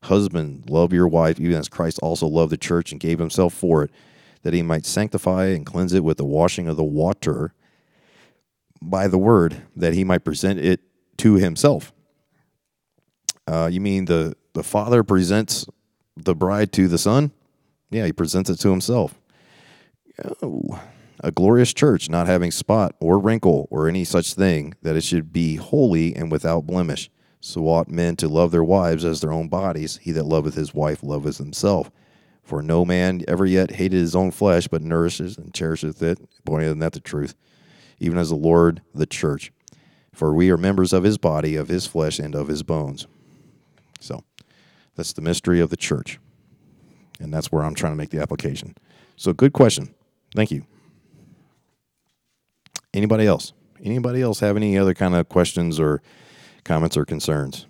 Husband, 0.04 0.68
love 0.68 0.92
your 0.92 1.08
wife, 1.08 1.40
even 1.40 1.58
as 1.58 1.70
Christ 1.70 2.00
also 2.02 2.26
loved 2.26 2.52
the 2.52 2.58
church 2.58 2.92
and 2.92 3.00
gave 3.00 3.20
himself 3.20 3.54
for 3.54 3.84
it, 3.84 3.92
that 4.42 4.54
he 4.54 4.64
might 4.64 4.86
sanctify 4.86 5.46
and 5.46 5.64
cleanse 5.64 5.94
it 5.94 6.04
with 6.04 6.18
the 6.18 6.26
washing 6.26 6.68
of 6.68 6.76
the 6.76 6.84
water 6.84 7.54
by 8.82 9.08
the 9.08 9.20
word, 9.20 9.62
that 9.76 9.94
he 9.94 10.04
might 10.04 10.26
present 10.26 10.60
it 10.60 10.82
to 11.18 11.36
himself. 11.36 11.94
Uh, 13.46 13.70
you 13.72 13.80
mean 13.80 14.06
the, 14.06 14.36
the 14.54 14.64
father 14.64 15.04
presents 15.04 15.68
the 16.18 16.34
bride 16.34 16.72
to 16.74 16.88
the 16.88 16.98
son? 16.98 17.32
Yeah, 17.92 18.08
he 18.08 18.12
presents 18.12 18.50
it 18.50 18.60
to 18.62 18.72
himself. 18.72 19.14
Oh 20.42 20.80
a 21.22 21.32
glorious 21.32 21.74
church, 21.74 22.10
not 22.10 22.28
having 22.28 22.52
spot 22.52 22.96
or 23.00 23.20
wrinkle 23.20 23.68
or 23.72 23.88
any 23.88 24.04
such 24.04 24.34
thing, 24.34 24.74
that 24.82 24.96
it 24.96 25.04
should 25.04 25.32
be 25.32 25.56
holy 25.56 26.16
and 26.16 26.32
without 26.32 26.66
blemish. 26.66 27.10
So 27.40 27.68
ought 27.68 27.88
men 27.88 28.16
to 28.18 28.28
love 28.28 28.52
their 28.52 28.64
wives 28.64 29.06
as 29.06 29.22
their 29.22 29.32
own 29.32 29.48
bodies. 29.48 29.98
He 30.02 30.12
that 30.12 30.26
loveth 30.26 30.56
his 30.56 30.74
wife 30.74 31.04
loveth 31.04 31.38
himself. 31.38 31.90
For 32.44 32.62
no 32.62 32.84
man 32.84 33.22
ever 33.28 33.46
yet 33.46 33.72
hated 33.72 34.00
his 34.00 34.16
own 34.16 34.32
flesh, 34.32 34.68
but 34.68 34.82
nourishes 34.82 35.38
and 35.38 35.54
cherisheth 35.54 36.02
it. 36.02 36.20
Isn't 36.48 36.80
that 36.80 36.94
the 36.94 37.00
truth? 37.00 37.36
Even 38.00 38.18
as 38.18 38.30
the 38.30 38.36
Lord 38.36 38.82
the 38.94 39.06
church. 39.06 39.52
For 40.14 40.34
we 40.34 40.50
are 40.52 40.58
members 40.58 40.92
of 40.92 41.04
his 41.04 41.18
body, 41.18 41.56
of 41.56 41.68
his 41.68 41.88
flesh, 41.88 42.20
and 42.20 42.36
of 42.36 42.48
his 42.48 42.64
bones. 42.64 43.08
So 44.00 44.24
that's 44.96 45.14
the 45.14 45.22
mystery 45.22 45.62
of 45.62 45.70
the 45.70 45.78
church. 45.78 46.20
And 47.20 47.34
that's 47.34 47.52
where 47.52 47.64
I'm 47.64 47.76
trying 47.76 47.94
to 47.94 47.98
make 47.98 48.10
the 48.10 48.22
application. 48.22 48.76
So, 49.16 49.34
good 49.34 49.54
question. 49.54 49.94
Thank 50.36 50.52
you. 50.52 50.66
Anybody 52.94 53.26
else? 53.26 53.54
Anybody 53.84 54.22
else 54.22 54.42
have 54.42 54.58
any 54.58 54.78
other 54.78 54.94
kind 54.94 55.16
of 55.16 55.30
questions 55.30 55.80
or 55.80 56.02
comments 56.64 56.98
or 56.98 57.06
concerns? 57.06 57.66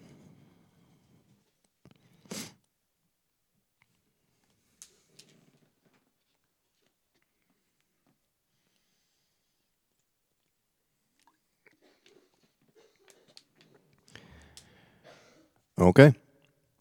Okay. 15.80 16.14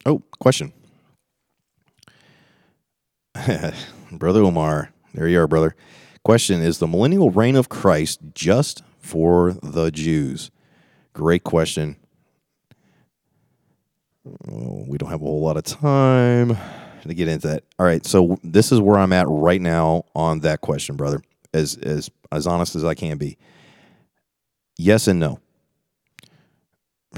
Oh, 0.04 0.22
question. 0.38 0.72
brother 4.12 4.40
Omar, 4.40 4.92
there 5.14 5.26
you 5.28 5.40
are, 5.40 5.46
brother. 5.46 5.74
Question 6.24 6.60
Is 6.60 6.78
the 6.78 6.86
millennial 6.86 7.30
reign 7.30 7.56
of 7.56 7.68
Christ 7.68 8.20
just 8.34 8.82
for 8.98 9.56
the 9.62 9.90
Jews? 9.90 10.50
Great 11.12 11.44
question. 11.44 11.96
We 14.24 14.98
don't 14.98 15.10
have 15.10 15.22
a 15.22 15.24
whole 15.24 15.42
lot 15.42 15.56
of 15.56 15.64
time 15.64 16.56
to 17.02 17.14
get 17.14 17.28
into 17.28 17.48
that. 17.48 17.64
All 17.78 17.86
right, 17.86 18.04
so 18.04 18.38
this 18.44 18.70
is 18.70 18.80
where 18.80 18.98
I'm 18.98 19.12
at 19.12 19.26
right 19.28 19.60
now 19.60 20.04
on 20.14 20.40
that 20.40 20.60
question, 20.60 20.96
brother. 20.96 21.22
As 21.54 21.76
as 21.78 22.10
as 22.30 22.46
honest 22.46 22.76
as 22.76 22.84
I 22.84 22.94
can 22.94 23.16
be. 23.18 23.38
Yes 24.76 25.08
and 25.08 25.18
no. 25.18 25.40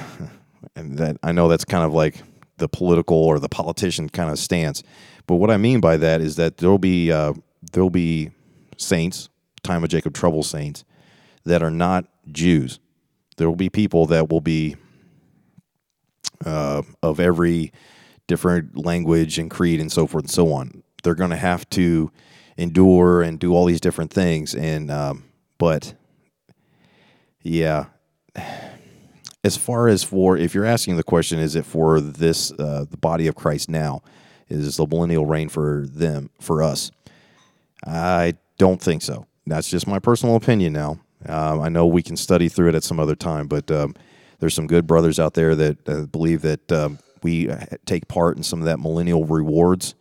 and 0.76 0.98
that 0.98 1.18
I 1.22 1.32
know 1.32 1.48
that's 1.48 1.64
kind 1.64 1.84
of 1.84 1.92
like 1.92 2.22
the 2.58 2.68
political 2.68 3.16
or 3.16 3.38
the 3.38 3.48
politician 3.48 4.08
kind 4.08 4.30
of 4.30 4.38
stance, 4.38 4.82
but 5.26 5.36
what 5.36 5.50
I 5.50 5.56
mean 5.56 5.80
by 5.80 5.96
that 5.96 6.20
is 6.20 6.36
that 6.36 6.58
there'll 6.58 6.78
be 6.78 7.10
uh, 7.10 7.34
there'll 7.72 7.90
be 7.90 8.30
saints, 8.82 9.28
time 9.62 9.82
of 9.84 9.90
Jacob 9.90 10.14
trouble 10.14 10.42
saints, 10.42 10.84
that 11.44 11.62
are 11.62 11.70
not 11.70 12.06
Jews. 12.30 12.78
There 13.36 13.48
will 13.48 13.56
be 13.56 13.70
people 13.70 14.06
that 14.06 14.30
will 14.30 14.40
be 14.40 14.76
uh, 16.44 16.82
of 17.02 17.20
every 17.20 17.72
different 18.26 18.76
language 18.76 19.38
and 19.38 19.50
creed 19.50 19.80
and 19.80 19.90
so 19.90 20.06
forth 20.06 20.24
and 20.24 20.30
so 20.30 20.52
on. 20.52 20.82
They're 21.02 21.14
going 21.14 21.30
to 21.30 21.36
have 21.36 21.68
to 21.70 22.10
endure 22.56 23.22
and 23.22 23.38
do 23.38 23.54
all 23.54 23.64
these 23.64 23.80
different 23.80 24.12
things. 24.12 24.54
And, 24.54 24.90
um, 24.90 25.24
but 25.58 25.94
yeah, 27.42 27.86
as 29.44 29.56
far 29.56 29.88
as 29.88 30.04
for, 30.04 30.36
if 30.36 30.54
you're 30.54 30.64
asking 30.64 30.96
the 30.96 31.02
question, 31.02 31.38
is 31.38 31.56
it 31.56 31.66
for 31.66 32.00
this, 32.00 32.52
uh, 32.52 32.84
the 32.88 32.96
body 32.96 33.26
of 33.26 33.34
Christ 33.34 33.68
now? 33.68 34.02
Is 34.48 34.76
the 34.76 34.86
millennial 34.86 35.24
reign 35.24 35.48
for 35.48 35.86
them, 35.86 36.30
for 36.40 36.62
us? 36.62 36.90
I 37.84 38.34
don't 38.62 38.80
think 38.80 39.02
so. 39.02 39.26
That's 39.44 39.68
just 39.68 39.88
my 39.88 39.98
personal 39.98 40.36
opinion 40.36 40.72
now. 40.72 41.00
Um, 41.26 41.60
I 41.60 41.68
know 41.68 41.84
we 41.84 42.00
can 42.00 42.16
study 42.16 42.48
through 42.48 42.68
it 42.68 42.76
at 42.76 42.84
some 42.84 43.00
other 43.00 43.16
time, 43.16 43.48
but 43.48 43.68
um, 43.72 43.96
there's 44.38 44.54
some 44.54 44.68
good 44.68 44.86
brothers 44.86 45.18
out 45.18 45.34
there 45.34 45.56
that 45.56 45.88
uh, 45.88 46.02
believe 46.02 46.42
that 46.42 46.70
um, 46.70 47.00
we 47.24 47.50
uh, 47.50 47.58
take 47.86 48.06
part 48.06 48.36
in 48.36 48.44
some 48.44 48.60
of 48.60 48.66
that 48.66 48.78
millennial 48.78 49.24
rewards, 49.24 49.96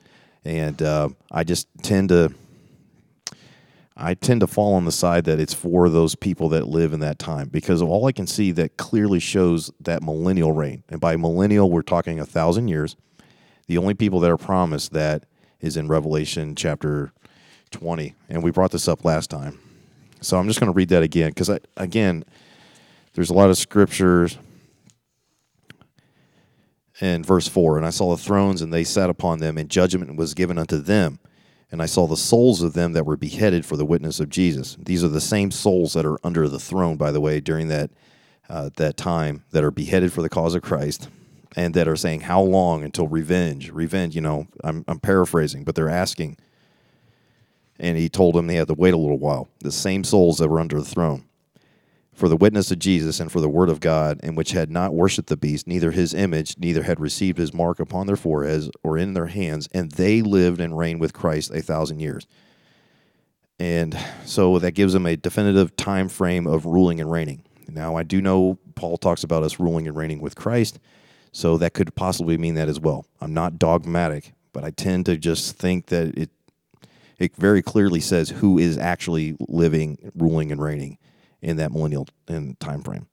and 0.46 0.80
uh, 0.80 1.10
I 1.32 1.44
just 1.44 1.68
tend 1.82 2.10
to. 2.10 2.36
I 3.98 4.14
tend 4.14 4.42
to 4.42 4.48
fall 4.48 4.76
on 4.76 4.86
the 4.86 4.92
side 4.92 5.26
that 5.26 5.40
it's 5.40 5.54
for 5.54 5.90
those 5.90 6.16
people 6.16 6.50
that 6.50 6.68
live 6.68 6.94
in 6.94 7.02
that 7.02 7.20
time 7.20 7.50
because 7.50 7.82
all 7.82 8.06
I 8.08 8.12
can 8.12 8.26
see 8.26 8.52
that 8.54 8.78
clearly 8.78 9.20
shows 9.20 9.70
that 9.80 10.02
millennial 10.02 10.54
reign. 10.54 10.84
And 10.90 11.00
by 11.00 11.18
millennial, 11.18 11.70
we're 11.70 11.84
talking 11.84 12.20
a 12.20 12.26
thousand 12.26 12.70
years. 12.70 12.96
The 13.68 13.78
only 13.78 13.94
people 13.94 14.20
that 14.22 14.32
are 14.32 14.38
promised 14.38 14.94
that 14.94 15.26
is 15.60 15.78
in 15.78 15.88
Revelation 15.88 16.56
chapter 16.56 17.12
20. 17.72 18.14
And 18.30 18.44
we 18.44 18.52
brought 18.52 18.72
this 18.72 18.88
up 18.88 19.04
last 19.04 19.30
time. 19.30 19.60
So 20.22 20.38
I'm 20.38 20.48
just 20.48 20.60
going 20.60 20.72
to 20.72 20.76
read 20.76 20.90
that 20.90 21.04
again 21.04 21.30
because, 21.30 21.50
again, 21.78 22.24
there's 23.14 23.30
a 23.30 23.34
lot 23.34 23.50
of 23.50 23.58
scriptures 23.58 24.38
in 27.02 27.24
verse 27.24 27.48
4 27.48 27.78
And 27.78 27.86
I 27.86 27.90
saw 27.90 28.16
the 28.16 28.22
thrones, 28.22 28.62
and 28.62 28.72
they 28.72 28.84
sat 28.84 29.10
upon 29.10 29.40
them, 29.40 29.58
and 29.58 29.70
judgment 29.70 30.16
was 30.16 30.34
given 30.34 30.58
unto 30.58 30.78
them. 30.78 31.20
And 31.72 31.82
I 31.82 31.86
saw 31.86 32.06
the 32.06 32.18
souls 32.18 32.62
of 32.62 32.74
them 32.74 32.94
that 32.94 33.06
were 33.06 33.18
beheaded 33.18 33.66
for 33.66 33.78
the 33.78 33.86
witness 33.86 34.20
of 34.20 34.30
Jesus. 34.30 34.78
These 34.78 35.04
are 35.04 35.10
the 35.10 35.22
same 35.22 35.52
souls 35.52 35.94
that 35.94 36.06
are 36.06 36.18
under 36.24 36.48
the 36.50 36.60
throne, 36.60 36.98
by 36.98 37.12
the 37.12 37.22
way, 37.22 37.40
during 37.40 37.70
that, 37.70 37.92
uh, 38.50 38.70
that 38.76 38.98
time, 38.98 39.46
that 39.52 39.64
are 39.64 39.72
beheaded 39.72 40.12
for 40.12 40.22
the 40.22 40.30
cause 40.30 40.54
of 40.54 40.62
Christ, 40.62 41.08
and 41.56 41.74
that 41.74 41.88
are 41.88 41.96
saying, 41.96 42.22
How 42.22 42.42
long 42.42 42.84
until 42.84 43.08
revenge? 43.08 43.72
Revenge, 43.72 44.16
you 44.16 44.22
know, 44.22 44.48
I'm, 44.64 44.84
I'm 44.88 45.00
paraphrasing, 45.00 45.64
but 45.64 45.76
they're 45.76 45.90
asking. 45.90 46.38
And 47.82 47.98
he 47.98 48.08
told 48.08 48.36
them 48.36 48.48
they 48.48 48.56
had 48.56 48.70
to 48.70 48.74
wait 48.74 48.94
a 48.94 48.98
little 48.98 49.20
while. 49.20 49.50
The 49.60 49.72
same 49.72 50.06
souls 50.06 50.38
that 50.38 50.48
were 50.48 50.60
under 50.62 50.78
the 50.78 50.86
throne 50.86 51.26
for 52.14 52.30
the 52.30 52.38
witness 52.38 52.70
of 52.70 52.78
Jesus 52.80 53.20
and 53.20 53.32
for 53.32 53.40
the 53.40 53.50
word 53.50 53.68
of 53.68 53.80
God, 53.80 54.20
and 54.22 54.38
which 54.38 54.52
had 54.52 54.70
not 54.70 54.94
worshipped 54.94 55.30
the 55.30 55.38
beast, 55.38 55.66
neither 55.66 55.90
his 55.90 56.14
image, 56.14 56.56
neither 56.58 56.84
had 56.84 57.00
received 57.00 57.40
his 57.40 57.54
mark 57.54 57.80
upon 57.80 58.06
their 58.06 58.16
foreheads 58.16 58.70
or 58.84 58.98
in 58.98 59.14
their 59.14 59.28
hands, 59.28 59.68
and 59.72 59.92
they 59.94 60.22
lived 60.22 60.60
and 60.60 60.78
reigned 60.78 61.00
with 61.00 61.14
Christ 61.14 61.52
a 61.52 61.62
thousand 61.62 62.00
years. 62.00 62.28
And 63.58 63.98
so 64.26 64.60
that 64.60 64.74
gives 64.74 64.94
them 64.94 65.06
a 65.06 65.16
definitive 65.16 65.76
time 65.76 66.10
frame 66.10 66.48
of 66.48 66.66
ruling 66.66 67.00
and 67.00 67.12
reigning. 67.12 67.44
Now, 67.68 67.96
I 67.96 68.04
do 68.04 68.22
know 68.22 68.60
Paul 68.76 68.98
talks 68.98 69.24
about 69.24 69.44
us 69.44 69.60
ruling 69.60 69.88
and 69.88 69.96
reigning 69.96 70.20
with 70.20 70.36
Christ, 70.36 70.80
so 71.32 71.58
that 71.58 71.74
could 71.74 71.96
possibly 71.96 72.38
mean 72.38 72.56
that 72.56 72.68
as 72.68 72.80
well. 72.80 73.06
I'm 73.22 73.34
not 73.34 73.58
dogmatic, 73.58 74.34
but 74.52 74.64
I 74.64 74.72
tend 74.72 75.06
to 75.06 75.18
just 75.18 75.58
think 75.58 75.88
that 75.88 76.18
it 76.18 76.30
it 77.22 77.36
very 77.36 77.62
clearly 77.62 78.00
says 78.00 78.30
who 78.30 78.58
is 78.58 78.80
actually 78.80 79.38
living, 79.48 80.12
ruling, 80.16 80.52
and 80.52 80.60
reigning 80.60 80.98
in 81.40 81.58
that 81.58 81.72
millennial 81.72 82.08
in 82.28 82.56
time 82.56 82.82
frame. 82.82 83.06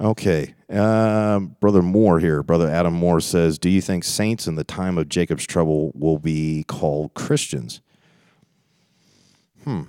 Okay, 0.00 0.54
um, 0.70 1.56
brother 1.60 1.82
Moore 1.82 2.20
here, 2.20 2.44
brother 2.44 2.68
Adam 2.68 2.94
Moore 2.94 3.20
says, 3.20 3.58
"Do 3.58 3.68
you 3.68 3.80
think 3.80 4.04
saints 4.04 4.46
in 4.46 4.54
the 4.54 4.64
time 4.64 4.96
of 4.96 5.08
Jacob's 5.08 5.46
trouble 5.46 5.90
will 5.94 6.18
be 6.20 6.64
called 6.68 7.14
Christians?" 7.14 7.80
Hmm, 9.64 9.82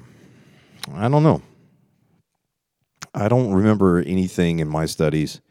I 0.94 1.10
don't 1.10 1.24
know. 1.24 1.44
I 3.14 3.28
don't 3.28 3.54
remember 3.54 4.00
anything 4.00 4.60
in 4.60 4.68
my 4.68 4.88
studies 4.88 5.42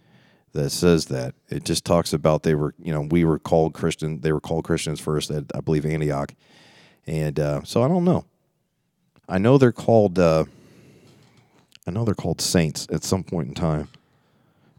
that 0.54 0.70
says 0.70 1.06
that. 1.06 1.34
It 1.48 1.64
just 1.64 1.84
talks 1.84 2.12
about 2.12 2.44
they 2.44 2.54
were, 2.54 2.74
you 2.82 2.92
know, 2.92 3.02
we 3.02 3.24
were 3.24 3.38
called 3.38 3.74
Christian. 3.74 4.20
They 4.20 4.32
were 4.32 4.40
called 4.40 4.64
Christians 4.64 5.00
first 5.00 5.30
at, 5.30 5.44
I 5.54 5.60
believe, 5.60 5.84
Antioch. 5.84 6.32
And 7.06 7.38
uh, 7.38 7.62
so 7.64 7.82
I 7.82 7.88
don't 7.88 8.04
know. 8.04 8.24
I 9.28 9.38
know 9.38 9.58
they're 9.58 9.72
called, 9.72 10.18
uh, 10.18 10.44
I 11.86 11.90
know 11.90 12.04
they're 12.04 12.14
called 12.14 12.40
saints 12.40 12.86
at 12.90 13.04
some 13.04 13.24
point 13.24 13.48
in 13.48 13.54
time, 13.54 13.88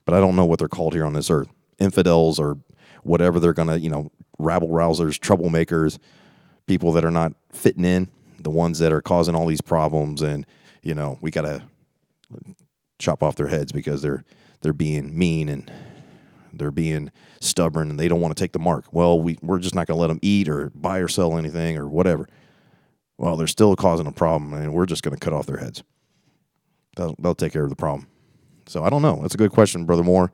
but 0.05 0.15
I 0.15 0.19
don't 0.19 0.35
know 0.35 0.45
what 0.45 0.59
they're 0.59 0.67
called 0.67 0.93
here 0.93 1.05
on 1.05 1.13
this 1.13 1.29
earth. 1.29 1.49
Infidels 1.77 2.39
or 2.39 2.57
whatever 3.03 3.39
they're 3.39 3.53
going 3.53 3.67
to, 3.67 3.79
you 3.79 3.89
know, 3.89 4.11
rabble 4.39 4.69
rousers, 4.69 5.19
troublemakers, 5.19 5.99
people 6.67 6.93
that 6.93 7.03
are 7.03 7.11
not 7.11 7.33
fitting 7.51 7.85
in, 7.85 8.07
the 8.39 8.49
ones 8.49 8.79
that 8.79 8.93
are 8.93 9.01
causing 9.01 9.35
all 9.35 9.45
these 9.45 9.61
problems. 9.61 10.21
And, 10.21 10.45
you 10.81 10.95
know, 10.95 11.17
we 11.21 11.31
got 11.31 11.41
to 11.41 11.63
chop 12.97 13.21
off 13.21 13.35
their 13.35 13.47
heads 13.47 13.73
because 13.73 14.01
they're 14.01 14.23
they're 14.65 14.73
being 14.73 15.15
mean 15.15 15.47
and 15.47 15.71
they're 16.51 16.71
being 16.71 17.11
stubborn 17.39 17.91
and 17.91 17.99
they 17.99 18.07
don't 18.07 18.19
want 18.19 18.35
to 18.35 18.43
take 18.43 18.51
the 18.51 18.57
mark. 18.57 18.85
Well, 18.91 19.19
we, 19.19 19.37
we're 19.43 19.59
just 19.59 19.75
not 19.75 19.85
going 19.85 19.95
to 19.95 20.01
let 20.01 20.07
them 20.07 20.17
eat 20.23 20.49
or 20.49 20.71
buy 20.73 20.97
or 20.97 21.07
sell 21.07 21.37
anything 21.37 21.77
or 21.77 21.87
whatever. 21.87 22.27
Well, 23.15 23.37
they're 23.37 23.45
still 23.45 23.75
causing 23.75 24.07
a 24.07 24.11
problem 24.11 24.55
and 24.55 24.73
we're 24.73 24.87
just 24.87 25.03
going 25.03 25.15
to 25.15 25.23
cut 25.23 25.33
off 25.33 25.45
their 25.45 25.57
heads. 25.57 25.83
They'll, 26.95 27.13
they'll 27.19 27.35
take 27.35 27.53
care 27.53 27.63
of 27.63 27.69
the 27.69 27.75
problem. 27.75 28.07
So 28.65 28.83
I 28.83 28.89
don't 28.89 29.03
know. 29.03 29.19
That's 29.21 29.35
a 29.35 29.37
good 29.37 29.51
question, 29.51 29.85
Brother 29.85 30.03
Moore. 30.03 30.31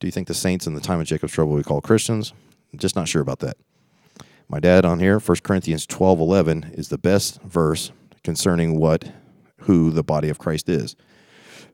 Do 0.00 0.08
you 0.08 0.10
think 0.10 0.26
the 0.26 0.34
saints 0.34 0.66
in 0.66 0.74
the 0.74 0.80
time 0.80 0.98
of 0.98 1.06
Jacob's 1.06 1.32
trouble 1.32 1.52
we 1.52 1.62
call 1.62 1.80
Christians? 1.80 2.32
I'm 2.72 2.80
just 2.80 2.96
not 2.96 3.06
sure 3.06 3.22
about 3.22 3.38
that. 3.38 3.56
My 4.48 4.58
dad 4.58 4.84
on 4.84 4.98
here, 4.98 5.20
1 5.20 5.36
Corinthians 5.44 5.86
12 5.86 6.18
11, 6.18 6.72
is 6.74 6.88
the 6.88 6.98
best 6.98 7.40
verse 7.42 7.92
concerning 8.24 8.80
what, 8.80 9.12
who 9.58 9.92
the 9.92 10.02
body 10.02 10.28
of 10.28 10.40
Christ 10.40 10.68
is. 10.68 10.96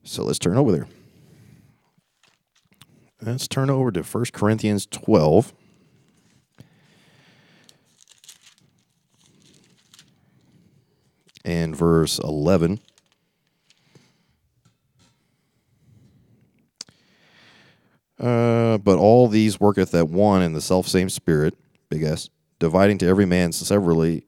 So 0.03 0.25
let's 0.25 0.39
turn 0.39 0.59
over 0.59 0.73
there. 0.73 0.87
Let's 3.23 3.47
turn 3.47 3.69
over 3.69 3.91
to 3.93 4.03
1 4.03 4.25
Corinthians 4.33 4.87
12. 4.87 5.53
And 11.45 11.77
verse 11.77 12.19
11. 12.19 12.81
Uh, 18.19 18.79
but 18.79 18.99
all 18.99 19.29
these 19.29 19.61
worketh 19.61 19.95
at 19.95 20.09
one 20.09 20.41
in 20.43 20.55
the 20.55 20.61
self 20.61 20.87
same 20.87 21.11
spirit, 21.11 21.55
big 21.91 22.03
S, 22.03 22.31
dividing 22.59 22.97
to 22.99 23.07
every 23.07 23.27
man 23.27 23.53
severally 23.53 24.25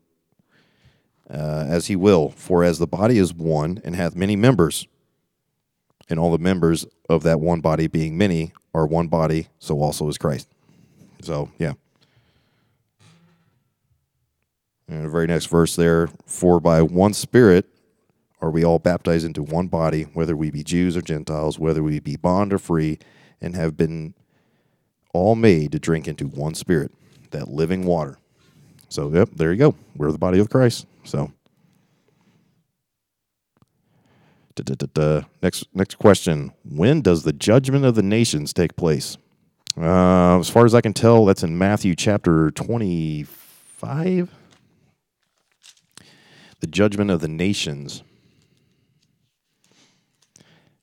uh, 1.31 1.65
as 1.67 1.87
he 1.87 1.97
will. 1.97 2.31
For 2.31 2.63
as 2.63 2.79
the 2.79 2.87
body 2.87 3.17
is 3.17 3.33
one 3.33 3.81
and 3.85 3.97
hath 3.97 4.15
many 4.15 4.37
members, 4.37 4.87
and 6.11 6.19
all 6.19 6.31
the 6.31 6.39
members 6.39 6.85
of 7.09 7.23
that 7.23 7.41
one 7.41 7.61
body 7.61 7.87
being 7.87 8.19
many 8.19 8.53
are 8.75 8.87
one 8.87 9.09
body, 9.09 9.49
so 9.59 9.81
also 9.81 10.09
is 10.09 10.19
Christ. 10.19 10.49
So, 11.23 11.51
yeah. 11.59 11.73
And 14.89 15.05
the 15.05 15.09
very 15.09 15.27
next 15.27 15.47
verse 15.47 15.77
there, 15.77 16.09
for 16.27 16.61
by 16.61 16.83
one 16.83 17.15
Spirit 17.15 17.67
are 18.41 18.51
we 18.51 18.65
all 18.65 18.79
baptized 18.79 19.25
into 19.25 19.43
one 19.43 19.69
body, 19.69 20.03
whether 20.15 20.37
we 20.37 20.51
be 20.51 20.65
Jews 20.65 20.97
or 20.97 21.03
Gentiles, 21.03 21.59
whether 21.59 21.83
we 21.83 22.01
be 22.01 22.17
bond 22.17 22.53
or 22.53 22.59
free, 22.59 22.99
and 23.41 23.55
have 23.55 23.77
been 23.77 24.15
all 25.15 25.35
made 25.35 25.73
to 25.73 25.79
drink 25.79 26.09
into 26.09 26.27
one 26.27 26.55
Spirit, 26.55 26.93
that 27.31 27.49
living 27.49 27.85
water. 27.85 28.19
So, 28.89 29.11
yep, 29.11 29.31
there 29.35 29.53
you 29.53 29.59
go. 29.59 29.75
We're 29.97 30.13
the 30.13 30.19
body 30.19 30.39
of 30.39 30.51
Christ. 30.51 30.87
So, 31.05 31.33
Da, 34.55 34.75
da, 34.75 34.87
da, 34.93 35.23
next, 35.43 35.65
next 35.73 35.95
question. 35.95 36.53
When 36.65 37.01
does 37.01 37.23
the 37.23 37.33
judgment 37.33 37.87
of 37.87 37.95
the 37.95 38.03
nations 38.03 38.53
take 38.53 38.77
place? 38.77 39.17
Uh, 39.77 40.39
as 40.39 40.51
far 40.51 40.67
as 40.67 40.75
I 40.75 40.83
can 40.83 40.93
tell, 40.93 41.25
that's 41.25 41.43
in 41.43 41.57
Matthew 41.57 41.95
chapter 41.95 42.51
25. 42.51 44.31
The 46.61 46.67
judgment 46.67 47.11
of 47.11 47.21
the 47.21 47.29
nations. 47.29 48.03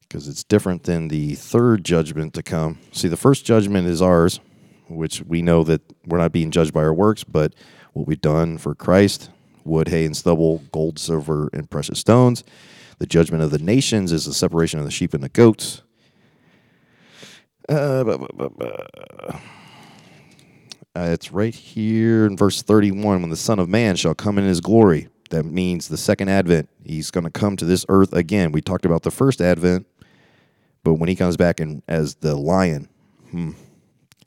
Because 0.02 0.28
it's 0.28 0.44
different 0.44 0.84
than 0.84 1.10
the 1.10 1.36
third 1.36 1.86
judgment 1.86 2.34
to 2.34 2.42
come. 2.42 2.80
See, 2.92 3.08
the 3.08 3.18
first 3.18 3.46
judgment 3.46 3.88
is 3.88 4.02
ours, 4.02 4.40
which 4.88 5.22
we 5.22 5.44
know 5.44 5.64
that 5.66 5.82
we're 6.08 6.18
not 6.18 6.32
being 6.32 6.50
judged 6.50 6.74
by 6.74 6.82
our 6.82 6.94
works, 6.94 7.24
but 7.24 7.54
what 7.94 8.08
we've 8.08 8.20
done 8.22 8.58
for 8.58 8.74
Christ 8.74 9.30
wood, 9.66 9.90
hay, 9.90 10.06
and 10.06 10.18
stubble, 10.18 10.64
gold, 10.72 10.98
silver, 10.98 11.50
and 11.54 11.70
precious 11.70 12.00
stones. 12.00 12.44
The 13.00 13.06
judgment 13.06 13.42
of 13.44 13.52
the 13.52 13.60
nations 13.60 14.12
is 14.12 14.26
the 14.26 14.34
separation 14.34 14.78
of 14.78 14.86
the 14.86 14.92
sheep 14.92 15.14
and 15.14 15.24
the 15.24 15.30
goats. 15.30 15.82
Uh, 17.70 18.28
uh, 20.96 21.08
it's 21.12 21.32
right 21.32 21.56
here 21.56 22.26
in 22.26 22.36
verse 22.36 22.62
31 22.62 23.22
when 23.22 23.30
the 23.30 23.38
Son 23.38 23.58
of 23.58 23.70
Man 23.70 23.96
shall 23.96 24.14
come 24.14 24.38
in 24.38 24.44
his 24.44 24.60
glory. 24.60 25.08
That 25.30 25.46
means 25.46 25.88
the 25.88 25.98
second 25.98 26.28
advent. 26.28 26.70
He's 26.84 27.10
going 27.10 27.24
to 27.24 27.30
come 27.30 27.56
to 27.58 27.66
this 27.66 27.86
earth 27.88 28.12
again. 28.12 28.52
We 28.52 28.62
talked 28.62 28.86
about 28.86 29.04
the 29.04 29.12
first 29.12 29.40
advent, 29.40 29.88
but 30.84 30.96
when 30.96 31.08
he 31.08 31.16
comes 31.16 31.38
back 31.38 31.62
in, 31.62 31.84
as 31.88 32.16
the 32.16 32.36
lion, 32.36 32.90
hmm, 33.32 33.52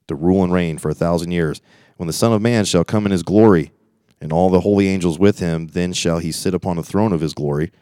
to 0.07 0.15
rule 0.15 0.45
and 0.45 0.53
reign 0.53 0.79
for 0.79 0.89
a 0.89 0.95
thousand 0.95 1.33
years, 1.33 1.61
when 1.99 2.07
the 2.07 2.13
Son 2.13 2.33
of 2.33 2.41
Man 2.41 2.65
shall 2.65 2.85
come 2.85 3.05
in 3.05 3.13
his 3.13 3.23
glory, 3.23 3.73
and 4.21 4.33
all 4.33 4.49
the 4.49 4.61
holy 4.61 4.89
angels 4.89 5.19
with 5.19 5.41
him, 5.41 5.67
then 5.69 5.93
shall 5.93 6.21
he 6.21 6.33
sit 6.33 6.55
upon 6.55 6.77
the 6.77 6.83
throne 6.83 7.13
of 7.13 7.21
his 7.21 7.35
glory 7.35 7.73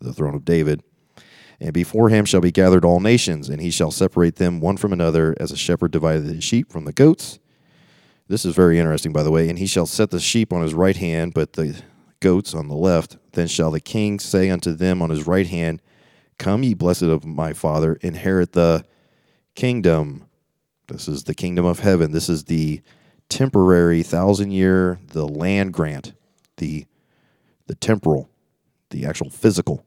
the 0.00 0.12
throne 0.12 0.34
of 0.34 0.44
David. 0.44 0.82
And 1.60 1.72
before 1.74 2.08
him 2.08 2.24
shall 2.24 2.40
be 2.40 2.50
gathered 2.50 2.84
all 2.84 3.00
nations, 3.00 3.48
and 3.48 3.60
he 3.60 3.70
shall 3.70 3.90
separate 3.90 4.36
them 4.36 4.60
one 4.60 4.78
from 4.78 4.92
another, 4.92 5.36
as 5.38 5.52
a 5.52 5.56
shepherd 5.56 5.90
divided 5.90 6.24
his 6.24 6.42
sheep 6.42 6.72
from 6.72 6.86
the 6.86 6.92
goats. 6.92 7.38
This 8.28 8.44
is 8.44 8.54
very 8.54 8.78
interesting, 8.78 9.12
by 9.12 9.22
the 9.22 9.30
way. 9.30 9.48
And 9.48 9.58
he 9.58 9.66
shall 9.66 9.86
set 9.86 10.10
the 10.10 10.20
sheep 10.20 10.52
on 10.52 10.62
his 10.62 10.72
right 10.72 10.96
hand, 10.96 11.34
but 11.34 11.54
the 11.54 11.82
goats 12.20 12.54
on 12.54 12.68
the 12.68 12.76
left. 12.76 13.18
Then 13.32 13.46
shall 13.46 13.70
the 13.70 13.80
king 13.80 14.18
say 14.18 14.48
unto 14.48 14.72
them 14.72 15.02
on 15.02 15.10
his 15.10 15.26
right 15.26 15.46
hand, 15.46 15.82
Come, 16.38 16.62
ye 16.62 16.72
blessed 16.72 17.02
of 17.02 17.26
my 17.26 17.52
father, 17.52 17.98
inherit 18.00 18.52
the 18.52 18.84
kingdom. 19.54 20.26
This 20.88 21.08
is 21.08 21.24
the 21.24 21.34
kingdom 21.34 21.66
of 21.66 21.80
heaven. 21.80 22.12
This 22.12 22.30
is 22.30 22.44
the 22.44 22.80
temporary 23.28 24.02
thousand 24.02 24.52
year, 24.52 24.98
the 25.08 25.28
land 25.28 25.74
grant, 25.74 26.14
the 26.56 26.86
the 27.66 27.74
temporal, 27.76 28.30
the 28.88 29.04
actual 29.04 29.30
physical 29.30 29.84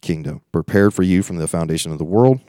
kingdom, 0.00 0.42
prepared 0.52 0.94
for 0.94 1.02
you 1.02 1.22
from 1.22 1.36
the 1.36 1.48
foundation 1.48 1.92
of 1.92 1.98
the 1.98 2.04
world, 2.04 2.40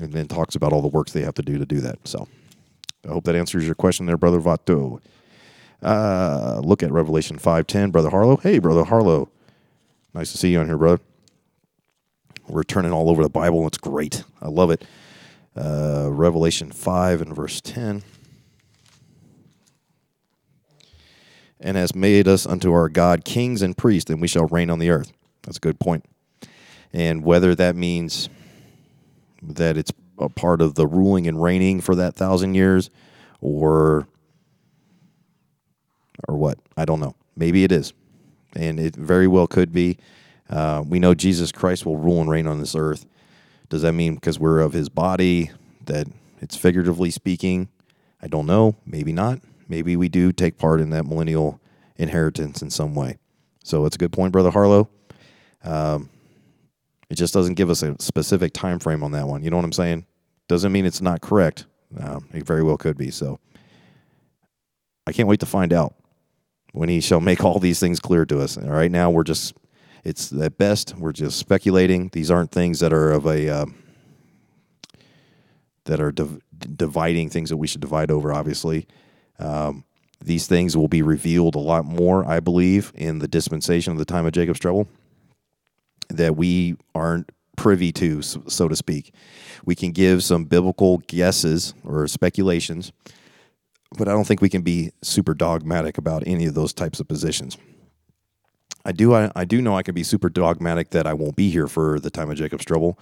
and 0.00 0.12
then 0.12 0.28
talks 0.28 0.54
about 0.54 0.72
all 0.72 0.82
the 0.82 0.88
works 0.88 1.12
they 1.12 1.22
have 1.22 1.34
to 1.34 1.42
do 1.42 1.58
to 1.58 1.66
do 1.66 1.80
that. 1.80 2.06
So 2.06 2.28
I 3.06 3.12
hope 3.12 3.24
that 3.24 3.36
answers 3.36 3.66
your 3.66 3.74
question 3.74 4.06
there, 4.06 4.16
Brother 4.16 4.40
Vato. 4.40 5.00
Uh, 5.82 6.60
look 6.64 6.82
at 6.82 6.90
Revelation 6.90 7.38
5.10, 7.38 7.92
Brother 7.92 8.10
Harlow. 8.10 8.36
Hey, 8.38 8.58
Brother 8.58 8.84
Harlow. 8.84 9.28
Nice 10.14 10.32
to 10.32 10.38
see 10.38 10.52
you 10.52 10.60
on 10.60 10.66
here, 10.66 10.78
brother. 10.78 11.02
We're 12.48 12.62
turning 12.62 12.92
all 12.92 13.10
over 13.10 13.22
the 13.22 13.28
Bible. 13.28 13.66
It's 13.66 13.78
great. 13.78 14.22
I 14.40 14.48
love 14.48 14.70
it. 14.70 14.84
Uh, 15.56 16.08
Revelation 16.10 16.70
5 16.72 17.22
and 17.22 17.34
verse 17.34 17.60
10. 17.60 18.02
And 21.60 21.76
has 21.76 21.94
made 21.94 22.28
us 22.28 22.46
unto 22.46 22.72
our 22.72 22.88
God 22.88 23.24
kings 23.24 23.62
and 23.62 23.76
priests, 23.76 24.10
and 24.10 24.20
we 24.20 24.28
shall 24.28 24.46
reign 24.46 24.70
on 24.70 24.78
the 24.78 24.90
earth. 24.90 25.12
That's 25.42 25.56
a 25.56 25.60
good 25.60 25.80
point. 25.80 26.04
And 26.94 27.24
whether 27.24 27.56
that 27.56 27.74
means 27.74 28.28
that 29.42 29.76
it's 29.76 29.92
a 30.18 30.28
part 30.28 30.62
of 30.62 30.76
the 30.76 30.86
ruling 30.86 31.26
and 31.26 31.42
reigning 31.42 31.80
for 31.80 31.96
that 31.96 32.14
thousand 32.14 32.54
years 32.54 32.88
or 33.40 34.06
or 36.28 36.36
what 36.36 36.58
i 36.76 36.84
don't 36.84 37.00
know. 37.00 37.16
Maybe 37.36 37.64
it 37.64 37.72
is. 37.72 37.92
And 38.54 38.78
it 38.78 38.94
very 38.94 39.26
well 39.26 39.48
could 39.48 39.72
be. 39.72 39.98
Uh, 40.48 40.84
we 40.86 41.00
know 41.00 41.14
jesus 41.14 41.50
christ 41.50 41.84
will 41.84 41.96
rule 41.96 42.20
and 42.20 42.30
reign 42.30 42.46
on 42.46 42.60
this 42.60 42.76
earth. 42.76 43.06
Does 43.68 43.82
that 43.82 43.92
mean 43.92 44.14
because 44.14 44.38
we're 44.38 44.60
of 44.60 44.72
his 44.72 44.88
body 44.88 45.50
that 45.86 46.06
it's 46.40 46.56
figuratively 46.56 47.10
speaking? 47.10 47.68
I 48.22 48.28
don't 48.28 48.46
know. 48.46 48.76
Maybe 48.86 49.12
not. 49.12 49.40
Maybe 49.68 49.96
we 49.96 50.08
do 50.08 50.30
take 50.30 50.58
part 50.58 50.80
in 50.80 50.90
that 50.90 51.06
millennial 51.06 51.60
inheritance 51.96 52.62
in 52.62 52.70
some 52.70 52.94
way. 52.94 53.18
So 53.64 53.84
it's 53.84 53.96
a 53.96 53.98
good 53.98 54.12
point 54.12 54.32
brother 54.32 54.50
harlow. 54.50 54.88
Um, 55.64 56.10
it 57.14 57.16
just 57.16 57.32
doesn't 57.32 57.54
give 57.54 57.70
us 57.70 57.84
a 57.84 57.94
specific 58.00 58.52
time 58.52 58.80
frame 58.80 59.04
on 59.04 59.12
that 59.12 59.28
one. 59.28 59.44
You 59.44 59.50
know 59.50 59.56
what 59.56 59.64
I'm 59.64 59.72
saying? 59.72 60.04
Doesn't 60.48 60.72
mean 60.72 60.84
it's 60.84 61.00
not 61.00 61.20
correct. 61.20 61.64
Um, 61.96 62.28
it 62.34 62.42
very 62.42 62.64
well 62.64 62.76
could 62.76 62.98
be. 62.98 63.12
So 63.12 63.38
I 65.06 65.12
can't 65.12 65.28
wait 65.28 65.38
to 65.38 65.46
find 65.46 65.72
out 65.72 65.94
when 66.72 66.88
he 66.88 67.00
shall 67.00 67.20
make 67.30 67.44
all 67.44 67.60
these 67.60 67.78
things 67.78 68.00
clear 68.00 68.26
to 68.26 68.40
us. 68.40 68.56
And 68.56 68.68
Right 68.68 68.90
now, 68.90 69.12
we're 69.12 69.22
just, 69.22 69.54
it's 70.02 70.32
at 70.32 70.58
best, 70.58 70.96
we're 70.98 71.12
just 71.12 71.38
speculating. 71.38 72.10
These 72.12 72.32
aren't 72.32 72.50
things 72.50 72.80
that 72.80 72.92
are 72.92 73.12
of 73.12 73.26
a, 73.26 73.48
uh, 73.48 73.66
that 75.84 76.00
are 76.00 76.10
div- 76.10 76.40
dividing 76.58 77.30
things 77.30 77.48
that 77.50 77.58
we 77.58 77.68
should 77.68 77.80
divide 77.80 78.10
over, 78.10 78.32
obviously. 78.32 78.88
Um, 79.38 79.84
these 80.20 80.48
things 80.48 80.76
will 80.76 80.88
be 80.88 81.02
revealed 81.02 81.54
a 81.54 81.60
lot 81.60 81.84
more, 81.84 82.28
I 82.28 82.40
believe, 82.40 82.90
in 82.96 83.20
the 83.20 83.28
dispensation 83.28 83.92
of 83.92 84.00
the 84.00 84.04
time 84.04 84.26
of 84.26 84.32
Jacob's 84.32 84.58
trouble 84.58 84.88
that 86.08 86.36
we 86.36 86.76
aren't 86.94 87.30
privy 87.56 87.92
to, 87.92 88.22
so 88.22 88.68
to 88.68 88.76
speak. 88.76 89.14
We 89.64 89.74
can 89.74 89.92
give 89.92 90.22
some 90.22 90.44
biblical 90.44 90.98
guesses 91.06 91.74
or 91.84 92.06
speculations, 92.08 92.92
but 93.96 94.08
I 94.08 94.12
don't 94.12 94.26
think 94.26 94.40
we 94.40 94.48
can 94.48 94.62
be 94.62 94.92
super 95.02 95.34
dogmatic 95.34 95.98
about 95.98 96.24
any 96.26 96.46
of 96.46 96.54
those 96.54 96.72
types 96.72 97.00
of 97.00 97.08
positions. 97.08 97.56
I 98.84 98.92
do 98.92 99.14
I, 99.14 99.30
I 99.34 99.44
do 99.44 99.62
know 99.62 99.76
I 99.76 99.82
can 99.82 99.94
be 99.94 100.02
super 100.02 100.28
dogmatic 100.28 100.90
that 100.90 101.06
I 101.06 101.14
won't 101.14 101.36
be 101.36 101.50
here 101.50 101.68
for 101.68 101.98
the 101.98 102.10
time 102.10 102.30
of 102.30 102.36
Jacob's 102.36 102.64
trouble 102.64 102.98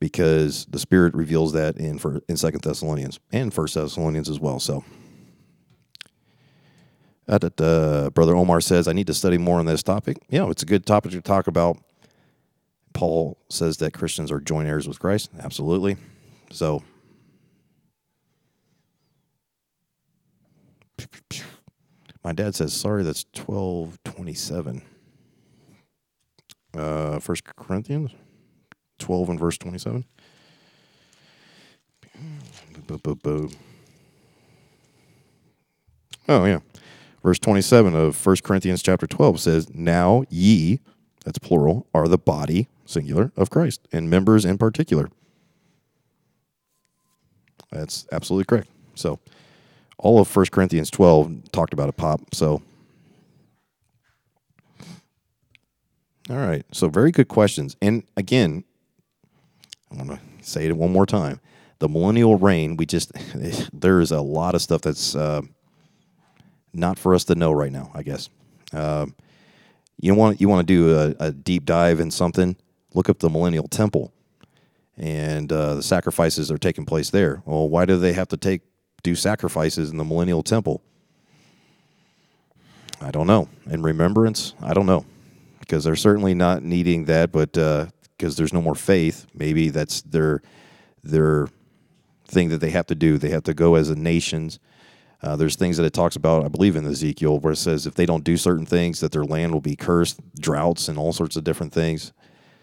because 0.00 0.66
the 0.66 0.78
Spirit 0.78 1.14
reveals 1.14 1.52
that 1.52 1.76
in 1.76 1.98
for 1.98 2.20
in 2.28 2.36
Second 2.36 2.62
Thessalonians 2.62 3.20
and 3.30 3.54
First 3.54 3.74
Thessalonians 3.74 4.28
as 4.28 4.40
well. 4.40 4.58
So, 4.58 4.84
uh, 7.28 8.10
Brother 8.10 8.34
Omar 8.34 8.60
says 8.60 8.88
I 8.88 8.92
need 8.92 9.06
to 9.06 9.14
study 9.14 9.38
more 9.38 9.60
on 9.60 9.66
this 9.66 9.84
topic. 9.84 10.18
Yeah, 10.30 10.48
it's 10.50 10.64
a 10.64 10.66
good 10.66 10.84
topic 10.84 11.12
to 11.12 11.20
talk 11.20 11.46
about 11.46 11.78
Paul 12.92 13.38
says 13.48 13.78
that 13.78 13.92
Christians 13.92 14.30
are 14.32 14.40
joint 14.40 14.68
heirs 14.68 14.88
with 14.88 14.98
Christ. 14.98 15.30
Absolutely. 15.38 15.96
So, 16.50 16.82
my 22.24 22.32
dad 22.32 22.54
says, 22.54 22.72
sorry, 22.72 23.02
that's 23.02 23.24
1227. 23.34 24.82
Uh, 26.76 27.18
First 27.18 27.44
Corinthians 27.56 28.12
12 28.98 29.30
and 29.30 29.40
verse 29.40 29.58
27. 29.58 30.04
Oh, 36.28 36.44
yeah. 36.44 36.60
Verse 37.22 37.38
27 37.38 37.94
of 37.94 38.14
First 38.14 38.44
Corinthians 38.44 38.82
chapter 38.82 39.06
12 39.06 39.40
says, 39.40 39.74
Now 39.74 40.24
ye, 40.28 40.80
that's 41.24 41.38
plural, 41.38 41.86
are 41.92 42.08
the 42.08 42.18
body 42.18 42.68
singular, 42.90 43.32
of 43.36 43.50
Christ, 43.50 43.86
and 43.92 44.10
members 44.10 44.44
in 44.44 44.58
particular. 44.58 45.08
That's 47.70 48.06
absolutely 48.12 48.44
correct. 48.44 48.68
So, 48.94 49.20
all 49.98 50.20
of 50.20 50.34
1 50.34 50.46
Corinthians 50.46 50.90
12 50.90 51.52
talked 51.52 51.72
about 51.72 51.88
a 51.88 51.92
pop. 51.92 52.20
So, 52.34 52.62
all 56.28 56.36
right. 56.36 56.64
So, 56.72 56.88
very 56.88 57.12
good 57.12 57.28
questions. 57.28 57.76
And 57.80 58.02
again, 58.16 58.64
I 59.92 59.96
want 59.96 60.10
to 60.10 60.20
say 60.42 60.66
it 60.66 60.76
one 60.76 60.92
more 60.92 61.06
time. 61.06 61.40
The 61.78 61.88
millennial 61.88 62.36
reign, 62.36 62.76
we 62.76 62.86
just, 62.86 63.12
there 63.72 64.00
is 64.00 64.10
a 64.10 64.20
lot 64.20 64.54
of 64.54 64.62
stuff 64.62 64.82
that's 64.82 65.14
uh, 65.14 65.42
not 66.72 66.98
for 66.98 67.14
us 67.14 67.24
to 67.24 67.34
know 67.34 67.52
right 67.52 67.72
now, 67.72 67.90
I 67.94 68.02
guess. 68.02 68.28
Uh, 68.72 69.06
you 70.00 70.14
want 70.14 70.40
you 70.40 70.48
want 70.48 70.66
to 70.66 70.74
do 70.74 70.96
a, 70.96 71.26
a 71.26 71.30
deep 71.32 71.66
dive 71.66 72.00
in 72.00 72.10
something 72.10 72.56
look 72.94 73.08
up 73.08 73.18
the 73.18 73.30
Millennial 73.30 73.68
Temple, 73.68 74.12
and 74.96 75.52
uh, 75.52 75.76
the 75.76 75.82
sacrifices 75.82 76.50
are 76.50 76.58
taking 76.58 76.84
place 76.84 77.10
there. 77.10 77.42
Well, 77.44 77.68
why 77.68 77.84
do 77.84 77.98
they 77.98 78.12
have 78.12 78.28
to 78.28 78.36
take 78.36 78.62
do 79.02 79.14
sacrifices 79.14 79.90
in 79.90 79.96
the 79.96 80.04
Millennial 80.04 80.42
Temple? 80.42 80.82
I 83.00 83.10
don't 83.10 83.26
know. 83.26 83.48
In 83.70 83.82
remembrance, 83.82 84.54
I 84.62 84.74
don't 84.74 84.86
know, 84.86 85.06
because 85.58 85.84
they're 85.84 85.96
certainly 85.96 86.34
not 86.34 86.62
needing 86.62 87.06
that. 87.06 87.32
But 87.32 87.52
because 87.52 88.34
uh, 88.34 88.36
there's 88.36 88.52
no 88.52 88.60
more 88.60 88.74
faith, 88.74 89.26
maybe 89.34 89.70
that's 89.70 90.02
their 90.02 90.42
their 91.02 91.48
thing 92.26 92.50
that 92.50 92.58
they 92.58 92.70
have 92.70 92.86
to 92.86 92.94
do. 92.94 93.18
They 93.18 93.30
have 93.30 93.44
to 93.44 93.54
go 93.54 93.74
as 93.74 93.88
a 93.88 93.96
nations. 93.96 94.58
Uh, 95.22 95.36
there's 95.36 95.56
things 95.56 95.76
that 95.76 95.84
it 95.84 95.92
talks 95.92 96.16
about, 96.16 96.44
I 96.44 96.48
believe, 96.48 96.76
in 96.76 96.86
Ezekiel, 96.86 97.38
where 97.38 97.52
it 97.52 97.56
says 97.56 97.86
if 97.86 97.94
they 97.94 98.06
don't 98.06 98.24
do 98.24 98.36
certain 98.38 98.64
things, 98.64 99.00
that 99.00 99.12
their 99.12 99.24
land 99.24 99.52
will 99.52 99.60
be 99.60 99.76
cursed, 99.76 100.18
droughts, 100.34 100.88
and 100.88 100.98
all 100.98 101.12
sorts 101.12 101.36
of 101.36 101.44
different 101.44 101.74
things. 101.74 102.12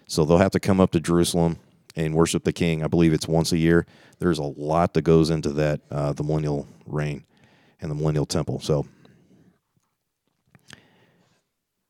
So 0.08 0.26
they'll 0.26 0.38
have 0.38 0.52
to 0.52 0.60
come 0.60 0.80
up 0.80 0.92
to 0.92 1.00
Jerusalem 1.00 1.60
and 1.96 2.14
worship 2.14 2.44
the 2.44 2.54
king. 2.54 2.84
I 2.84 2.88
believe 2.88 3.14
it's 3.14 3.28
once 3.28 3.52
a 3.52 3.58
year. 3.58 3.86
There's 4.20 4.40
a 4.40 4.44
lot 4.44 4.94
that 4.94 5.02
goes 5.02 5.30
into 5.30 5.52
that, 5.54 5.82
uh, 5.92 6.14
the 6.14 6.24
millennial 6.24 6.68
reign 6.86 7.26
and 7.82 7.92
the 7.92 7.96
millennial 7.96 8.26
temple. 8.26 8.60
So 8.60 8.88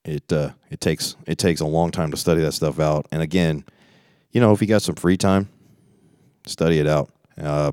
it 0.08 0.32
uh, 0.32 0.52
it 0.70 0.82
takes 0.82 1.16
it 1.28 1.38
takes 1.38 1.62
a 1.62 1.66
long 1.66 1.92
time 1.92 2.12
to 2.12 2.18
study 2.18 2.42
that 2.42 2.54
stuff 2.54 2.80
out. 2.80 3.06
And 3.12 3.22
again, 3.22 3.66
you 4.32 4.42
know, 4.42 4.54
if 4.54 4.62
you 4.62 4.68
got 4.68 4.82
some 4.82 4.96
free 4.96 5.18
time, 5.18 5.50
study 6.46 6.80
it 6.80 6.88
out. 6.88 7.10
Uh, 7.40 7.72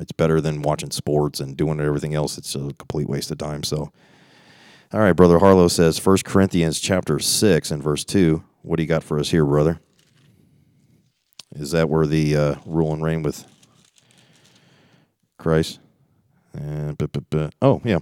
it's 0.00 0.12
better 0.12 0.40
than 0.40 0.62
watching 0.62 0.90
sports 0.90 1.40
and 1.40 1.56
doing 1.56 1.80
everything 1.80 2.14
else. 2.14 2.38
It's 2.38 2.54
a 2.54 2.72
complete 2.78 3.08
waste 3.08 3.30
of 3.30 3.38
time. 3.38 3.62
So, 3.62 3.92
all 4.92 5.00
right, 5.00 5.12
brother 5.12 5.38
Harlow 5.38 5.68
says, 5.68 6.04
1 6.04 6.18
Corinthians 6.24 6.80
chapter 6.80 7.18
six 7.18 7.70
and 7.70 7.82
verse 7.82 8.04
two. 8.04 8.42
What 8.64 8.78
do 8.78 8.82
you 8.82 8.88
got 8.88 9.04
for 9.04 9.18
us 9.18 9.28
here, 9.28 9.44
brother? 9.44 9.78
Is 11.54 11.72
that 11.72 11.90
where 11.90 12.06
the 12.06 12.34
uh, 12.34 12.54
rule 12.64 12.94
and 12.94 13.04
reign 13.04 13.22
with 13.22 13.44
Christ? 15.38 15.80
And, 16.54 16.96
oh, 17.60 17.82
yeah. 17.84 17.98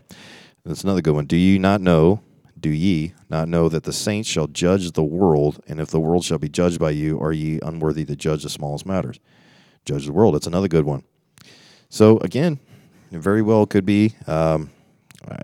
That's 0.64 0.84
another 0.84 1.02
good 1.02 1.16
one. 1.16 1.26
Do 1.26 1.36
you 1.36 1.58
not 1.58 1.80
know, 1.80 2.22
do 2.58 2.70
ye 2.70 3.12
not 3.28 3.48
know 3.48 3.68
that 3.68 3.82
the 3.82 3.92
saints 3.92 4.28
shall 4.28 4.46
judge 4.46 4.92
the 4.92 5.02
world, 5.02 5.60
and 5.66 5.80
if 5.80 5.88
the 5.88 5.98
world 5.98 6.24
shall 6.24 6.38
be 6.38 6.48
judged 6.48 6.78
by 6.78 6.90
you, 6.90 7.20
are 7.20 7.32
ye 7.32 7.58
unworthy 7.60 8.04
to 8.04 8.14
judge 8.14 8.44
the 8.44 8.48
smallest 8.48 8.86
matters? 8.86 9.18
Judge 9.84 10.06
the 10.06 10.12
world. 10.12 10.36
That's 10.36 10.46
another 10.46 10.68
good 10.68 10.84
one. 10.84 11.02
So, 11.88 12.18
again, 12.18 12.60
it 13.10 13.18
very 13.18 13.42
well 13.42 13.66
could 13.66 13.84
be. 13.84 14.14
Um, 14.28 14.70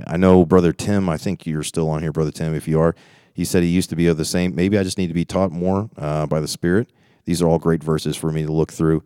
I 0.06 0.16
know, 0.16 0.46
Brother 0.46 0.72
Tim, 0.72 1.08
I 1.08 1.16
think 1.16 1.44
you're 1.44 1.64
still 1.64 1.90
on 1.90 2.02
here, 2.02 2.12
Brother 2.12 2.30
Tim. 2.30 2.54
If 2.54 2.68
you 2.68 2.78
are, 2.78 2.94
he 3.38 3.44
said 3.44 3.62
he 3.62 3.68
used 3.68 3.88
to 3.90 3.94
be 3.94 4.08
of 4.08 4.16
the 4.16 4.24
same. 4.24 4.56
Maybe 4.56 4.76
I 4.76 4.82
just 4.82 4.98
need 4.98 5.06
to 5.06 5.14
be 5.14 5.24
taught 5.24 5.52
more 5.52 5.88
uh, 5.96 6.26
by 6.26 6.40
the 6.40 6.48
Spirit. 6.48 6.90
These 7.24 7.40
are 7.40 7.46
all 7.46 7.60
great 7.60 7.84
verses 7.84 8.16
for 8.16 8.32
me 8.32 8.44
to 8.44 8.50
look 8.50 8.72
through. 8.72 9.04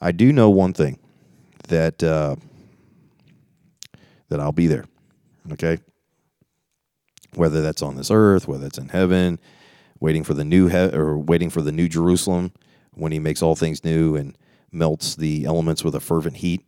I 0.00 0.12
do 0.12 0.32
know 0.32 0.48
one 0.48 0.72
thing 0.72 1.00
that 1.66 2.00
uh, 2.00 2.36
that 4.28 4.38
I'll 4.38 4.52
be 4.52 4.68
there. 4.68 4.84
Okay, 5.50 5.78
whether 7.34 7.62
that's 7.62 7.82
on 7.82 7.96
this 7.96 8.12
earth, 8.12 8.46
whether 8.46 8.64
it's 8.64 8.78
in 8.78 8.90
heaven, 8.90 9.40
waiting 9.98 10.22
for 10.22 10.34
the 10.34 10.44
new 10.44 10.68
he- 10.68 10.94
or 10.94 11.18
waiting 11.18 11.50
for 11.50 11.60
the 11.60 11.72
new 11.72 11.88
Jerusalem 11.88 12.52
when 12.92 13.10
He 13.10 13.18
makes 13.18 13.42
all 13.42 13.56
things 13.56 13.82
new 13.82 14.14
and 14.14 14.38
melts 14.70 15.16
the 15.16 15.46
elements 15.46 15.82
with 15.82 15.96
a 15.96 16.00
fervent 16.00 16.36
heat 16.36 16.64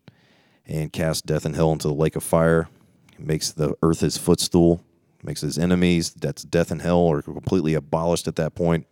and 0.66 0.92
casts 0.92 1.22
death 1.22 1.44
and 1.44 1.54
hell 1.54 1.70
into 1.70 1.86
the 1.86 1.94
lake 1.94 2.16
of 2.16 2.24
fire. 2.24 2.68
He 3.16 3.22
makes 3.22 3.52
the 3.52 3.76
earth 3.80 4.00
his 4.00 4.18
footstool, 4.18 4.82
makes 5.22 5.40
his 5.40 5.58
enemies, 5.58 6.12
that's 6.14 6.42
death 6.42 6.70
and 6.70 6.82
hell, 6.82 7.10
are 7.10 7.22
completely 7.22 7.74
abolished 7.74 8.28
at 8.28 8.36
that 8.36 8.54
point 8.54 8.86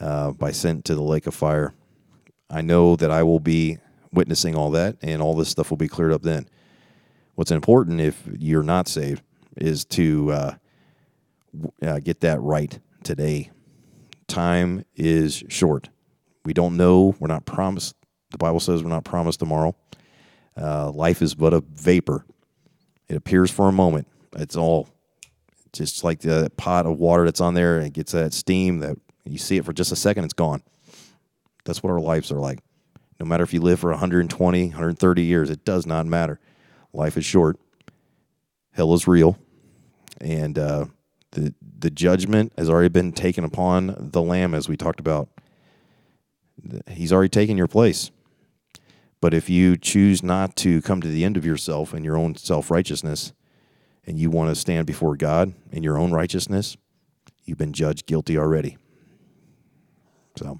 uh, 0.00 0.32
by 0.32 0.52
sent 0.52 0.84
to 0.86 0.94
the 0.94 1.02
lake 1.02 1.26
of 1.26 1.34
fire. 1.34 1.74
I 2.50 2.62
know 2.62 2.96
that 2.96 3.10
I 3.10 3.22
will 3.22 3.40
be 3.40 3.78
witnessing 4.12 4.54
all 4.54 4.70
that, 4.70 4.96
and 5.02 5.20
all 5.20 5.34
this 5.34 5.48
stuff 5.48 5.70
will 5.70 5.76
be 5.76 5.88
cleared 5.88 6.12
up 6.12 6.22
then. 6.22 6.48
What's 7.34 7.50
important 7.50 8.00
if 8.00 8.22
you're 8.38 8.62
not 8.62 8.88
saved 8.88 9.22
is 9.56 9.84
to 9.86 10.32
uh, 10.32 10.54
uh, 11.82 12.00
get 12.00 12.20
that 12.20 12.40
right 12.40 12.78
today. 13.02 13.50
Time 14.26 14.84
is 14.96 15.44
short. 15.48 15.88
We 16.44 16.52
don't 16.52 16.76
know. 16.76 17.14
We're 17.18 17.28
not 17.28 17.46
promised. 17.46 17.94
The 18.30 18.38
Bible 18.38 18.60
says 18.60 18.82
we're 18.82 18.90
not 18.90 19.04
promised 19.04 19.40
tomorrow. 19.40 19.76
Uh, 20.56 20.90
life 20.90 21.22
is 21.22 21.34
but 21.34 21.54
a 21.54 21.60
vapor. 21.60 22.24
It 23.08 23.16
appears 23.16 23.50
for 23.50 23.68
a 23.68 23.72
moment. 23.72 24.06
It's 24.36 24.56
all 24.56 24.88
just 25.78 26.04
like 26.04 26.20
the 26.20 26.50
pot 26.56 26.86
of 26.86 26.98
water 26.98 27.24
that's 27.24 27.40
on 27.40 27.54
there. 27.54 27.78
And 27.78 27.86
it 27.86 27.92
gets 27.92 28.12
that 28.12 28.32
steam 28.32 28.80
that 28.80 28.96
you 29.24 29.38
see 29.38 29.56
it 29.56 29.64
for 29.64 29.72
just 29.72 29.92
a 29.92 29.96
second, 29.96 30.24
it's 30.24 30.34
gone. 30.34 30.62
That's 31.64 31.82
what 31.82 31.90
our 31.90 32.00
lives 32.00 32.32
are 32.32 32.40
like. 32.40 32.60
No 33.20 33.26
matter 33.26 33.44
if 33.44 33.52
you 33.52 33.60
live 33.60 33.80
for 33.80 33.90
120, 33.90 34.68
130 34.68 35.22
years, 35.22 35.50
it 35.50 35.64
does 35.64 35.86
not 35.86 36.06
matter. 36.06 36.40
Life 36.92 37.16
is 37.16 37.24
short. 37.24 37.58
Hell 38.72 38.94
is 38.94 39.08
real, 39.08 39.36
and 40.20 40.56
uh, 40.56 40.86
the 41.32 41.52
the 41.80 41.90
judgment 41.90 42.52
has 42.56 42.70
already 42.70 42.88
been 42.88 43.12
taken 43.12 43.42
upon 43.42 43.94
the 43.98 44.22
Lamb, 44.22 44.54
as 44.54 44.68
we 44.68 44.76
talked 44.76 45.00
about. 45.00 45.28
He's 46.88 47.12
already 47.12 47.28
taken 47.28 47.56
your 47.56 47.66
place. 47.66 48.12
But 49.20 49.34
if 49.34 49.50
you 49.50 49.76
choose 49.76 50.22
not 50.22 50.54
to 50.56 50.80
come 50.82 51.00
to 51.00 51.08
the 51.08 51.24
end 51.24 51.36
of 51.36 51.44
yourself 51.44 51.92
and 51.92 52.04
your 52.04 52.16
own 52.16 52.36
self 52.36 52.70
righteousness, 52.70 53.32
and 54.08 54.18
you 54.18 54.30
want 54.30 54.48
to 54.48 54.54
stand 54.54 54.86
before 54.86 55.16
God 55.16 55.52
in 55.70 55.82
your 55.82 55.98
own 55.98 56.12
righteousness, 56.12 56.78
you've 57.44 57.58
been 57.58 57.74
judged 57.74 58.06
guilty 58.06 58.38
already. 58.38 58.78
So. 60.36 60.58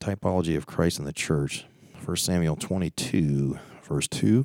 typology 0.00 0.56
of 0.56 0.66
Christ 0.66 0.98
in 0.98 1.04
the 1.04 1.12
church. 1.12 1.64
1 2.04 2.16
Samuel 2.16 2.56
22, 2.56 3.56
verse 3.84 4.08
2. 4.08 4.44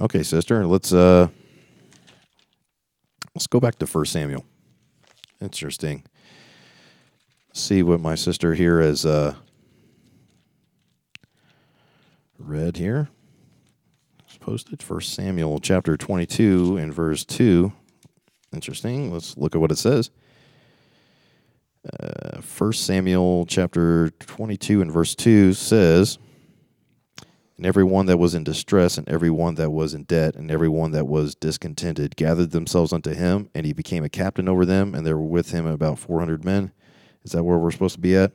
Okay, 0.00 0.22
sister, 0.22 0.66
let's 0.66 0.94
uh 0.94 1.28
let's 3.34 3.46
go 3.46 3.60
back 3.60 3.78
to 3.78 3.84
1 3.84 4.06
Samuel. 4.06 4.46
Interesting. 5.42 6.04
See 7.54 7.82
what 7.82 8.00
my 8.00 8.14
sister 8.14 8.54
here 8.54 8.80
has 8.80 9.04
uh 9.04 9.34
read 12.38 12.78
here. 12.78 13.08
It's 14.26 14.38
posted 14.38 14.82
1 14.82 15.00
Samuel 15.02 15.60
chapter 15.60 15.98
22 15.98 16.78
and 16.78 16.92
verse 16.92 17.24
2. 17.26 17.72
Interesting. 18.54 19.12
Let's 19.12 19.36
look 19.36 19.54
at 19.54 19.60
what 19.60 19.70
it 19.70 19.76
says. 19.76 20.10
Uh, 21.84 22.40
1 22.40 22.72
Samuel 22.72 23.44
chapter 23.44 24.10
22 24.10 24.80
and 24.80 24.90
verse 24.90 25.14
2 25.14 25.52
says, 25.52 26.18
And 27.56 27.66
every 27.66 27.84
one 27.84 28.06
that 28.06 28.18
was 28.18 28.34
in 28.34 28.44
distress, 28.44 28.96
and 28.96 29.08
every 29.08 29.30
one 29.30 29.56
that 29.56 29.70
was 29.70 29.92
in 29.92 30.04
debt, 30.04 30.36
and 30.36 30.50
every 30.50 30.68
one 30.68 30.92
that 30.92 31.06
was 31.06 31.34
discontented 31.34 32.16
gathered 32.16 32.52
themselves 32.52 32.92
unto 32.92 33.14
him, 33.14 33.50
and 33.54 33.66
he 33.66 33.72
became 33.72 34.04
a 34.04 34.08
captain 34.08 34.48
over 34.48 34.64
them, 34.64 34.94
and 34.94 35.06
there 35.06 35.16
were 35.16 35.26
with 35.26 35.50
him 35.50 35.66
about 35.66 35.98
400 35.98 36.44
men. 36.44 36.72
Is 37.24 37.32
that 37.32 37.42
where 37.42 37.58
we're 37.58 37.70
supposed 37.70 37.94
to 37.94 38.00
be 38.00 38.16
at? 38.16 38.32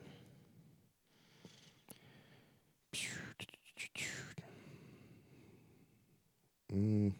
Mm, 6.72 7.12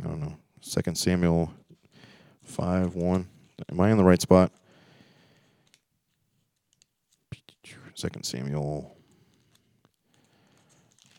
I 0.00 0.04
don't 0.04 0.20
know. 0.20 0.36
Second 0.60 0.96
Samuel 0.96 1.52
5 2.42 2.94
1. 2.94 3.28
Am 3.70 3.80
I 3.80 3.90
in 3.90 3.96
the 3.96 4.04
right 4.04 4.20
spot? 4.20 4.50
Second 7.94 8.24
Samuel 8.24 8.96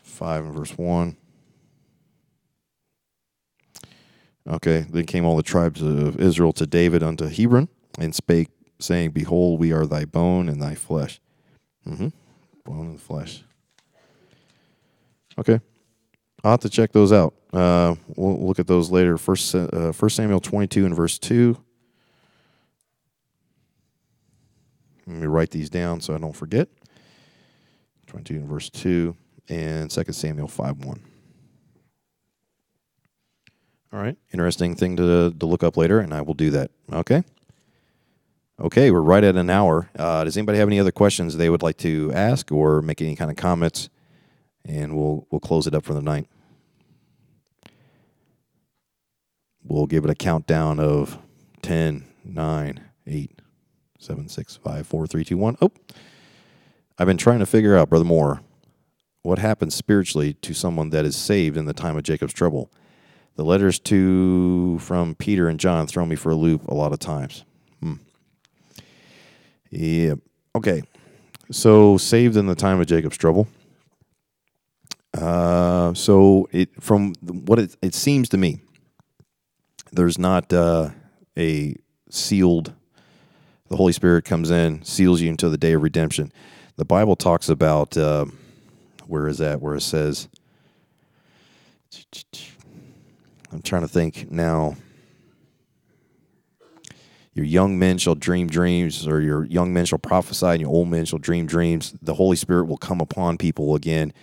5 0.03 0.45
and 0.45 0.53
verse 0.53 0.77
1. 0.77 1.15
Okay, 4.47 4.85
then 4.89 5.05
came 5.05 5.25
all 5.25 5.37
the 5.37 5.43
tribes 5.43 5.81
of 5.81 6.19
Israel 6.19 6.53
to 6.53 6.67
David 6.67 7.01
unto 7.01 7.27
Hebron 7.27 7.69
and 7.97 8.13
spake, 8.13 8.49
saying, 8.85 9.11
Behold, 9.11 9.59
we 9.59 9.71
are 9.71 9.85
thy 9.85 10.05
bone 10.05 10.47
and 10.47 10.61
thy 10.61 10.75
flesh. 10.75 11.19
Mm-hmm. 11.87 12.09
Bone 12.63 12.87
and 12.87 13.01
flesh. 13.01 13.43
Okay. 15.37 15.59
I'll 16.43 16.51
have 16.51 16.59
to 16.61 16.69
check 16.69 16.91
those 16.91 17.11
out. 17.11 17.33
Uh, 17.51 17.95
we'll 18.15 18.45
look 18.45 18.59
at 18.59 18.67
those 18.67 18.91
later. 18.91 19.17
First, 19.17 19.53
uh, 19.55 19.91
First 19.91 20.15
Samuel 20.15 20.39
22 20.39 20.85
and 20.85 20.95
verse 20.95 21.17
2. 21.17 21.57
Let 25.07 25.17
me 25.17 25.27
write 25.27 25.51
these 25.51 25.69
down 25.69 26.01
so 26.01 26.15
I 26.15 26.17
don't 26.17 26.35
forget. 26.35 26.67
22 28.07 28.35
and 28.35 28.47
verse 28.47 28.69
2 28.69 29.15
and 29.49 29.89
2 29.89 30.03
Samuel 30.11 30.47
5 30.47 30.85
1. 30.85 31.01
All 33.93 33.99
right. 33.99 34.17
Interesting 34.33 34.75
thing 34.75 34.97
to, 34.97 35.31
to 35.31 35.45
look 35.45 35.63
up 35.63 35.77
later, 35.77 35.99
and 35.99 36.13
I 36.13 36.21
will 36.21 36.33
do 36.33 36.49
that. 36.51 36.71
Okay. 36.91 37.23
Okay, 38.59 38.89
we're 38.89 39.01
right 39.01 39.23
at 39.23 39.35
an 39.35 39.49
hour. 39.49 39.89
Uh, 39.97 40.23
does 40.23 40.37
anybody 40.37 40.59
have 40.59 40.69
any 40.69 40.79
other 40.79 40.91
questions 40.91 41.35
they 41.35 41.49
would 41.49 41.61
like 41.61 41.77
to 41.77 42.11
ask 42.13 42.51
or 42.51 42.81
make 42.81 43.01
any 43.01 43.15
kind 43.15 43.29
of 43.29 43.35
comments? 43.35 43.89
And 44.63 44.95
we'll 44.95 45.27
we'll 45.29 45.41
close 45.41 45.67
it 45.67 45.75
up 45.75 45.83
for 45.83 45.93
the 45.93 46.01
night. 46.01 46.27
We'll 49.63 49.87
give 49.87 50.05
it 50.05 50.09
a 50.09 50.15
countdown 50.15 50.79
of 50.79 51.17
10, 51.63 52.05
9, 52.23 52.81
8, 53.07 53.41
seven, 53.99 54.29
six, 54.29 54.55
five, 54.55 54.85
four, 54.85 55.07
three, 55.07 55.25
two, 55.25 55.37
one. 55.37 55.57
Oh, 55.61 55.71
I've 56.97 57.07
been 57.07 57.17
trying 57.17 57.39
to 57.39 57.45
figure 57.45 57.75
out, 57.75 57.89
Brother 57.89 58.05
Moore, 58.05 58.41
what 59.23 59.39
happens 59.39 59.73
spiritually 59.73 60.33
to 60.35 60.53
someone 60.53 60.91
that 60.91 61.05
is 61.05 61.15
saved 61.17 61.57
in 61.57 61.65
the 61.65 61.73
time 61.73 61.97
of 61.97 62.03
Jacob's 62.03 62.33
trouble. 62.33 62.71
The 63.35 63.43
letters 63.43 63.79
to 63.79 64.79
from 64.79 65.15
Peter 65.15 65.49
and 65.49 65.59
John 65.59 65.87
throw 65.87 66.05
me 66.05 66.15
for 66.15 66.29
a 66.29 66.35
loop 66.35 66.67
a 66.67 66.73
lot 66.73 66.93
of 66.93 66.99
times. 66.99 67.43
Yeah. 69.75 70.15
Okay. 70.55 70.83
So 71.51 71.97
saved 71.97 72.37
in 72.37 72.47
the 72.47 72.55
time 72.55 72.79
of 72.79 72.87
Jacob's 72.87 73.17
trouble. 73.17 73.47
Uh, 75.13 75.93
so 75.93 76.47
it 76.51 76.69
from 76.81 77.13
what 77.21 77.59
it, 77.59 77.75
it 77.81 77.93
seems 77.93 78.29
to 78.29 78.37
me, 78.37 78.61
there's 79.91 80.17
not 80.17 80.51
uh, 80.51 80.89
a 81.37 81.75
sealed 82.09 82.73
the 83.67 83.77
Holy 83.77 83.93
Spirit 83.93 84.25
comes 84.25 84.51
in, 84.51 84.83
seals 84.83 85.21
you 85.21 85.29
until 85.29 85.49
the 85.49 85.57
day 85.57 85.73
of 85.73 85.81
redemption. 85.81 86.31
The 86.75 86.85
Bible 86.85 87.15
talks 87.15 87.49
about 87.49 87.97
uh, 87.97 88.25
where 89.07 89.27
is 89.27 89.39
that? 89.39 89.59
Where 89.59 89.75
it 89.75 89.81
says, 89.81 90.27
I'm 93.51 93.61
trying 93.61 93.81
to 93.81 93.87
think 93.87 94.31
now. 94.31 94.77
Your 97.35 97.45
young 97.45 97.77
men 97.77 97.99
shall 97.99 98.15
dream 98.15 98.47
dreams, 98.47 99.07
or 99.07 99.21
your 99.21 99.45
young 99.45 99.73
men 99.73 99.85
shall 99.85 99.99
prophesy, 99.99 100.47
and 100.47 100.61
your 100.61 100.71
old 100.71 100.87
men 100.87 101.05
shall 101.05 101.19
dream 101.19 101.45
dreams. 101.45 101.93
The 102.01 102.15
Holy 102.15 102.35
Spirit 102.35 102.65
will 102.65 102.77
come 102.77 102.99
upon 102.99 103.37
people 103.37 103.75
again, 103.75 104.13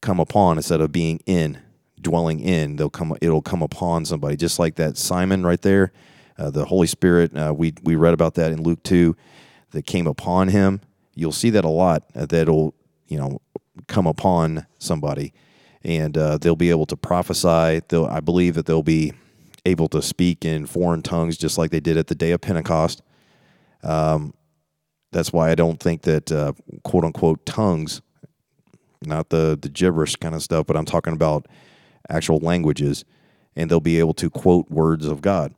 come 0.00 0.18
upon 0.18 0.56
instead 0.56 0.80
of 0.80 0.90
being 0.90 1.20
in, 1.26 1.58
dwelling 2.00 2.40
in. 2.40 2.76
They'll 2.76 2.90
come. 2.90 3.16
It'll 3.20 3.42
come 3.42 3.62
upon 3.62 4.06
somebody, 4.06 4.36
just 4.36 4.58
like 4.58 4.74
that 4.76 4.96
Simon 4.96 5.44
right 5.44 5.62
there 5.62 5.92
uh, 6.38 6.50
the 6.50 6.64
Holy 6.64 6.86
Spirit, 6.86 7.36
uh, 7.36 7.54
we, 7.56 7.74
we 7.82 7.96
read 7.96 8.14
about 8.14 8.34
that 8.34 8.52
in 8.52 8.62
Luke 8.62 8.82
2, 8.82 9.16
that 9.70 9.86
came 9.86 10.06
upon 10.06 10.48
him. 10.48 10.80
You'll 11.14 11.32
see 11.32 11.50
that 11.50 11.64
a 11.64 11.68
lot, 11.68 12.04
uh, 12.14 12.26
that'll, 12.26 12.74
you 13.06 13.18
know, 13.18 13.40
come 13.86 14.06
upon 14.06 14.66
somebody. 14.78 15.32
And 15.82 16.16
uh, 16.16 16.38
they'll 16.38 16.56
be 16.56 16.70
able 16.70 16.86
to 16.86 16.96
prophesy. 16.96 17.82
They'll, 17.88 18.06
I 18.06 18.20
believe 18.20 18.54
that 18.54 18.66
they'll 18.66 18.82
be 18.82 19.12
able 19.64 19.88
to 19.88 20.02
speak 20.02 20.44
in 20.44 20.66
foreign 20.66 21.02
tongues 21.02 21.36
just 21.36 21.58
like 21.58 21.70
they 21.70 21.80
did 21.80 21.96
at 21.96 22.08
the 22.08 22.14
day 22.14 22.32
of 22.32 22.40
Pentecost. 22.40 23.02
Um, 23.82 24.34
that's 25.12 25.32
why 25.32 25.50
I 25.50 25.54
don't 25.54 25.80
think 25.80 26.02
that 26.02 26.32
uh, 26.32 26.52
quote 26.82 27.04
unquote 27.04 27.46
tongues, 27.46 28.02
not 29.02 29.30
the, 29.30 29.58
the 29.60 29.68
gibberish 29.68 30.16
kind 30.16 30.34
of 30.34 30.42
stuff, 30.42 30.66
but 30.66 30.76
I'm 30.76 30.84
talking 30.84 31.12
about 31.12 31.46
actual 32.08 32.38
languages, 32.38 33.04
and 33.54 33.70
they'll 33.70 33.80
be 33.80 33.98
able 33.98 34.14
to 34.14 34.28
quote 34.28 34.70
words 34.70 35.06
of 35.06 35.20
God. 35.22 35.54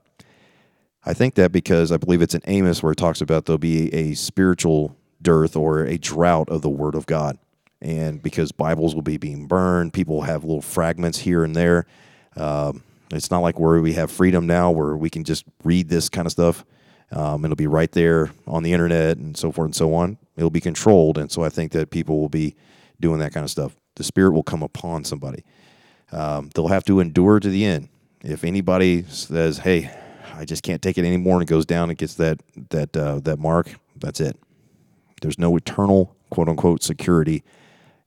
I 1.04 1.14
think 1.14 1.36
that 1.36 1.52
because 1.52 1.92
I 1.92 1.96
believe 1.96 2.20
it's 2.20 2.34
in 2.34 2.42
Amos 2.46 2.82
where 2.82 2.92
it 2.92 2.98
talks 2.98 3.20
about 3.20 3.46
there'll 3.46 3.58
be 3.58 3.94
a 3.94 4.14
spiritual 4.14 4.96
dearth 5.22 5.56
or 5.56 5.84
a 5.84 5.98
drought 5.98 6.48
of 6.48 6.62
the 6.62 6.68
Word 6.68 6.94
of 6.94 7.06
God. 7.06 7.38
And 7.80 8.22
because 8.22 8.52
Bibles 8.52 8.94
will 8.94 9.02
be 9.02 9.16
being 9.16 9.46
burned, 9.46 9.92
people 9.92 10.22
have 10.22 10.44
little 10.44 10.62
fragments 10.62 11.18
here 11.18 11.44
and 11.44 11.54
there. 11.54 11.86
Um, 12.36 12.82
it's 13.10 13.30
not 13.30 13.40
like 13.40 13.58
where 13.58 13.80
we 13.80 13.92
have 13.94 14.10
freedom 14.10 14.46
now 14.46 14.70
where 14.70 14.96
we 14.96 15.10
can 15.10 15.24
just 15.24 15.44
read 15.64 15.88
this 15.88 16.08
kind 16.08 16.26
of 16.26 16.32
stuff. 16.32 16.64
Um, 17.12 17.44
it'll 17.44 17.56
be 17.56 17.68
right 17.68 17.90
there 17.92 18.30
on 18.46 18.62
the 18.62 18.72
internet 18.72 19.16
and 19.16 19.36
so 19.36 19.52
forth 19.52 19.66
and 19.66 19.76
so 19.76 19.94
on. 19.94 20.18
It'll 20.36 20.50
be 20.50 20.60
controlled, 20.60 21.18
and 21.18 21.30
so 21.30 21.44
I 21.44 21.48
think 21.48 21.72
that 21.72 21.90
people 21.90 22.20
will 22.20 22.28
be 22.28 22.56
doing 23.00 23.20
that 23.20 23.32
kind 23.32 23.44
of 23.44 23.50
stuff. 23.50 23.76
The 23.94 24.04
Spirit 24.04 24.32
will 24.32 24.42
come 24.42 24.62
upon 24.62 25.04
somebody. 25.04 25.44
Um, 26.12 26.50
they'll 26.54 26.68
have 26.68 26.84
to 26.86 27.00
endure 27.00 27.40
to 27.40 27.48
the 27.48 27.64
end. 27.64 27.88
If 28.22 28.44
anybody 28.44 29.04
says, 29.04 29.58
"Hey, 29.58 29.90
I 30.34 30.44
just 30.44 30.62
can't 30.62 30.82
take 30.82 30.98
it 30.98 31.04
anymore," 31.04 31.34
and 31.34 31.42
it 31.42 31.50
goes 31.50 31.64
down 31.64 31.90
and 31.90 31.98
gets 31.98 32.14
that 32.14 32.40
that 32.70 32.96
uh, 32.96 33.20
that 33.20 33.38
mark, 33.38 33.76
that's 33.96 34.20
it. 34.20 34.36
There's 35.22 35.38
no 35.38 35.56
eternal 35.56 36.16
quote 36.30 36.48
unquote 36.48 36.82
security, 36.82 37.44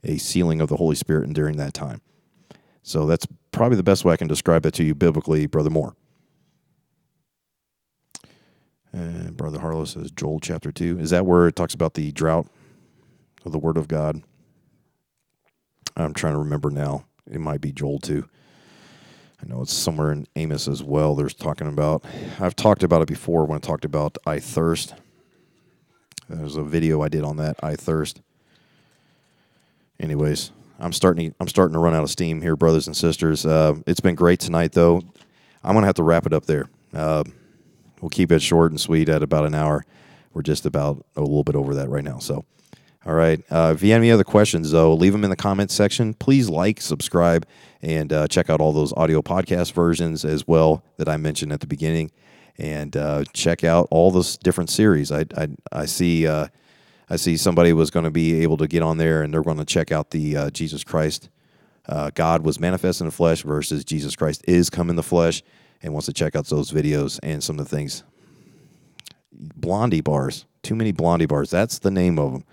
a 0.04 0.18
sealing 0.18 0.62
of 0.62 0.70
the 0.70 0.78
Holy 0.78 0.96
Spirit 0.96 1.26
and 1.26 1.36
during 1.36 1.58
that 1.58 1.74
time. 1.74 2.02
So 2.82 3.06
that's 3.06 3.28
probably 3.52 3.78
the 3.78 3.84
best 3.84 4.06
way 4.06 4.14
I 4.14 4.18
can 4.18 4.28
describe 4.28 4.66
it 4.66 4.74
to 4.76 4.84
you 4.84 4.96
biblically, 4.96 5.46
Brother 5.46 5.70
Moore. 5.70 5.96
And 8.92 9.38
Brother 9.38 9.60
Harlow 9.60 9.86
says 9.86 10.12
Joel 10.12 10.40
chapter 10.40 10.72
2. 10.72 11.00
Is 11.00 11.12
that 11.12 11.26
where 11.26 11.48
it 11.48 11.56
talks 11.56 11.74
about 11.74 11.94
the 11.94 12.12
drought 12.12 12.48
of 13.46 13.52
the 13.52 13.60
Word 13.60 13.78
of 13.78 13.88
God? 13.88 14.24
I'm 15.96 16.14
trying 16.14 16.34
to 16.34 16.40
remember 16.40 16.72
now. 16.72 17.06
It 17.30 17.40
might 17.40 17.62
be 17.62 17.72
Joel 17.72 18.00
2. 18.00 18.28
I 19.42 19.48
know 19.48 19.62
it's 19.62 19.74
somewhere 19.74 20.12
in 20.12 20.28
Amos 20.36 20.68
as 20.68 20.84
well. 20.84 21.16
There's 21.16 21.34
talking 21.34 21.68
about, 21.68 22.04
I've 22.40 22.56
talked 22.56 22.84
about 22.84 23.02
it 23.02 23.08
before 23.08 23.46
when 23.46 23.58
I 23.58 23.60
talked 23.60 23.86
about 23.86 24.18
I 24.26 24.40
Thirst. 24.40 24.96
There's 26.28 26.58
a 26.58 26.64
video 26.64 27.02
I 27.02 27.10
did 27.10 27.24
on 27.24 27.38
that, 27.38 27.58
I 27.64 27.76
Thirst. 27.76 28.22
Anyways, 30.00 30.52
I'm 30.80 30.94
starting. 30.94 31.32
To, 31.32 31.36
I'm 31.40 31.48
starting 31.48 31.74
to 31.74 31.80
run 31.80 31.94
out 31.94 32.04
of 32.04 32.10
steam 32.10 32.42
here, 32.42 32.56
brothers 32.56 32.88
and 32.88 32.96
sisters. 32.96 33.46
Uh, 33.46 33.76
it's 33.86 34.00
been 34.00 34.16
great 34.16 34.40
tonight, 34.40 34.72
though. 34.72 35.02
I'm 35.64 35.74
gonna 35.74 35.86
have 35.86 35.96
to 35.96 36.04
wrap 36.04 36.26
it 36.26 36.34
up 36.34 36.46
there. 36.46 36.68
Uh, 36.94 37.24
we'll 38.02 38.10
keep 38.10 38.32
it 38.32 38.42
short 38.42 38.72
and 38.72 38.80
sweet 38.80 39.10
at 39.10 39.22
about 39.22 39.46
an 39.46 39.54
hour. 39.54 39.86
We're 40.34 40.42
just 40.42 40.66
about 40.66 41.06
a 41.16 41.22
little 41.22 41.44
bit 41.44 41.56
over 41.56 41.76
that 41.76 41.90
right 41.90 42.04
now. 42.04 42.20
So, 42.20 42.46
all 43.06 43.14
right. 43.14 43.42
Uh, 43.50 43.74
if 43.76 43.84
you 43.84 43.92
have 43.92 44.02
any 44.02 44.12
other 44.12 44.24
questions, 44.24 44.72
though, 44.72 44.94
leave 44.94 45.12
them 45.12 45.24
in 45.24 45.30
the 45.30 45.36
comments 45.36 45.74
section. 45.74 46.14
Please 46.14 46.50
like, 46.50 46.80
subscribe, 46.80 47.46
and 47.82 48.14
uh, 48.14 48.28
check 48.28 48.50
out 48.50 48.62
all 48.62 48.72
those 48.72 48.94
audio 48.94 49.22
podcast 49.22 49.74
versions 49.74 50.24
as 50.24 50.48
well 50.48 50.84
that 50.98 51.10
I 51.10 51.18
mentioned 51.18 51.52
at 51.52 51.60
the 51.60 51.68
beginning. 51.68 52.12
And 52.58 52.96
uh, 52.96 53.24
check 53.34 53.64
out 53.64 53.88
all 53.92 54.12
those 54.12 54.38
different 54.38 54.70
series. 54.70 55.12
I 55.12 55.26
I, 55.36 55.48
I 55.72 55.86
see 55.86 56.26
uh, 56.26 56.48
I 57.10 57.16
see 57.16 57.38
somebody 57.38 57.74
was 57.74 57.90
going 57.90 58.06
to 58.06 58.12
be 58.12 58.42
able 58.44 58.58
to 58.58 58.68
get 58.68 58.84
on 58.84 58.98
there 58.98 59.24
and 59.24 59.34
they're 59.34 59.42
going 59.42 59.58
to 59.58 59.66
check 59.66 59.92
out 59.92 60.12
the 60.12 60.38
uh, 60.38 60.50
Jesus 60.52 60.84
Christ. 60.84 61.30
Uh, 61.88 62.12
God 62.14 62.44
was 62.44 62.60
manifest 62.60 63.02
in 63.02 63.08
the 63.08 63.12
flesh 63.12 63.42
versus 63.42 63.84
Jesus 63.84 64.16
Christ 64.16 64.44
is 64.48 64.70
come 64.70 64.90
in 64.90 64.96
the 64.96 65.04
flesh 65.04 65.42
and 65.82 65.94
wants 65.94 66.06
to 66.06 66.14
check 66.14 66.36
out 66.36 66.46
those 66.46 66.72
videos 66.72 67.20
and 67.24 67.44
some 67.44 67.58
of 67.58 67.68
the 67.68 67.76
things. 67.76 68.04
Blondie 69.32 70.02
bars, 70.02 70.46
too 70.62 70.76
many 70.76 70.92
Blondie 70.92 71.26
bars. 71.26 71.50
That's 71.50 71.80
the 71.80 71.92
name 71.92 72.20
of 72.20 72.34
them. 72.34 72.44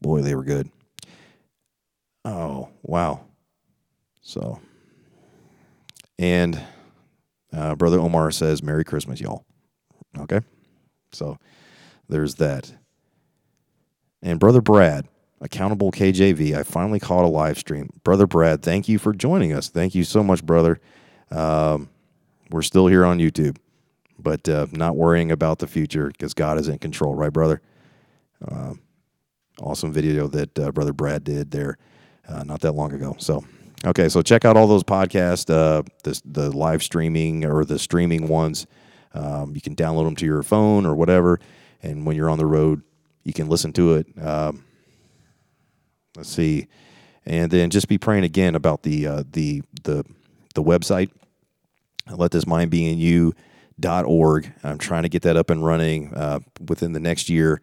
Boy, 0.00 0.22
they 0.22 0.34
were 0.34 0.44
good. 0.44 0.70
Oh, 2.24 2.68
wow. 2.82 3.24
So, 4.20 4.60
and 6.18 6.60
uh, 7.52 7.74
Brother 7.74 7.98
Omar 7.98 8.30
says, 8.30 8.62
Merry 8.62 8.84
Christmas, 8.84 9.20
y'all. 9.20 9.44
Okay. 10.18 10.40
So 11.12 11.38
there's 12.08 12.34
that. 12.36 12.72
And 14.22 14.40
Brother 14.40 14.60
Brad, 14.60 15.06
Accountable 15.40 15.92
KJV, 15.92 16.56
I 16.56 16.64
finally 16.64 16.98
caught 16.98 17.24
a 17.24 17.28
live 17.28 17.58
stream. 17.58 17.90
Brother 18.02 18.26
Brad, 18.26 18.60
thank 18.60 18.88
you 18.88 18.98
for 18.98 19.12
joining 19.12 19.52
us. 19.52 19.68
Thank 19.68 19.94
you 19.94 20.02
so 20.02 20.24
much, 20.24 20.44
brother. 20.44 20.80
Um, 21.30 21.90
we're 22.50 22.62
still 22.62 22.88
here 22.88 23.04
on 23.04 23.18
YouTube, 23.18 23.56
but 24.18 24.48
uh, 24.48 24.66
not 24.72 24.96
worrying 24.96 25.30
about 25.30 25.60
the 25.60 25.68
future 25.68 26.08
because 26.08 26.34
God 26.34 26.58
is 26.58 26.66
in 26.66 26.78
control, 26.78 27.14
right, 27.14 27.32
brother? 27.32 27.62
Uh, 28.46 28.74
awesome 29.62 29.92
video 29.92 30.26
that 30.28 30.58
uh, 30.58 30.72
Brother 30.72 30.92
Brad 30.92 31.22
did 31.22 31.52
there 31.52 31.78
uh, 32.28 32.42
not 32.42 32.60
that 32.62 32.72
long 32.72 32.92
ago. 32.92 33.14
So, 33.18 33.44
okay, 33.86 34.08
so 34.08 34.22
check 34.22 34.44
out 34.44 34.56
all 34.56 34.66
those 34.66 34.82
podcasts, 34.82 35.48
uh, 35.50 35.82
the, 36.02 36.20
the 36.24 36.56
live 36.56 36.82
streaming 36.82 37.44
or 37.44 37.64
the 37.64 37.78
streaming 37.78 38.26
ones. 38.26 38.66
Um, 39.14 39.54
you 39.54 39.60
can 39.60 39.76
download 39.76 40.04
them 40.04 40.16
to 40.16 40.26
your 40.26 40.42
phone 40.42 40.84
or 40.84 40.96
whatever. 40.96 41.38
And 41.80 42.04
when 42.04 42.16
you're 42.16 42.30
on 42.30 42.38
the 42.38 42.46
road, 42.46 42.82
you 43.24 43.32
can 43.32 43.48
listen 43.48 43.72
to 43.74 43.94
it. 43.94 44.06
Um, 44.20 44.64
let's 46.16 46.28
see, 46.28 46.68
and 47.26 47.50
then 47.50 47.70
just 47.70 47.88
be 47.88 47.98
praying 47.98 48.24
again 48.24 48.54
about 48.54 48.82
the 48.82 49.06
uh, 49.06 49.24
the 49.32 49.62
the 49.84 50.04
the 50.54 50.62
website. 50.62 51.10
Let 52.10 52.30
this 52.30 52.46
mind 52.46 52.70
be 52.70 52.90
in 52.90 52.98
you. 52.98 53.34
Dot 53.80 54.06
org. 54.06 54.52
I'm 54.64 54.78
trying 54.78 55.04
to 55.04 55.08
get 55.08 55.22
that 55.22 55.36
up 55.36 55.50
and 55.50 55.64
running 55.64 56.12
uh, 56.12 56.40
within 56.66 56.94
the 56.94 57.00
next 57.00 57.28
year 57.28 57.60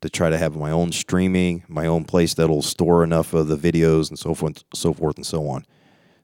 to 0.00 0.10
try 0.10 0.28
to 0.28 0.36
have 0.36 0.56
my 0.56 0.72
own 0.72 0.90
streaming, 0.90 1.62
my 1.68 1.86
own 1.86 2.04
place 2.04 2.34
that'll 2.34 2.62
store 2.62 3.04
enough 3.04 3.32
of 3.32 3.46
the 3.46 3.56
videos 3.56 4.08
and 4.08 4.18
so 4.18 4.34
forth, 4.34 4.64
so 4.74 4.92
forth 4.92 5.16
and 5.16 5.24
so 5.24 5.48
on. 5.48 5.64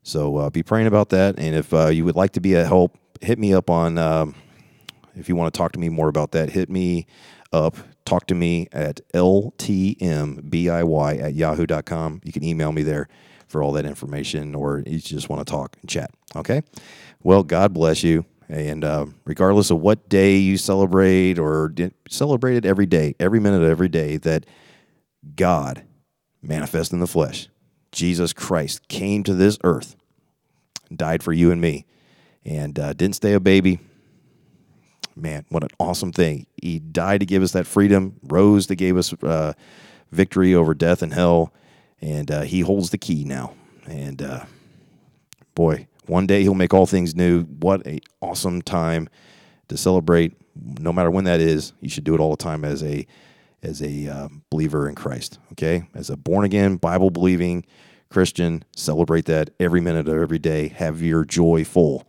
So 0.02 0.38
uh, 0.38 0.50
be 0.50 0.64
praying 0.64 0.88
about 0.88 1.10
that. 1.10 1.38
And 1.38 1.54
if 1.54 1.72
uh, 1.72 1.86
you 1.86 2.04
would 2.04 2.16
like 2.16 2.32
to 2.32 2.40
be 2.40 2.54
a 2.54 2.64
help, 2.64 2.98
hit 3.20 3.38
me 3.38 3.54
up 3.54 3.70
on. 3.70 3.96
Um, 3.96 4.34
if 5.14 5.28
you 5.28 5.36
want 5.36 5.52
to 5.52 5.56
talk 5.56 5.72
to 5.72 5.78
me 5.78 5.88
more 5.88 6.08
about 6.08 6.32
that, 6.32 6.50
hit 6.50 6.68
me 6.68 7.06
up 7.52 7.76
talk 8.08 8.26
to 8.28 8.34
me 8.34 8.68
at 8.72 9.00
ltmbiy 9.12 10.02
at 11.22 11.34
yahoo.com. 11.34 12.20
You 12.24 12.32
can 12.32 12.42
email 12.42 12.72
me 12.72 12.82
there 12.82 13.08
for 13.46 13.62
all 13.62 13.72
that 13.72 13.84
information, 13.84 14.54
or 14.54 14.82
you 14.86 14.98
just 14.98 15.28
want 15.28 15.46
to 15.46 15.50
talk 15.50 15.76
and 15.80 15.88
chat. 15.88 16.10
Okay? 16.36 16.62
Well, 17.22 17.42
God 17.42 17.72
bless 17.72 18.02
you. 18.02 18.24
And 18.48 18.82
uh, 18.82 19.06
regardless 19.24 19.70
of 19.70 19.80
what 19.80 20.08
day 20.08 20.36
you 20.36 20.56
celebrate 20.56 21.38
or 21.38 21.72
celebrate 22.08 22.56
it 22.56 22.64
every 22.64 22.86
day, 22.86 23.14
every 23.20 23.40
minute 23.40 23.62
of 23.62 23.68
every 23.68 23.88
day, 23.88 24.16
that 24.18 24.46
God 25.36 25.84
manifest 26.42 26.92
in 26.92 27.00
the 27.00 27.06
flesh, 27.06 27.48
Jesus 27.92 28.32
Christ 28.32 28.88
came 28.88 29.22
to 29.24 29.34
this 29.34 29.58
earth, 29.64 29.96
died 30.94 31.22
for 31.22 31.34
you 31.34 31.50
and 31.50 31.60
me, 31.60 31.84
and 32.44 32.78
uh, 32.78 32.94
didn't 32.94 33.16
stay 33.16 33.34
a 33.34 33.40
baby, 33.40 33.80
man, 35.20 35.44
what 35.48 35.62
an 35.62 35.70
awesome 35.78 36.12
thing. 36.12 36.46
He 36.60 36.78
died 36.78 37.20
to 37.20 37.26
give 37.26 37.42
us 37.42 37.52
that 37.52 37.66
freedom, 37.66 38.16
rose 38.22 38.66
to 38.68 38.74
give 38.74 38.96
us 38.96 39.12
uh, 39.22 39.52
victory 40.10 40.54
over 40.54 40.74
death 40.74 41.02
and 41.02 41.12
hell, 41.12 41.52
and 42.00 42.30
uh, 42.30 42.42
he 42.42 42.60
holds 42.60 42.90
the 42.90 42.98
key 42.98 43.24
now. 43.24 43.54
And 43.86 44.22
uh, 44.22 44.44
boy, 45.54 45.86
one 46.06 46.26
day 46.26 46.42
he'll 46.42 46.54
make 46.54 46.74
all 46.74 46.86
things 46.86 47.14
new. 47.14 47.44
What 47.44 47.86
a 47.86 48.00
awesome 48.20 48.62
time 48.62 49.08
to 49.68 49.76
celebrate! 49.76 50.34
No 50.80 50.92
matter 50.92 51.10
when 51.10 51.24
that 51.24 51.40
is, 51.40 51.72
you 51.80 51.88
should 51.88 52.04
do 52.04 52.14
it 52.14 52.20
all 52.20 52.30
the 52.30 52.36
time 52.36 52.64
as 52.64 52.82
a 52.82 53.06
as 53.62 53.82
a 53.82 54.08
uh, 54.08 54.28
believer 54.50 54.88
in 54.88 54.94
Christ. 54.94 55.38
Okay, 55.52 55.84
as 55.94 56.10
a 56.10 56.16
born 56.16 56.44
again, 56.44 56.76
Bible 56.76 57.10
believing 57.10 57.64
Christian, 58.10 58.64
celebrate 58.74 59.26
that 59.26 59.50
every 59.60 59.80
minute 59.80 60.08
of 60.08 60.16
every 60.16 60.38
day. 60.38 60.68
Have 60.68 61.02
your 61.02 61.24
joy 61.24 61.64
full. 61.64 62.06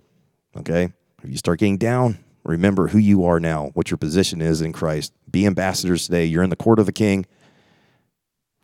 Okay, 0.55 0.91
if 1.23 1.29
you 1.29 1.37
start 1.37 1.59
getting 1.59 1.77
down, 1.77 2.17
Remember 2.43 2.87
who 2.87 2.97
you 2.97 3.25
are 3.25 3.39
now, 3.39 3.71
what 3.73 3.91
your 3.91 3.97
position 3.97 4.41
is 4.41 4.61
in 4.61 4.73
Christ. 4.73 5.13
Be 5.29 5.45
ambassadors 5.45 6.05
today. 6.05 6.25
You're 6.25 6.43
in 6.43 6.49
the 6.49 6.55
court 6.55 6.79
of 6.79 6.85
the 6.85 6.91
King. 6.91 7.25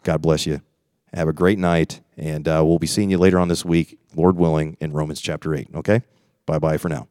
God 0.03 0.21
bless 0.21 0.45
you. 0.45 0.61
Have 1.13 1.27
a 1.27 1.33
great 1.33 1.59
night, 1.59 2.01
and 2.17 2.47
uh, 2.47 2.63
we'll 2.65 2.79
be 2.79 2.87
seeing 2.87 3.09
you 3.09 3.17
later 3.17 3.39
on 3.39 3.47
this 3.47 3.63
week, 3.63 3.97
Lord 4.15 4.37
willing, 4.37 4.77
in 4.79 4.91
Romans 4.91 5.21
chapter 5.21 5.53
8. 5.53 5.69
Okay? 5.75 6.01
Bye 6.45 6.59
bye 6.59 6.77
for 6.77 6.89
now. 6.89 7.07